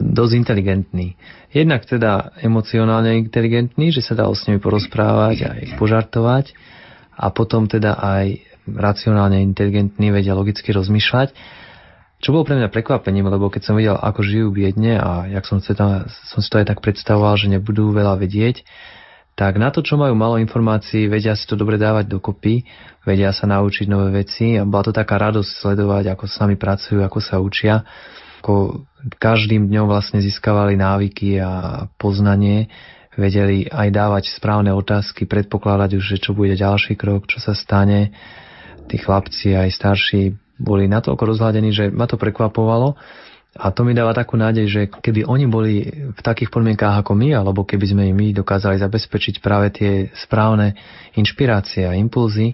dosť 0.00 0.32
inteligentní. 0.32 1.16
Jednak 1.52 1.84
teda 1.84 2.36
emocionálne 2.40 3.16
inteligentní, 3.20 3.92
že 3.92 4.04
sa 4.04 4.16
dalo 4.16 4.32
s 4.32 4.44
nimi 4.48 4.60
porozprávať 4.60 5.36
a 5.46 5.50
ich 5.60 5.72
požartovať 5.76 6.56
a 7.16 7.32
potom 7.32 7.68
teda 7.68 7.96
aj 7.96 8.55
racionálne 8.66 9.40
inteligentní, 9.42 10.10
vedia 10.10 10.34
logicky 10.34 10.74
rozmýšľať. 10.74 11.32
Čo 12.16 12.32
bolo 12.32 12.48
pre 12.48 12.56
mňa 12.56 12.72
prekvapením, 12.72 13.28
lebo 13.28 13.52
keď 13.52 13.62
som 13.62 13.76
videl, 13.76 13.94
ako 13.94 14.24
žijú 14.24 14.48
biedne 14.50 14.96
a 14.98 15.28
jak 15.28 15.44
som 15.44 15.60
si, 15.60 15.70
tam, 15.76 16.08
som 16.08 16.40
si 16.40 16.48
to 16.48 16.58
aj 16.58 16.72
tak 16.74 16.80
predstavoval, 16.80 17.36
že 17.36 17.52
nebudú 17.52 17.92
veľa 17.92 18.16
vedieť, 18.16 18.64
tak 19.36 19.60
na 19.60 19.68
to, 19.68 19.84
čo 19.84 20.00
majú 20.00 20.16
málo 20.16 20.40
informácií, 20.40 21.12
vedia 21.12 21.36
si 21.36 21.44
to 21.44 21.60
dobre 21.60 21.76
dávať 21.76 22.08
dokopy, 22.08 22.64
vedia 23.04 23.36
sa 23.36 23.44
naučiť 23.44 23.84
nové 23.84 24.24
veci 24.24 24.56
a 24.56 24.64
bola 24.64 24.88
to 24.88 24.96
taká 24.96 25.20
radosť 25.20 25.50
sledovať, 25.60 26.16
ako 26.16 26.24
s 26.24 26.40
nami 26.40 26.56
pracujú, 26.56 27.04
ako 27.04 27.18
sa 27.20 27.36
učia, 27.36 27.84
ako 28.40 28.88
každým 29.20 29.68
dňom 29.68 29.92
vlastne 29.92 30.24
získavali 30.24 30.80
návyky 30.80 31.36
a 31.36 31.84
poznanie, 32.00 32.72
vedeli 33.12 33.68
aj 33.68 33.92
dávať 33.92 34.32
správne 34.32 34.72
otázky, 34.72 35.28
predpokladať 35.28 36.00
už, 36.00 36.04
že 36.16 36.18
čo 36.20 36.32
bude 36.32 36.56
ďalší 36.56 36.96
krok, 36.96 37.28
čo 37.28 37.36
sa 37.36 37.52
stane. 37.52 38.16
Tí 38.86 38.96
chlapci 39.02 39.58
aj 39.58 39.70
starší 39.74 40.22
boli 40.56 40.88
natoľko 40.88 41.36
rozhľadení, 41.36 41.70
že 41.74 41.84
ma 41.92 42.08
to 42.08 42.16
prekvapovalo. 42.16 42.96
A 43.56 43.72
to 43.72 43.88
mi 43.88 43.96
dáva 43.96 44.12
takú 44.12 44.36
nádej, 44.36 44.66
že 44.68 44.82
keby 44.92 45.24
oni 45.24 45.48
boli 45.48 45.88
v 46.12 46.20
takých 46.20 46.52
podmienkách 46.52 47.00
ako 47.00 47.16
my, 47.16 47.32
alebo 47.32 47.64
keby 47.64 47.86
sme 47.88 48.02
im 48.12 48.16
my 48.16 48.28
dokázali 48.36 48.76
zabezpečiť 48.76 49.40
práve 49.40 49.72
tie 49.72 50.12
správne 50.12 50.76
inšpirácie 51.16 51.88
a 51.88 51.96
impulzy, 51.96 52.52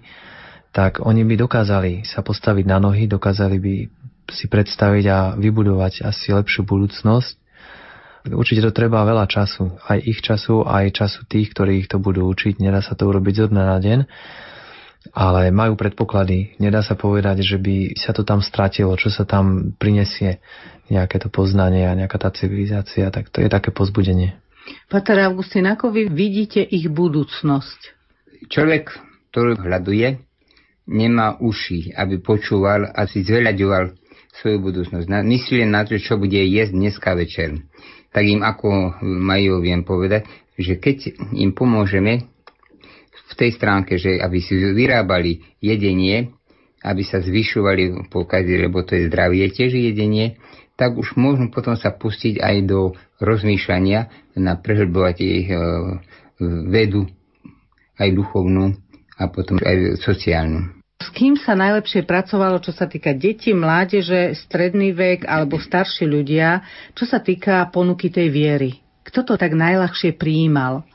tak 0.70 1.02
oni 1.02 1.26
by 1.26 1.34
dokázali 1.34 2.06
sa 2.06 2.22
postaviť 2.22 2.64
na 2.70 2.78
nohy, 2.78 3.10
dokázali 3.10 3.56
by 3.58 3.74
si 4.30 4.46
predstaviť 4.46 5.04
a 5.10 5.18
vybudovať 5.34 6.06
asi 6.06 6.30
lepšiu 6.30 6.62
budúcnosť. 6.62 7.34
Určite 8.30 8.70
to 8.70 8.70
treba 8.70 9.02
veľa 9.02 9.26
času, 9.26 9.74
aj 9.82 9.98
ich 10.06 10.22
času, 10.22 10.62
aj 10.62 10.94
času 10.94 11.26
tých, 11.26 11.50
ktorí 11.50 11.82
ich 11.82 11.90
to 11.90 11.98
budú 11.98 12.30
učiť. 12.30 12.62
Nedá 12.62 12.78
sa 12.78 12.94
to 12.94 13.10
urobiť 13.10 13.34
zo 13.34 13.46
dňa 13.50 13.64
na 13.66 13.78
deň 13.82 13.98
ale 15.10 15.50
majú 15.50 15.74
predpoklady. 15.74 16.54
Nedá 16.62 16.86
sa 16.86 16.94
povedať, 16.94 17.42
že 17.42 17.58
by 17.58 17.98
sa 17.98 18.14
to 18.14 18.22
tam 18.22 18.38
stratilo, 18.38 18.94
čo 18.94 19.10
sa 19.10 19.26
tam 19.26 19.74
prinesie, 19.74 20.38
nejaké 20.86 21.18
to 21.18 21.26
poznanie 21.26 21.88
a 21.88 21.98
nejaká 21.98 22.22
tá 22.22 22.30
civilizácia, 22.30 23.10
tak 23.10 23.34
to 23.34 23.42
je 23.42 23.50
také 23.50 23.74
pozbudenie. 23.74 24.38
Pater 24.86 25.26
Augustín, 25.26 25.66
ako 25.66 25.90
vy 25.90 26.06
vidíte 26.06 26.62
ich 26.62 26.86
budúcnosť? 26.86 27.98
Človek, 28.46 28.94
ktorý 29.34 29.58
hľaduje, 29.58 30.22
nemá 30.86 31.38
uši, 31.42 31.94
aby 31.94 32.22
počúval 32.22 32.86
a 32.90 33.06
si 33.10 33.26
zveľaďoval 33.26 33.94
svoju 34.38 34.58
budúcnosť. 34.62 35.06
Myslí 35.10 35.66
na 35.66 35.82
to, 35.84 35.98
čo 35.98 36.16
bude 36.16 36.38
jesť 36.38 36.72
dneska 36.72 37.12
večer. 37.18 37.58
Tak 38.12 38.22
im 38.22 38.44
ako 38.44 39.00
majú, 39.02 39.60
viem 39.64 39.82
povedať, 39.82 40.28
že 40.56 40.76
keď 40.76 41.16
im 41.32 41.56
pomôžeme 41.56 42.31
v 43.32 43.38
tej 43.38 43.50
stránke, 43.56 43.96
že 43.96 44.20
aby 44.20 44.38
si 44.44 44.54
vyrábali 44.54 45.40
jedenie, 45.58 46.30
aby 46.84 47.02
sa 47.06 47.24
zvyšovali 47.24 48.12
pokazy, 48.12 48.60
lebo 48.60 48.84
to 48.84 48.98
je 48.98 49.08
zdravie 49.08 49.48
tiež 49.48 49.72
jedenie, 49.72 50.36
tak 50.76 50.98
už 50.98 51.14
môžu 51.16 51.48
potom 51.48 51.78
sa 51.78 51.94
pustiť 51.94 52.42
aj 52.42 52.56
do 52.66 52.80
rozmýšľania 53.22 54.10
na 54.36 54.58
prehlbovať 54.58 55.16
ich 55.20 55.48
e, 55.48 55.56
vedu, 56.68 57.06
aj 58.00 58.08
duchovnú 58.10 58.74
a 59.14 59.22
potom 59.30 59.62
aj 59.62 60.00
sociálnu. 60.02 60.82
S 61.02 61.10
kým 61.10 61.34
sa 61.34 61.58
najlepšie 61.58 62.06
pracovalo, 62.06 62.62
čo 62.62 62.70
sa 62.70 62.86
týka 62.86 63.10
detí, 63.10 63.50
mládeže, 63.50 64.38
stredný 64.38 64.94
vek 64.94 65.26
alebo 65.26 65.58
starší 65.58 66.06
ľudia, 66.06 66.62
čo 66.94 67.10
sa 67.10 67.18
týka 67.18 67.66
ponuky 67.74 68.06
tej 68.06 68.30
viery? 68.30 68.70
Kto 69.02 69.26
to 69.26 69.34
tak 69.34 69.50
najľahšie 69.50 70.14
prijímal? 70.14 70.86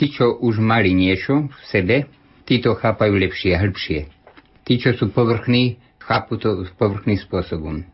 Tí, 0.00 0.08
čo 0.08 0.40
už 0.40 0.64
mali 0.64 0.96
niečo 0.96 1.52
v 1.52 1.62
sebe, 1.68 1.96
tí 2.48 2.56
to 2.64 2.72
chápajú 2.72 3.20
lepšie 3.20 3.52
a 3.52 3.60
hĺbšie. 3.60 4.08
Tí, 4.64 4.80
čo 4.80 4.96
sú 4.96 5.12
povrchní, 5.12 5.76
chápu 6.00 6.40
to 6.40 6.64
povrchným 6.80 7.20
spôsobom. 7.20 7.84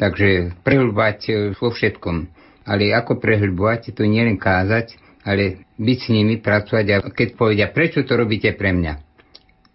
Takže 0.00 0.56
prehlbať 0.64 1.18
e, 1.28 1.32
vo 1.52 1.68
všetkom. 1.68 2.32
Ale 2.64 2.96
ako 2.96 3.20
prehlbovať, 3.20 3.92
to 3.92 4.08
nie 4.08 4.24
len 4.24 4.40
kázať, 4.40 4.96
ale 5.20 5.68
byť 5.76 5.98
s 6.00 6.08
nimi, 6.08 6.40
pracovať 6.40 6.86
a 6.96 6.96
keď 7.12 7.28
povedia, 7.36 7.68
prečo 7.68 8.00
to 8.08 8.16
robíte 8.16 8.48
pre 8.56 8.72
mňa? 8.72 8.92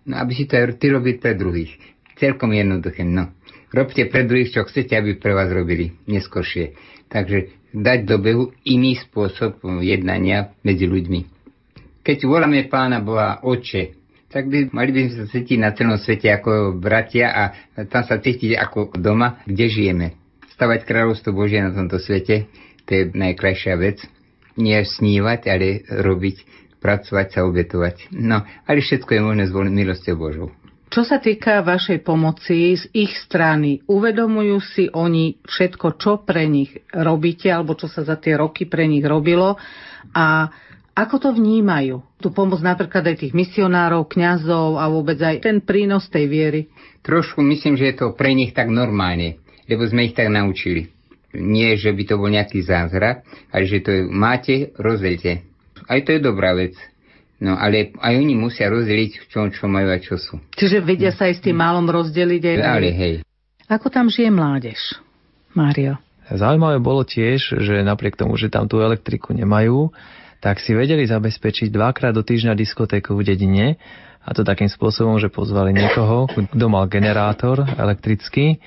No, 0.10 0.26
aby 0.26 0.34
si 0.34 0.50
to 0.50 0.58
ty 0.74 0.90
robiť 0.90 1.22
pre 1.22 1.38
druhých. 1.38 1.78
Celkom 2.18 2.50
jednoduché, 2.50 3.06
no. 3.06 3.30
Robte 3.70 4.10
pre 4.10 4.26
druhých, 4.26 4.58
čo 4.58 4.66
chcete, 4.66 4.98
aby 4.98 5.22
pre 5.22 5.38
vás 5.38 5.54
robili 5.54 5.94
neskôršie. 6.10 6.74
Takže 7.14 7.54
dať 7.78 8.00
do 8.10 8.18
behu 8.18 8.44
iný 8.66 8.98
spôsob 8.98 9.62
jednania 9.86 10.58
medzi 10.66 10.90
ľuďmi. 10.90 11.39
Keď 12.10 12.26
voláme 12.26 12.66
Pána 12.66 13.06
Boha 13.06 13.38
Oče, 13.46 13.94
tak 14.34 14.50
by 14.50 14.74
mali 14.74 14.90
by 14.90 15.14
sme 15.14 15.14
sa 15.14 15.26
cítiť 15.30 15.58
na 15.62 15.78
celom 15.78 15.94
svete 15.94 16.34
ako 16.34 16.74
bratia 16.74 17.30
a 17.30 17.44
tam 17.86 18.02
sa 18.02 18.18
cítiť 18.18 18.58
ako 18.58 18.98
doma, 18.98 19.46
kde 19.46 19.70
žijeme. 19.70 20.18
Stavať 20.58 20.90
kráľovstvo 20.90 21.38
Božie 21.38 21.62
na 21.62 21.70
tomto 21.70 22.02
svete, 22.02 22.50
to 22.90 22.98
je 22.98 23.04
najkrajšia 23.14 23.78
vec. 23.78 24.02
Nie 24.58 24.82
snívať, 24.90 25.54
ale 25.54 25.86
robiť, 25.86 26.38
pracovať 26.82 27.28
sa, 27.30 27.46
obetovať. 27.46 28.10
No, 28.18 28.42
ale 28.42 28.82
všetko 28.82 29.14
je 29.14 29.22
možné 29.22 29.46
zvoliť 29.46 29.70
milosťou 29.70 30.16
Božou. 30.18 30.50
Čo 30.90 31.06
sa 31.06 31.22
týka 31.22 31.62
vašej 31.62 32.02
pomoci 32.02 32.74
z 32.74 32.90
ich 32.98 33.14
strany, 33.22 33.86
uvedomujú 33.86 34.58
si 34.66 34.90
oni 34.90 35.38
všetko, 35.46 36.02
čo 36.02 36.26
pre 36.26 36.50
nich 36.50 36.74
robíte, 36.90 37.54
alebo 37.54 37.78
čo 37.78 37.86
sa 37.86 38.02
za 38.02 38.18
tie 38.18 38.34
roky 38.34 38.66
pre 38.66 38.90
nich 38.90 39.06
robilo 39.06 39.62
a 40.18 40.50
ako 41.04 41.16
to 41.22 41.30
vnímajú? 41.36 42.04
Tu 42.20 42.28
pomoc 42.34 42.60
napríklad 42.60 43.04
aj 43.08 43.24
tých 43.24 43.34
misionárov, 43.36 44.10
kňazov 44.12 44.80
a 44.80 44.92
vôbec 44.92 45.16
aj 45.22 45.44
ten 45.44 45.64
prínos 45.64 46.12
tej 46.12 46.28
viery? 46.28 46.62
Trošku 47.06 47.40
myslím, 47.40 47.80
že 47.80 47.94
je 47.94 47.96
to 47.96 48.08
pre 48.18 48.36
nich 48.36 48.52
tak 48.52 48.68
normálne, 48.68 49.40
lebo 49.72 49.88
sme 49.88 50.12
ich 50.12 50.18
tak 50.18 50.28
naučili. 50.28 50.92
Nie, 51.32 51.78
že 51.78 51.94
by 51.94 52.04
to 52.10 52.16
bol 52.18 52.28
nejaký 52.28 52.66
zázrak, 52.66 53.22
ale 53.54 53.64
že 53.70 53.86
to 53.86 53.90
je, 53.94 54.02
máte, 54.10 54.74
rozdelte. 54.82 55.46
Aj 55.86 56.00
to 56.02 56.18
je 56.18 56.20
dobrá 56.20 56.58
vec. 56.58 56.74
No 57.40 57.56
ale 57.56 57.96
aj 57.96 58.14
oni 58.20 58.36
musia 58.36 58.68
rozdeliť, 58.68 59.24
v 59.24 59.26
čom 59.32 59.48
čo 59.48 59.72
majú 59.72 59.88
a 59.94 60.02
čo 60.02 60.20
sú. 60.20 60.42
Čiže 60.60 60.84
vedia 60.84 61.16
sa 61.16 61.32
aj 61.32 61.40
s 61.40 61.46
tým 61.46 61.56
málom 61.56 61.88
rozdeliť 61.88 62.44
aj... 62.44 62.56
Ale 62.60 62.90
hej. 62.92 63.16
Ako 63.70 63.88
tam 63.88 64.12
žije 64.12 64.34
mládež, 64.34 65.00
Mário? 65.56 66.02
Zaujímavé 66.30 66.78
bolo 66.78 67.02
tiež, 67.02 67.58
že 67.58 67.82
napriek 67.82 68.14
tomu, 68.14 68.38
že 68.38 68.54
tam 68.54 68.70
tú 68.70 68.82
elektriku 68.82 69.34
nemajú, 69.34 69.90
tak 70.40 70.64
si 70.64 70.72
vedeli 70.72 71.04
zabezpečiť 71.04 71.68
dvakrát 71.72 72.16
do 72.16 72.24
týždňa 72.24 72.56
diskotéku 72.56 73.16
v 73.16 73.36
dedine 73.36 73.68
a 74.24 74.36
to 74.36 74.44
takým 74.44 74.68
spôsobom, 74.68 75.20
že 75.20 75.32
pozvali 75.32 75.72
niekoho, 75.72 76.28
kto 76.28 76.66
mal 76.68 76.88
generátor 76.92 77.64
elektrický, 77.66 78.60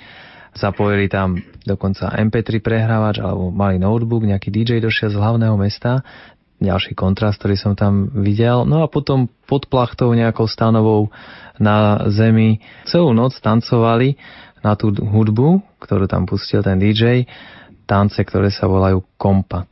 zapojili 0.53 1.09
tam 1.09 1.41
dokonca 1.65 2.13
MP3 2.13 2.61
prehrávač 2.61 3.21
alebo 3.21 3.49
mali 3.49 3.81
notebook, 3.81 4.25
nejaký 4.25 4.53
DJ 4.53 4.85
došiel 4.85 5.13
z 5.13 5.21
hlavného 5.21 5.57
mesta, 5.57 6.05
ďalší 6.63 6.95
kontrast, 6.95 7.43
ktorý 7.43 7.57
som 7.59 7.73
tam 7.75 8.13
videl. 8.23 8.63
No 8.69 8.85
a 8.85 8.89
potom 8.89 9.27
pod 9.49 9.67
plachtou 9.67 10.15
nejakou 10.15 10.47
stanovou 10.47 11.11
na 11.59 12.07
zemi 12.13 12.63
celú 12.87 13.11
noc 13.17 13.35
tancovali 13.43 14.15
na 14.63 14.79
tú 14.79 14.95
hudbu, 14.95 15.59
ktorú 15.83 16.07
tam 16.07 16.29
pustil 16.29 16.63
ten 16.63 16.79
DJ, 16.79 17.27
tance, 17.85 18.19
ktoré 18.23 18.49
sa 18.55 18.71
volajú 18.71 19.03
kompa. 19.19 19.67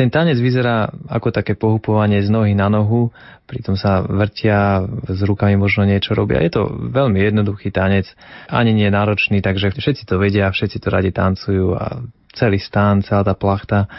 Ten 0.00 0.08
tanec 0.08 0.40
vyzerá 0.40 0.88
ako 1.12 1.28
také 1.28 1.60
pohupovanie 1.60 2.24
z 2.24 2.32
nohy 2.32 2.56
na 2.56 2.72
nohu, 2.72 3.12
pritom 3.44 3.76
sa 3.76 4.00
vrtia, 4.00 4.80
s 5.04 5.20
rukami 5.20 5.60
možno 5.60 5.84
niečo 5.84 6.16
robia. 6.16 6.40
Je 6.40 6.56
to 6.56 6.72
veľmi 6.72 7.20
jednoduchý 7.20 7.68
tanec, 7.68 8.08
ani 8.48 8.72
nie 8.72 8.88
náročný, 8.88 9.44
takže 9.44 9.76
všetci 9.76 10.08
to 10.08 10.16
vedia, 10.16 10.48
všetci 10.48 10.80
to 10.80 10.88
radi 10.88 11.12
tancujú 11.12 11.76
a 11.76 12.00
celý 12.32 12.56
stán, 12.56 13.04
celá 13.04 13.28
tá 13.28 13.36
plachta 13.36 13.92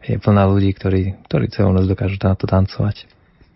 je 0.00 0.16
plná 0.16 0.48
ľudí, 0.48 0.72
ktorí, 0.72 1.20
ktorí 1.28 1.52
celú 1.52 1.76
noc 1.76 1.84
dokážu 1.84 2.16
na 2.24 2.32
to 2.32 2.48
tancovať. 2.48 3.04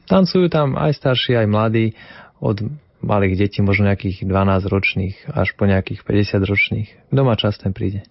Tancujú 0.05 0.53
tam 0.53 0.77
aj 0.77 1.01
starší, 1.01 1.41
aj 1.41 1.49
mladí, 1.49 1.97
od 2.45 2.61
malých 3.01 3.41
detí, 3.41 3.65
možno 3.65 3.89
nejakých 3.89 4.29
12 4.29 4.69
ročných 4.69 5.17
až 5.33 5.57
po 5.57 5.65
nejakých 5.65 6.05
50 6.05 6.45
ročných. 6.45 6.89
Kto 7.09 7.21
má 7.25 7.41
čas, 7.41 7.57
ten 7.57 7.73
príde. 7.73 8.05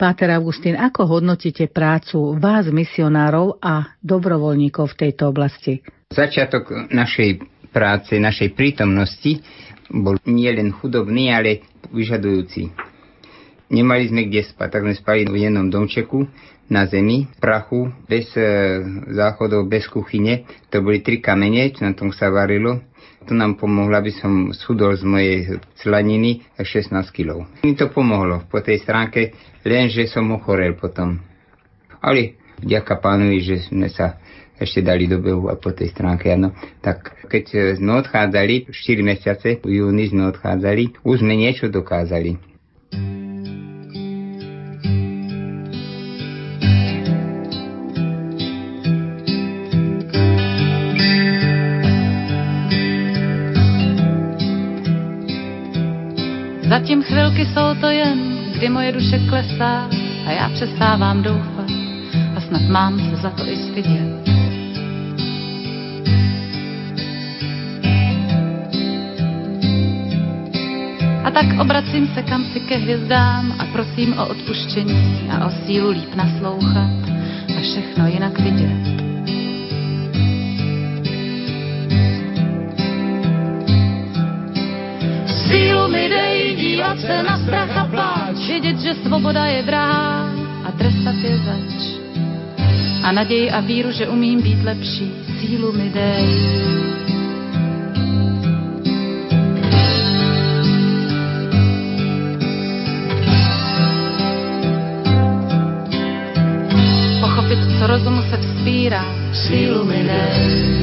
Páter 0.00 0.32
Augustín, 0.32 0.80
ako 0.80 1.20
hodnotíte 1.20 1.68
prácu 1.68 2.32
vás, 2.40 2.64
misionárov 2.72 3.60
a 3.60 4.00
dobrovoľníkov 4.00 4.96
v 4.96 4.98
tejto 5.04 5.28
oblasti? 5.28 5.84
Začiatok 6.08 6.88
našej 6.88 7.44
práce, 7.68 8.16
našej 8.16 8.56
prítomnosti 8.56 9.44
bol 9.92 10.16
nielen 10.24 10.72
chudobný, 10.72 11.28
ale 11.28 11.68
vyžadujúci. 11.92 12.72
Nemali 13.68 14.08
sme 14.08 14.24
kde 14.24 14.48
spať, 14.48 14.68
tak 14.72 14.88
sme 14.88 14.96
spali 14.96 15.28
v 15.28 15.36
jednom 15.36 15.68
domčeku 15.68 16.24
na 16.72 16.88
zemi, 16.88 17.28
prachu, 17.36 17.92
bez 18.08 18.32
e, 18.40 18.80
záchodov, 19.12 19.68
bez 19.68 19.84
kuchyne. 19.84 20.48
To 20.72 20.80
boli 20.80 21.04
tri 21.04 21.20
kamene, 21.20 21.76
na 21.76 21.92
tom 21.92 22.08
sa 22.08 22.32
varilo. 22.32 22.88
To 23.28 23.32
nám 23.36 23.60
pomohlo, 23.60 23.92
aby 24.00 24.10
som 24.16 24.50
schudol 24.56 24.96
z 24.96 25.04
mojej 25.04 25.36
slaniny 25.76 26.40
16 26.56 26.92
kg. 27.12 27.44
Mi 27.62 27.76
to 27.76 27.92
pomohlo 27.92 28.48
po 28.48 28.64
tej 28.64 28.80
stránke, 28.80 29.36
lenže 29.62 30.08
som 30.08 30.28
ochorel 30.32 30.72
potom. 30.74 31.20
Ale 32.00 32.40
vďaka 32.64 32.96
pánovi, 32.96 33.44
že 33.44 33.56
sme 33.68 33.92
sa 33.92 34.16
ešte 34.60 34.84
dali 34.84 35.08
do 35.08 35.20
behu 35.20 35.48
a 35.48 35.56
po 35.56 35.72
tej 35.72 35.92
stránke, 35.92 36.28
áno. 36.32 36.52
Tak 36.84 37.28
keď 37.32 37.76
sme 37.80 37.96
odchádzali, 38.04 38.68
4 38.68 39.00
mesiace, 39.00 39.48
v 39.64 39.80
júni 39.80 40.08
sme 40.08 40.28
odchádzali, 40.28 41.00
už 41.00 41.24
sme 41.24 41.32
niečo 41.36 41.72
dokázali. 41.72 42.36
Zatím 56.70 57.02
chvilky 57.02 57.46
jsou 57.46 57.74
to 57.80 57.86
jen, 57.86 58.18
kdy 58.52 58.68
moje 58.68 58.92
duše 58.92 59.18
klesá 59.28 59.88
a 60.26 60.30
já 60.30 60.48
přestávám 60.48 61.22
doufat 61.22 61.70
a 62.36 62.40
snad 62.40 62.62
mám 62.62 63.00
se 63.10 63.16
za 63.16 63.30
to 63.30 63.46
i 63.48 63.56
stydět. 63.56 64.28
A 71.24 71.30
tak 71.30 71.46
obracím 71.60 72.08
se 72.14 72.22
kam 72.22 72.44
si 72.44 72.60
ke 72.60 72.76
hvězdám 72.76 73.54
a 73.58 73.64
prosím 73.72 74.18
o 74.18 74.28
odpuštění 74.28 75.28
a 75.30 75.46
o 75.46 75.50
sílu 75.50 75.90
líp 75.90 76.14
naslouchat 76.14 76.90
a 77.58 77.60
všechno 77.60 78.06
jinak 78.06 78.40
vidět. 78.40 79.09
Dej 86.90 86.98
dívat 86.98 87.06
se 87.06 87.22
na 87.22 87.38
strach 87.38 87.76
a 87.76 87.84
pláč, 87.84 88.36
vědět, 88.48 88.78
že 88.78 88.94
svoboda 88.94 89.46
je 89.46 89.62
drahá 89.62 90.28
a 90.64 90.72
trestat 90.72 91.14
je 91.22 91.38
zač. 91.38 92.00
A 93.02 93.12
naději 93.12 93.50
a 93.50 93.60
víru, 93.60 93.92
že 93.92 94.08
umím 94.08 94.42
být 94.42 94.64
lepší, 94.64 95.12
sílu 95.40 95.72
mi 95.72 95.90
dej. 95.90 96.26
Pochopit, 107.20 107.58
co 107.78 107.86
rozumu 107.86 108.22
se 108.30 108.36
vzpírá, 108.36 109.04
sílu 109.32 109.84
mi 109.84 110.04
dej. 110.04 110.80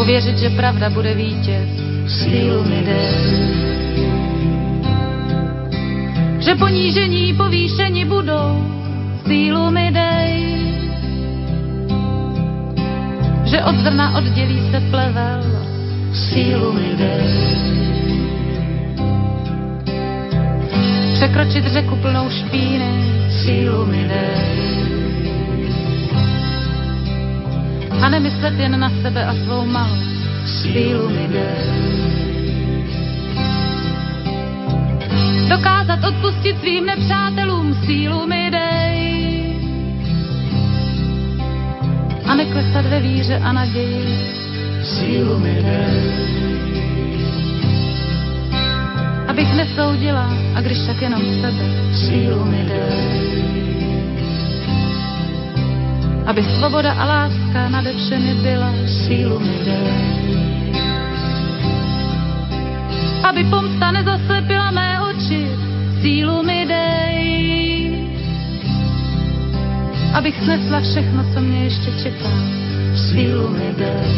Uvěřit, 0.00 0.38
že 0.38 0.50
pravda 0.50 0.90
bude 0.90 1.14
vítěz, 1.14 1.87
mi 2.64 2.80
dej. 2.84 3.12
Že 6.40 6.54
ponížení 6.54 7.34
povýšení 7.36 8.04
budou, 8.04 8.64
sílu 9.26 9.70
mi 9.70 9.92
dej. 9.92 10.32
Že 13.44 13.58
od 13.64 13.76
zrna 13.76 14.16
oddělí 14.16 14.70
se 14.70 14.80
plevel, 14.90 15.42
sílu 16.12 16.72
mi 16.72 16.96
dej. 16.96 17.28
Překročit 21.14 21.64
řeku 21.66 21.96
plnou 21.96 22.30
špíny, 22.30 22.90
sílu 23.42 23.86
mi 23.86 24.08
dej. 24.08 24.58
A 28.02 28.08
nemyslet 28.08 28.54
jen 28.58 28.80
na 28.80 28.90
sebe 29.02 29.24
a 29.24 29.34
svou 29.44 29.66
malou, 29.66 30.07
dej. 31.28 31.88
Dokázat 35.48 36.04
odpustit 36.04 36.60
svým 36.60 36.86
nepřátelům, 36.86 37.74
sílu 37.86 38.26
mi 38.26 38.50
dej. 38.50 38.98
A 42.26 42.34
neklesat 42.34 42.86
ve 42.86 43.00
víře 43.00 43.40
a 43.44 43.52
naději, 43.52 44.18
sílu 44.82 45.38
mi 45.38 45.54
dej. 45.54 46.12
Abych 49.28 49.54
nesoudila, 49.54 50.28
a 50.54 50.60
když 50.60 50.78
tak 50.86 51.02
jenom 51.02 51.22
sebe, 51.40 51.64
sílu 51.94 52.44
mi 52.44 52.64
dej. 52.68 53.27
Aby 56.28 56.44
svoboda 56.44 56.92
a 56.92 57.04
láska 57.04 57.68
nade 57.72 57.96
všemi 57.96 58.34
byla, 58.44 58.68
sílu 58.84 59.40
mi. 59.40 59.56
Aby 63.24 63.44
pomsta 63.48 63.92
nezaslepila 63.92 64.70
mé 64.70 65.00
oči, 65.00 65.48
sílu 66.04 66.44
mi 66.44 66.68
dej. 66.68 67.24
Abych 70.12 70.36
snesla 70.44 70.80
všechno, 70.80 71.24
co 71.32 71.40
mě 71.40 71.64
ještě 71.64 71.90
čeká, 72.02 72.32
sílu 73.08 73.48
mi 73.48 73.72
dej. 73.78 74.12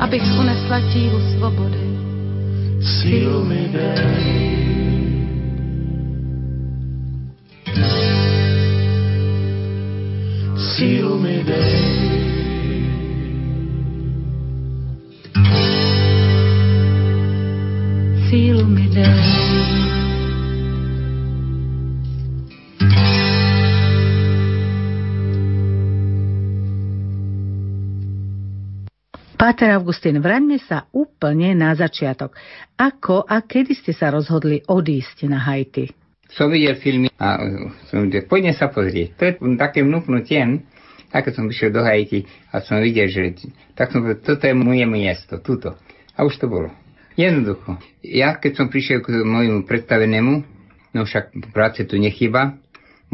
Abych 0.00 0.22
unesla 0.38 0.80
tíhu 0.92 1.18
svobody, 1.34 1.86
sílu 2.78 3.44
mi 3.44 3.68
dej. 3.74 4.63
Páter 29.44 29.76
Augustín, 29.76 30.24
vraňme 30.24 30.56
sa 30.56 30.88
úplne 30.88 31.52
na 31.52 31.76
začiatok. 31.76 32.32
Ako 32.80 33.28
a 33.28 33.44
kedy 33.44 33.76
ste 33.76 33.92
sa 33.92 34.08
rozhodli 34.08 34.64
odísť 34.64 35.28
na 35.28 35.36
Haiti? 35.36 35.92
Som 36.32 36.48
videl 36.48 36.80
filmy 36.80 37.12
a 37.20 37.38
som 37.92 38.08
videl, 38.08 38.24
poďme 38.24 38.56
sa 38.56 38.72
pozrieť. 38.72 39.14
To 39.14 39.22
je 39.28 39.32
také 39.60 39.84
vnúknutie, 39.84 40.64
tak 41.14 41.30
keď 41.30 41.32
som 41.38 41.46
prišiel 41.46 41.70
do 41.70 41.86
Haiti 41.86 42.26
a 42.50 42.58
som 42.58 42.82
videl, 42.82 43.06
že 43.06 43.38
tak 43.78 43.94
som 43.94 44.02
povedal, 44.02 44.26
toto 44.34 44.50
je 44.50 44.54
moje 44.58 44.82
miesto, 44.82 45.38
tuto. 45.38 45.78
A 46.18 46.26
už 46.26 46.42
to 46.42 46.50
bolo. 46.50 46.74
Jednoducho. 47.14 47.78
Ja, 48.02 48.34
keď 48.34 48.58
som 48.58 48.66
prišiel 48.66 48.98
k 48.98 49.22
môjmu 49.22 49.62
predstavenému, 49.62 50.42
no 50.90 51.00
však 51.06 51.54
práce 51.54 51.86
tu 51.86 52.02
nechyba, 52.02 52.58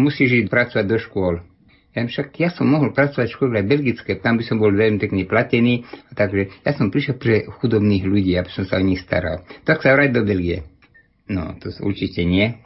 musíš 0.00 0.40
ísť 0.40 0.48
pracovať 0.48 0.86
do 0.88 0.96
škôl. 0.96 1.44
Ja 1.92 2.08
však 2.08 2.40
ja 2.40 2.48
som 2.48 2.72
mohol 2.72 2.96
pracovať 2.96 3.28
v 3.28 3.36
škole 3.36 3.60
belgické, 3.60 4.16
tam 4.16 4.40
by 4.40 4.48
som 4.48 4.56
bol 4.56 4.72
veľmi 4.72 4.96
pekne 4.96 5.28
platený, 5.28 5.84
a 6.08 6.16
takže 6.16 6.64
ja 6.64 6.72
som 6.72 6.88
prišiel 6.88 7.20
pre 7.20 7.44
chudobných 7.60 8.08
ľudí, 8.08 8.32
aby 8.40 8.48
som 8.48 8.64
sa 8.64 8.80
o 8.80 8.86
nich 8.86 9.04
staral. 9.04 9.44
Tak 9.68 9.84
sa 9.84 9.92
vrať 9.92 10.16
do 10.16 10.24
Belgie. 10.24 10.64
No, 11.28 11.52
to 11.60 11.68
určite 11.84 12.24
nie. 12.24 12.56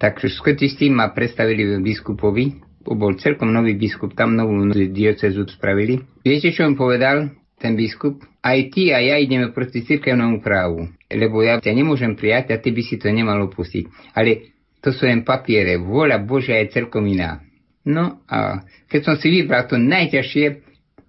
Takže 0.00 0.32
skôti 0.32 0.70
s 0.70 0.78
tým 0.78 0.96
ma 0.96 1.10
predstavili 1.10 1.76
biskupovi, 1.82 2.67
bol 2.84 3.18
celkom 3.18 3.50
nový 3.50 3.74
biskup, 3.74 4.14
tam 4.14 4.38
novú 4.38 4.70
diecezu 4.72 5.44
spravili. 5.50 6.00
Viete, 6.22 6.54
čo 6.54 6.66
on 6.66 6.78
povedal? 6.78 7.38
ten 7.58 7.74
biskup, 7.74 8.22
aj 8.40 8.70
ty 8.70 8.94
a 8.94 9.02
ja 9.02 9.18
ideme 9.18 9.50
proti 9.50 9.82
cirkevnému 9.82 10.40
právu, 10.40 10.86
lebo 11.10 11.42
ja 11.42 11.58
ťa 11.58 11.74
nemôžem 11.74 12.14
prijať 12.14 12.54
a 12.54 12.62
ty 12.62 12.70
by 12.70 12.82
si 12.86 12.96
to 12.96 13.10
nemal 13.10 13.36
opustiť. 13.50 14.14
Ale 14.14 14.54
to 14.78 14.94
sú 14.94 15.10
len 15.10 15.26
papiere, 15.26 15.76
vôľa 15.76 16.22
Božia 16.22 16.62
je 16.62 16.70
celkom 16.70 17.02
iná. 17.10 17.42
No 17.82 18.22
a 18.30 18.62
keď 18.86 19.00
som 19.02 19.14
si 19.18 19.26
vybral 19.28 19.66
to 19.66 19.74
najťažšie, 19.74 20.62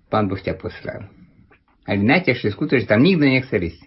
pán 0.09 0.25
Boh 0.25 0.41
ťa 0.41 0.57
poslal. 0.57 1.05
Ale 1.85 2.01
najťažšie 2.01 2.49
skutočne 2.53 2.89
tam 2.89 3.05
nikto 3.05 3.29
nechcel 3.29 3.61
ísť. 3.69 3.85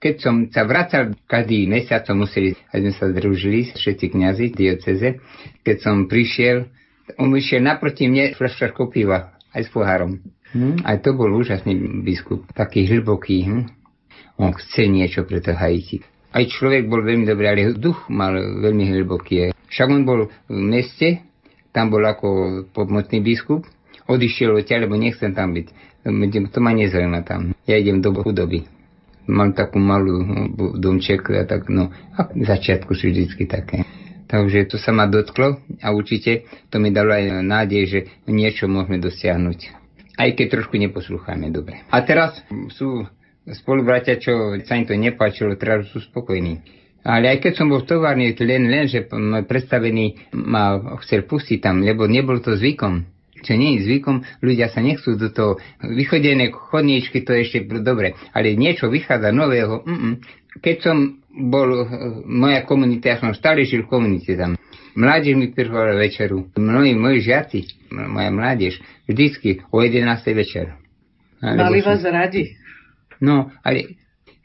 Keď 0.00 0.14
som 0.16 0.48
sa 0.48 0.64
vracal 0.64 1.12
každý 1.28 1.68
mesiac, 1.68 2.08
som 2.08 2.16
museli, 2.16 2.56
aj 2.72 2.80
sme 2.80 2.92
sa 2.96 3.04
združili, 3.12 3.68
všetci 3.76 4.06
kniazy, 4.16 4.46
dioceze. 4.56 5.20
Keď 5.60 5.76
som 5.84 6.08
prišiel, 6.08 6.72
on 7.18 7.34
išiel 7.34 7.64
naproti 7.64 8.06
mne 8.06 8.36
fľašťačkou 8.36 8.86
piva, 8.92 9.34
aj 9.56 9.66
s 9.66 9.70
pohárom. 9.72 10.20
Hm? 10.52 10.82
Aj 10.82 10.98
to 10.98 11.14
bol 11.14 11.30
úžasný 11.30 12.02
biskup, 12.02 12.46
taký 12.54 12.86
hlboký. 12.86 13.46
Hm? 13.46 13.62
On 14.40 14.50
chce 14.54 14.88
niečo 14.88 15.26
pre 15.26 15.42
to 15.42 15.52
Haiti. 15.52 16.02
Aj 16.30 16.46
človek 16.46 16.86
bol 16.86 17.02
veľmi 17.02 17.26
dobrý, 17.26 17.46
ale 17.50 17.74
duch 17.74 18.06
mal 18.06 18.34
veľmi 18.38 18.86
hlboký. 18.94 19.50
Však 19.50 19.88
on 19.90 20.02
bol 20.06 20.30
v 20.46 20.60
meste, 20.62 21.26
tam 21.74 21.90
bol 21.90 22.02
ako 22.02 22.62
pomocný 22.70 23.22
biskup, 23.22 23.66
odišiel 24.06 24.54
odtiaľ, 24.54 24.86
lebo 24.86 24.98
nechcem 24.98 25.34
tam 25.34 25.54
byť. 25.54 25.66
To 26.50 26.58
ma 26.62 26.72
nezaujíma 26.74 27.20
tam. 27.26 27.54
Ja 27.66 27.78
idem 27.78 28.02
do 28.02 28.14
chudoby. 28.14 28.66
Mám 29.30 29.54
takú 29.54 29.78
malú 29.78 30.26
domček 30.80 31.30
a 31.30 31.46
tak, 31.46 31.70
no, 31.70 31.92
a 32.18 32.26
v 32.26 32.42
začiatku 32.42 32.90
sú 32.96 33.10
vždycky 33.12 33.46
také. 33.46 33.86
Takže 34.30 34.70
to 34.70 34.78
sa 34.78 34.94
ma 34.94 35.10
dotklo 35.10 35.58
a 35.82 35.90
určite 35.90 36.46
to 36.70 36.78
mi 36.78 36.94
dalo 36.94 37.10
aj 37.10 37.42
nádej, 37.42 37.82
že 37.82 38.00
niečo 38.30 38.70
môžeme 38.70 39.02
dosiahnuť. 39.02 39.58
Aj 40.14 40.30
keď 40.30 40.46
trošku 40.54 40.78
neposlúchame 40.78 41.50
dobre. 41.50 41.82
A 41.90 41.98
teraz 42.06 42.38
sú 42.70 43.02
spolubratia, 43.42 44.22
čo 44.22 44.54
sa 44.62 44.78
im 44.78 44.86
to 44.86 44.94
nepáčilo, 44.94 45.58
teraz 45.58 45.90
sú 45.90 45.98
spokojní. 45.98 46.62
Ale 47.02 47.32
aj 47.32 47.38
keď 47.42 47.52
som 47.56 47.72
bol 47.72 47.82
v 47.82 47.90
továrni, 47.90 48.36
len, 48.38 48.68
len, 48.68 48.84
že 48.86 49.08
predstavený 49.48 50.30
ma 50.36 50.78
chcel 51.02 51.24
pustiť 51.24 51.58
tam, 51.58 51.80
lebo 51.80 52.04
nebol 52.04 52.38
to 52.44 52.54
zvykom. 52.54 53.08
Čo 53.40 53.56
nie 53.56 53.80
je 53.80 53.88
zvykom, 53.88 54.20
ľudia 54.44 54.68
sa 54.68 54.84
nechcú 54.84 55.16
do 55.16 55.32
toho 55.32 55.56
vychodené 55.80 56.52
chodníčky, 56.52 57.24
to 57.24 57.32
je 57.32 57.48
ešte 57.48 57.58
dobre, 57.80 58.12
ale 58.36 58.52
niečo 58.52 58.92
vychádza 58.92 59.32
nového. 59.32 59.80
Mm-mm. 59.80 60.20
Keď 60.60 60.76
som 60.84 61.19
bol 61.30 61.86
moja 62.26 62.66
komunita, 62.66 63.14
ja 63.14 63.16
som 63.22 63.30
stále 63.34 63.62
žil 63.62 63.86
v 63.86 63.92
komunite 63.92 64.34
tam. 64.34 64.58
Mládež 64.98 65.38
mi 65.38 65.54
prvovala 65.54 65.94
večeru. 65.94 66.50
Mnohí 66.58 66.98
moji 66.98 67.22
žiaci, 67.22 67.58
moja 67.94 68.30
mládež, 68.34 68.82
vždycky 69.06 69.62
o 69.70 69.78
11. 69.82 70.02
večer. 70.34 70.74
Mali 71.40 71.80
vás 71.80 72.02
radi. 72.02 72.58
No, 73.22 73.54
ale 73.62 74.00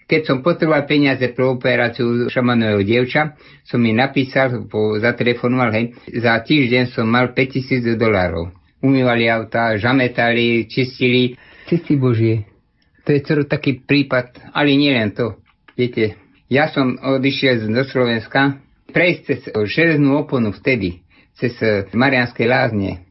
keď 0.05 0.21
som 0.21 0.37
potreboval 0.45 0.85
peniaze 0.85 1.25
pre 1.33 1.43
operáciu 1.49 2.29
šamanového 2.29 2.85
dievča, 2.85 3.33
som 3.65 3.81
mi 3.81 3.89
napísal, 3.89 4.69
po, 4.69 5.01
zatelefonoval, 5.01 5.73
hej, 5.73 5.85
za 6.21 6.37
týždeň 6.45 6.93
som 6.93 7.09
mal 7.09 7.33
5000 7.33 7.97
dolárov. 7.97 8.53
Umývali 8.85 9.25
auta, 9.25 9.73
žametali, 9.81 10.69
čistili. 10.69 11.33
Cesty 11.65 11.97
Božie. 11.97 12.45
To 13.01 13.17
je 13.17 13.25
celý 13.25 13.49
taký 13.49 13.81
prípad, 13.81 14.53
ale 14.53 14.77
nie 14.77 14.93
len 14.93 15.09
to. 15.09 15.41
Viete, 15.73 16.24
ja 16.51 16.69
som 16.69 16.97
odišiel 17.01 17.69
do 17.73 17.83
Slovenska 17.85 18.61
prejsť 18.89 19.21
cez 19.25 19.39
železnú 19.49 20.21
oponu 20.21 20.53
vtedy, 20.53 21.01
cez 21.37 21.57
Marianské 21.93 22.45
lázne. 22.45 23.01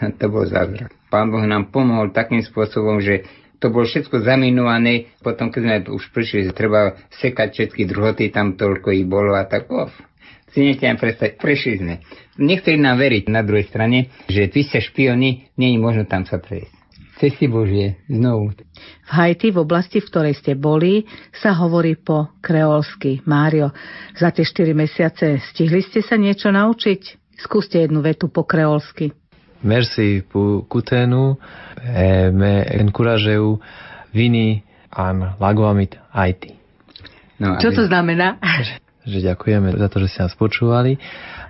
To 0.20 0.26
bol 0.26 0.44
zázrak. 0.44 0.90
Pán 1.06 1.30
Boh 1.30 1.46
nám 1.46 1.70
pomohol 1.70 2.10
takým 2.10 2.42
spôsobom, 2.42 2.98
že 2.98 3.22
to 3.62 3.70
bolo 3.70 3.86
všetko 3.86 4.26
zaminované. 4.26 5.14
Potom, 5.22 5.48
keď 5.48 5.60
sme 5.62 5.76
už 5.94 6.10
prišli, 6.10 6.50
treba 6.50 6.98
sekať 7.22 7.48
všetky 7.54 7.86
druhoty, 7.86 8.34
tam 8.34 8.58
toľko 8.58 8.90
ich 8.90 9.06
bolo 9.06 9.38
a 9.38 9.46
tak. 9.46 9.70
Oh, 9.70 9.86
si 10.50 10.66
nechcem 10.66 10.98
predstaviť, 10.98 11.34
prešli 11.38 11.74
sme. 11.78 11.94
Nechceli 12.42 12.78
nám 12.82 12.98
veriť 12.98 13.30
na 13.30 13.46
druhej 13.46 13.70
strane, 13.70 14.10
že 14.26 14.50
vy 14.50 14.60
ste 14.66 14.82
špioni, 14.82 15.50
je 15.54 15.78
možno 15.78 16.04
tam 16.10 16.26
sa 16.26 16.42
prejsť. 16.42 16.73
Cesty 17.24 17.48
Božie, 17.48 17.96
znovu. 18.04 18.52
V 18.52 19.10
Haiti, 19.16 19.48
v 19.48 19.64
oblasti, 19.64 20.04
v 20.04 20.12
ktorej 20.12 20.36
ste 20.36 20.52
boli, 20.52 21.08
sa 21.32 21.56
hovorí 21.56 21.96
po 21.96 22.36
kreolsky. 22.44 23.24
Mário, 23.24 23.72
za 24.12 24.28
tie 24.28 24.44
4 24.44 24.76
mesiace 24.76 25.40
stihli 25.48 25.80
ste 25.80 26.04
sa 26.04 26.20
niečo 26.20 26.52
naučiť? 26.52 27.32
Skúste 27.40 27.80
jednu 27.80 28.04
vetu 28.04 28.28
po 28.28 28.44
kreolsky. 28.44 29.16
Merci 29.64 30.20
pour 30.20 30.68
cuténu, 30.68 31.40
e 31.80 32.28
me 32.28 32.60
encourageu 32.76 33.56
vini 34.12 34.60
an 34.92 35.40
lagoamit 35.40 35.96
Haiti. 36.12 36.52
No, 37.40 37.56
Čo 37.56 37.72
to 37.72 37.88
znamená? 37.88 38.36
že 39.08 39.24
ďakujeme 39.24 39.72
za 39.80 39.88
to, 39.88 39.96
že 40.04 40.12
ste 40.12 40.20
nás 40.28 40.36
počúvali 40.36 41.00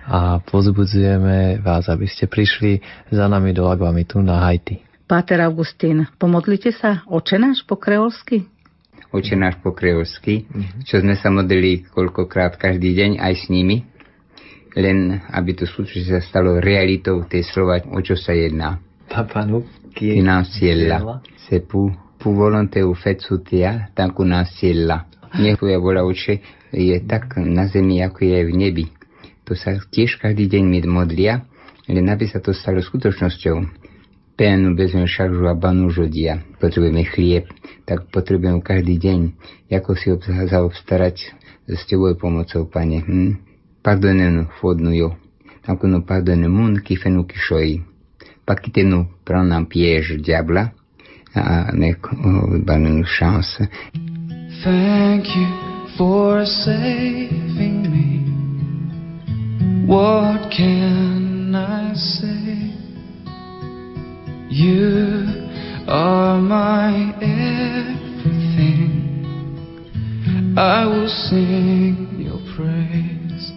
a 0.07 0.39
pozbudzujeme 0.39 1.59
vás, 1.59 1.91
aby 1.91 2.07
ste 2.07 2.31
prišli 2.31 2.79
za 3.11 3.27
nami 3.27 3.51
do 3.51 3.67
Laguamitu 3.67 4.23
na 4.23 4.39
Haiti. 4.39 4.84
Páter 5.05 5.37
Augustín, 5.45 6.09
pomodlite 6.17 6.73
sa 6.73 7.05
oče 7.05 7.37
náš 7.37 7.61
po 7.61 7.77
kreolsky? 7.77 8.49
Oče 9.13 9.37
náš 9.37 9.61
po 9.61 9.69
kreolsky, 9.69 10.49
čo 10.81 10.97
sme 10.97 11.13
sa 11.13 11.29
modlili 11.29 11.85
koľkokrát 11.93 12.57
každý 12.57 12.97
deň 12.97 13.21
aj 13.21 13.33
s 13.37 13.45
nimi, 13.53 13.85
len 14.73 15.21
aby 15.29 15.53
to 15.53 15.69
skutočne 15.69 16.09
sa 16.09 16.25
stalo 16.25 16.57
realitou 16.57 17.21
tej 17.29 17.45
slova, 17.45 17.85
o 17.85 18.01
čo 18.01 18.17
sa 18.17 18.33
jedná. 18.33 18.81
Papanu, 19.05 19.61
Che 19.93 20.25
non 20.25 20.41
ciela, 20.41 21.21
se 21.37 21.61
pu, 21.61 21.93
pu 22.17 22.27
volonte 22.33 22.81
u 22.81 22.97
fecutia, 22.97 23.93
tanku 23.93 24.25
nás 24.25 24.57
ciela. 24.57 25.05
Nech 25.37 25.61
tvoja 25.61 25.77
vola 25.77 26.01
oče 26.01 26.41
je 26.73 26.97
tak 27.05 27.37
na 27.37 27.69
zemi, 27.69 28.01
ako 28.01 28.25
je 28.25 28.33
aj 28.41 28.45
v 28.49 28.53
nebi. 28.57 28.85
To 29.45 29.53
sa 29.53 29.77
tiež 29.77 30.17
každý 30.17 30.49
deň 30.49 30.63
mi 30.65 30.81
modlia, 30.81 31.45
len 31.85 32.09
aby 32.09 32.25
sa 32.25 32.41
to 32.41 32.57
stalo 32.57 32.81
skutočnosťou. 32.81 33.84
Pénu 34.35 34.75
bezme 34.75 35.07
šaržu 35.07 35.47
a 35.47 35.55
banu 35.55 35.87
žodia. 35.89 36.43
Potrebujeme 36.59 37.07
chlieb, 37.07 37.47
tak 37.87 38.11
potrebujeme 38.11 38.59
každý 38.59 38.99
deň. 38.99 39.19
Ako 39.71 39.95
si 39.95 40.11
ob- 40.11 40.27
zaobstarať 40.27 41.15
s 41.71 41.81
tebou 41.87 42.11
pomocou, 42.19 42.67
pane. 42.67 42.99
Hm? 42.99 43.39
Pardonenu 43.79 44.51
fodnu 44.59 44.91
jo. 44.91 45.15
Tanku 45.63 45.87
no 45.87 46.03
pardonu 46.03 46.51
mun 46.51 46.83
kifenu 46.83 47.23
kišoji. 47.23 47.81
Pakitenu 48.45 49.07
pranam 49.25 49.65
piège 49.65 50.19
diabla 50.21 50.69
a 51.35 51.71
nech 51.73 52.03
banenu 52.65 53.07
chance. 53.07 53.57
Thank 54.63 55.31
you 55.31 55.47
for 55.97 56.45
saving 56.45 57.87
me. 57.87 58.07
What 59.87 60.51
can 60.51 61.55
I 61.55 61.93
say? 61.95 62.74
You 64.49 65.25
are 65.87 66.39
my 66.39 67.13
everything. 67.21 67.65
I 70.57 70.85
will 70.85 71.09
sing 71.29 72.15
your 72.19 72.39
praise. 72.55 73.51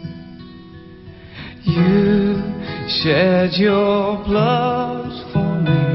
You 1.65 2.43
shed 2.89 3.51
your 3.61 4.25
blood 4.25 5.13
for 5.33 5.61
me. 5.61 5.87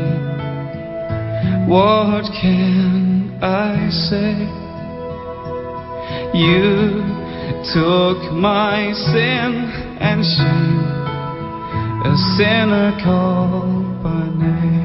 What 1.67 2.25
can 2.39 3.39
I 3.41 3.89
say? 4.09 4.47
You 6.37 7.03
took 7.73 8.31
my 8.33 8.93
sin 8.93 9.69
and 9.99 10.23
shame, 10.23 10.83
a 12.05 12.15
sinner 12.37 12.91
called 13.03 14.03
by 14.03 14.27
name. 14.37 14.82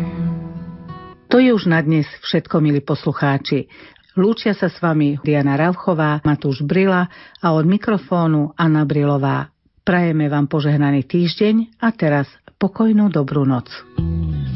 To 1.29 1.37
je 1.37 1.53
už 1.53 1.69
na 1.69 1.85
dnes 1.85 2.09
všetko, 2.25 2.65
milí 2.65 2.81
poslucháči. 2.81 3.69
Lúčia 4.17 4.57
sa 4.57 4.73
s 4.73 4.81
vami 4.81 5.21
Diana 5.21 5.61
Rauchová, 5.61 6.25
Matúš 6.25 6.65
Brila 6.65 7.05
a 7.39 7.47
od 7.53 7.69
mikrofónu 7.69 8.57
Anna 8.57 8.89
Brilová. 8.89 9.53
Prajeme 9.85 10.33
vám 10.33 10.49
požehnaný 10.49 11.05
týždeň 11.05 11.85
a 11.85 11.93
teraz 11.93 12.33
pokojnú 12.57 13.13
dobrú 13.13 13.45
noc. 13.45 13.69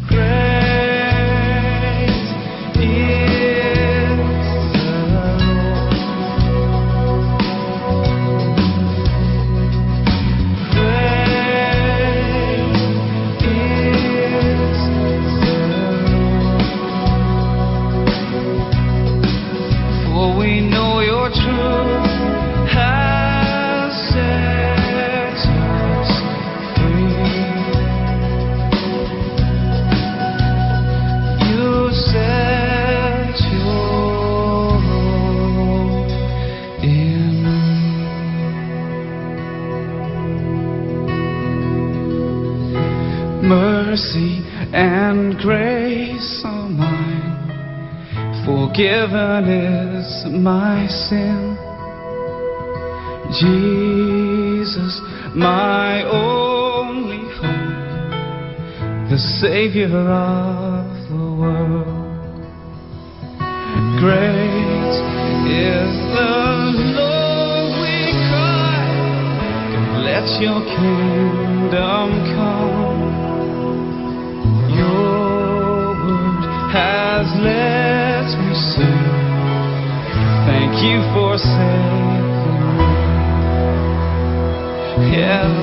Great 0.09 0.52
mercy 43.93 44.43
and 44.73 45.37
grace 45.39 46.43
are 46.47 46.69
mine. 46.69 47.37
Forgiven 48.47 49.45
is 49.45 50.02
my 50.33 50.87
sin. 50.87 51.57
Jesus, 53.41 55.01
my 55.35 56.03
only 56.05 57.23
hope 57.37 57.73
the 59.11 59.19
Savior 59.41 59.89
of 59.89 60.87
the 61.09 61.25
world. 61.41 62.03
Great 64.01 64.93
is 65.53 65.93
the 66.17 66.33
Lord 66.97 67.73
we 67.83 67.97
cry. 68.29 68.81
Let 70.01 70.27
your 70.41 70.61
kingdom 70.65 72.22
you 80.83 81.01
for 81.15 81.39
saving 81.39 82.77
me. 82.77 82.91
Yeah. 85.17 85.62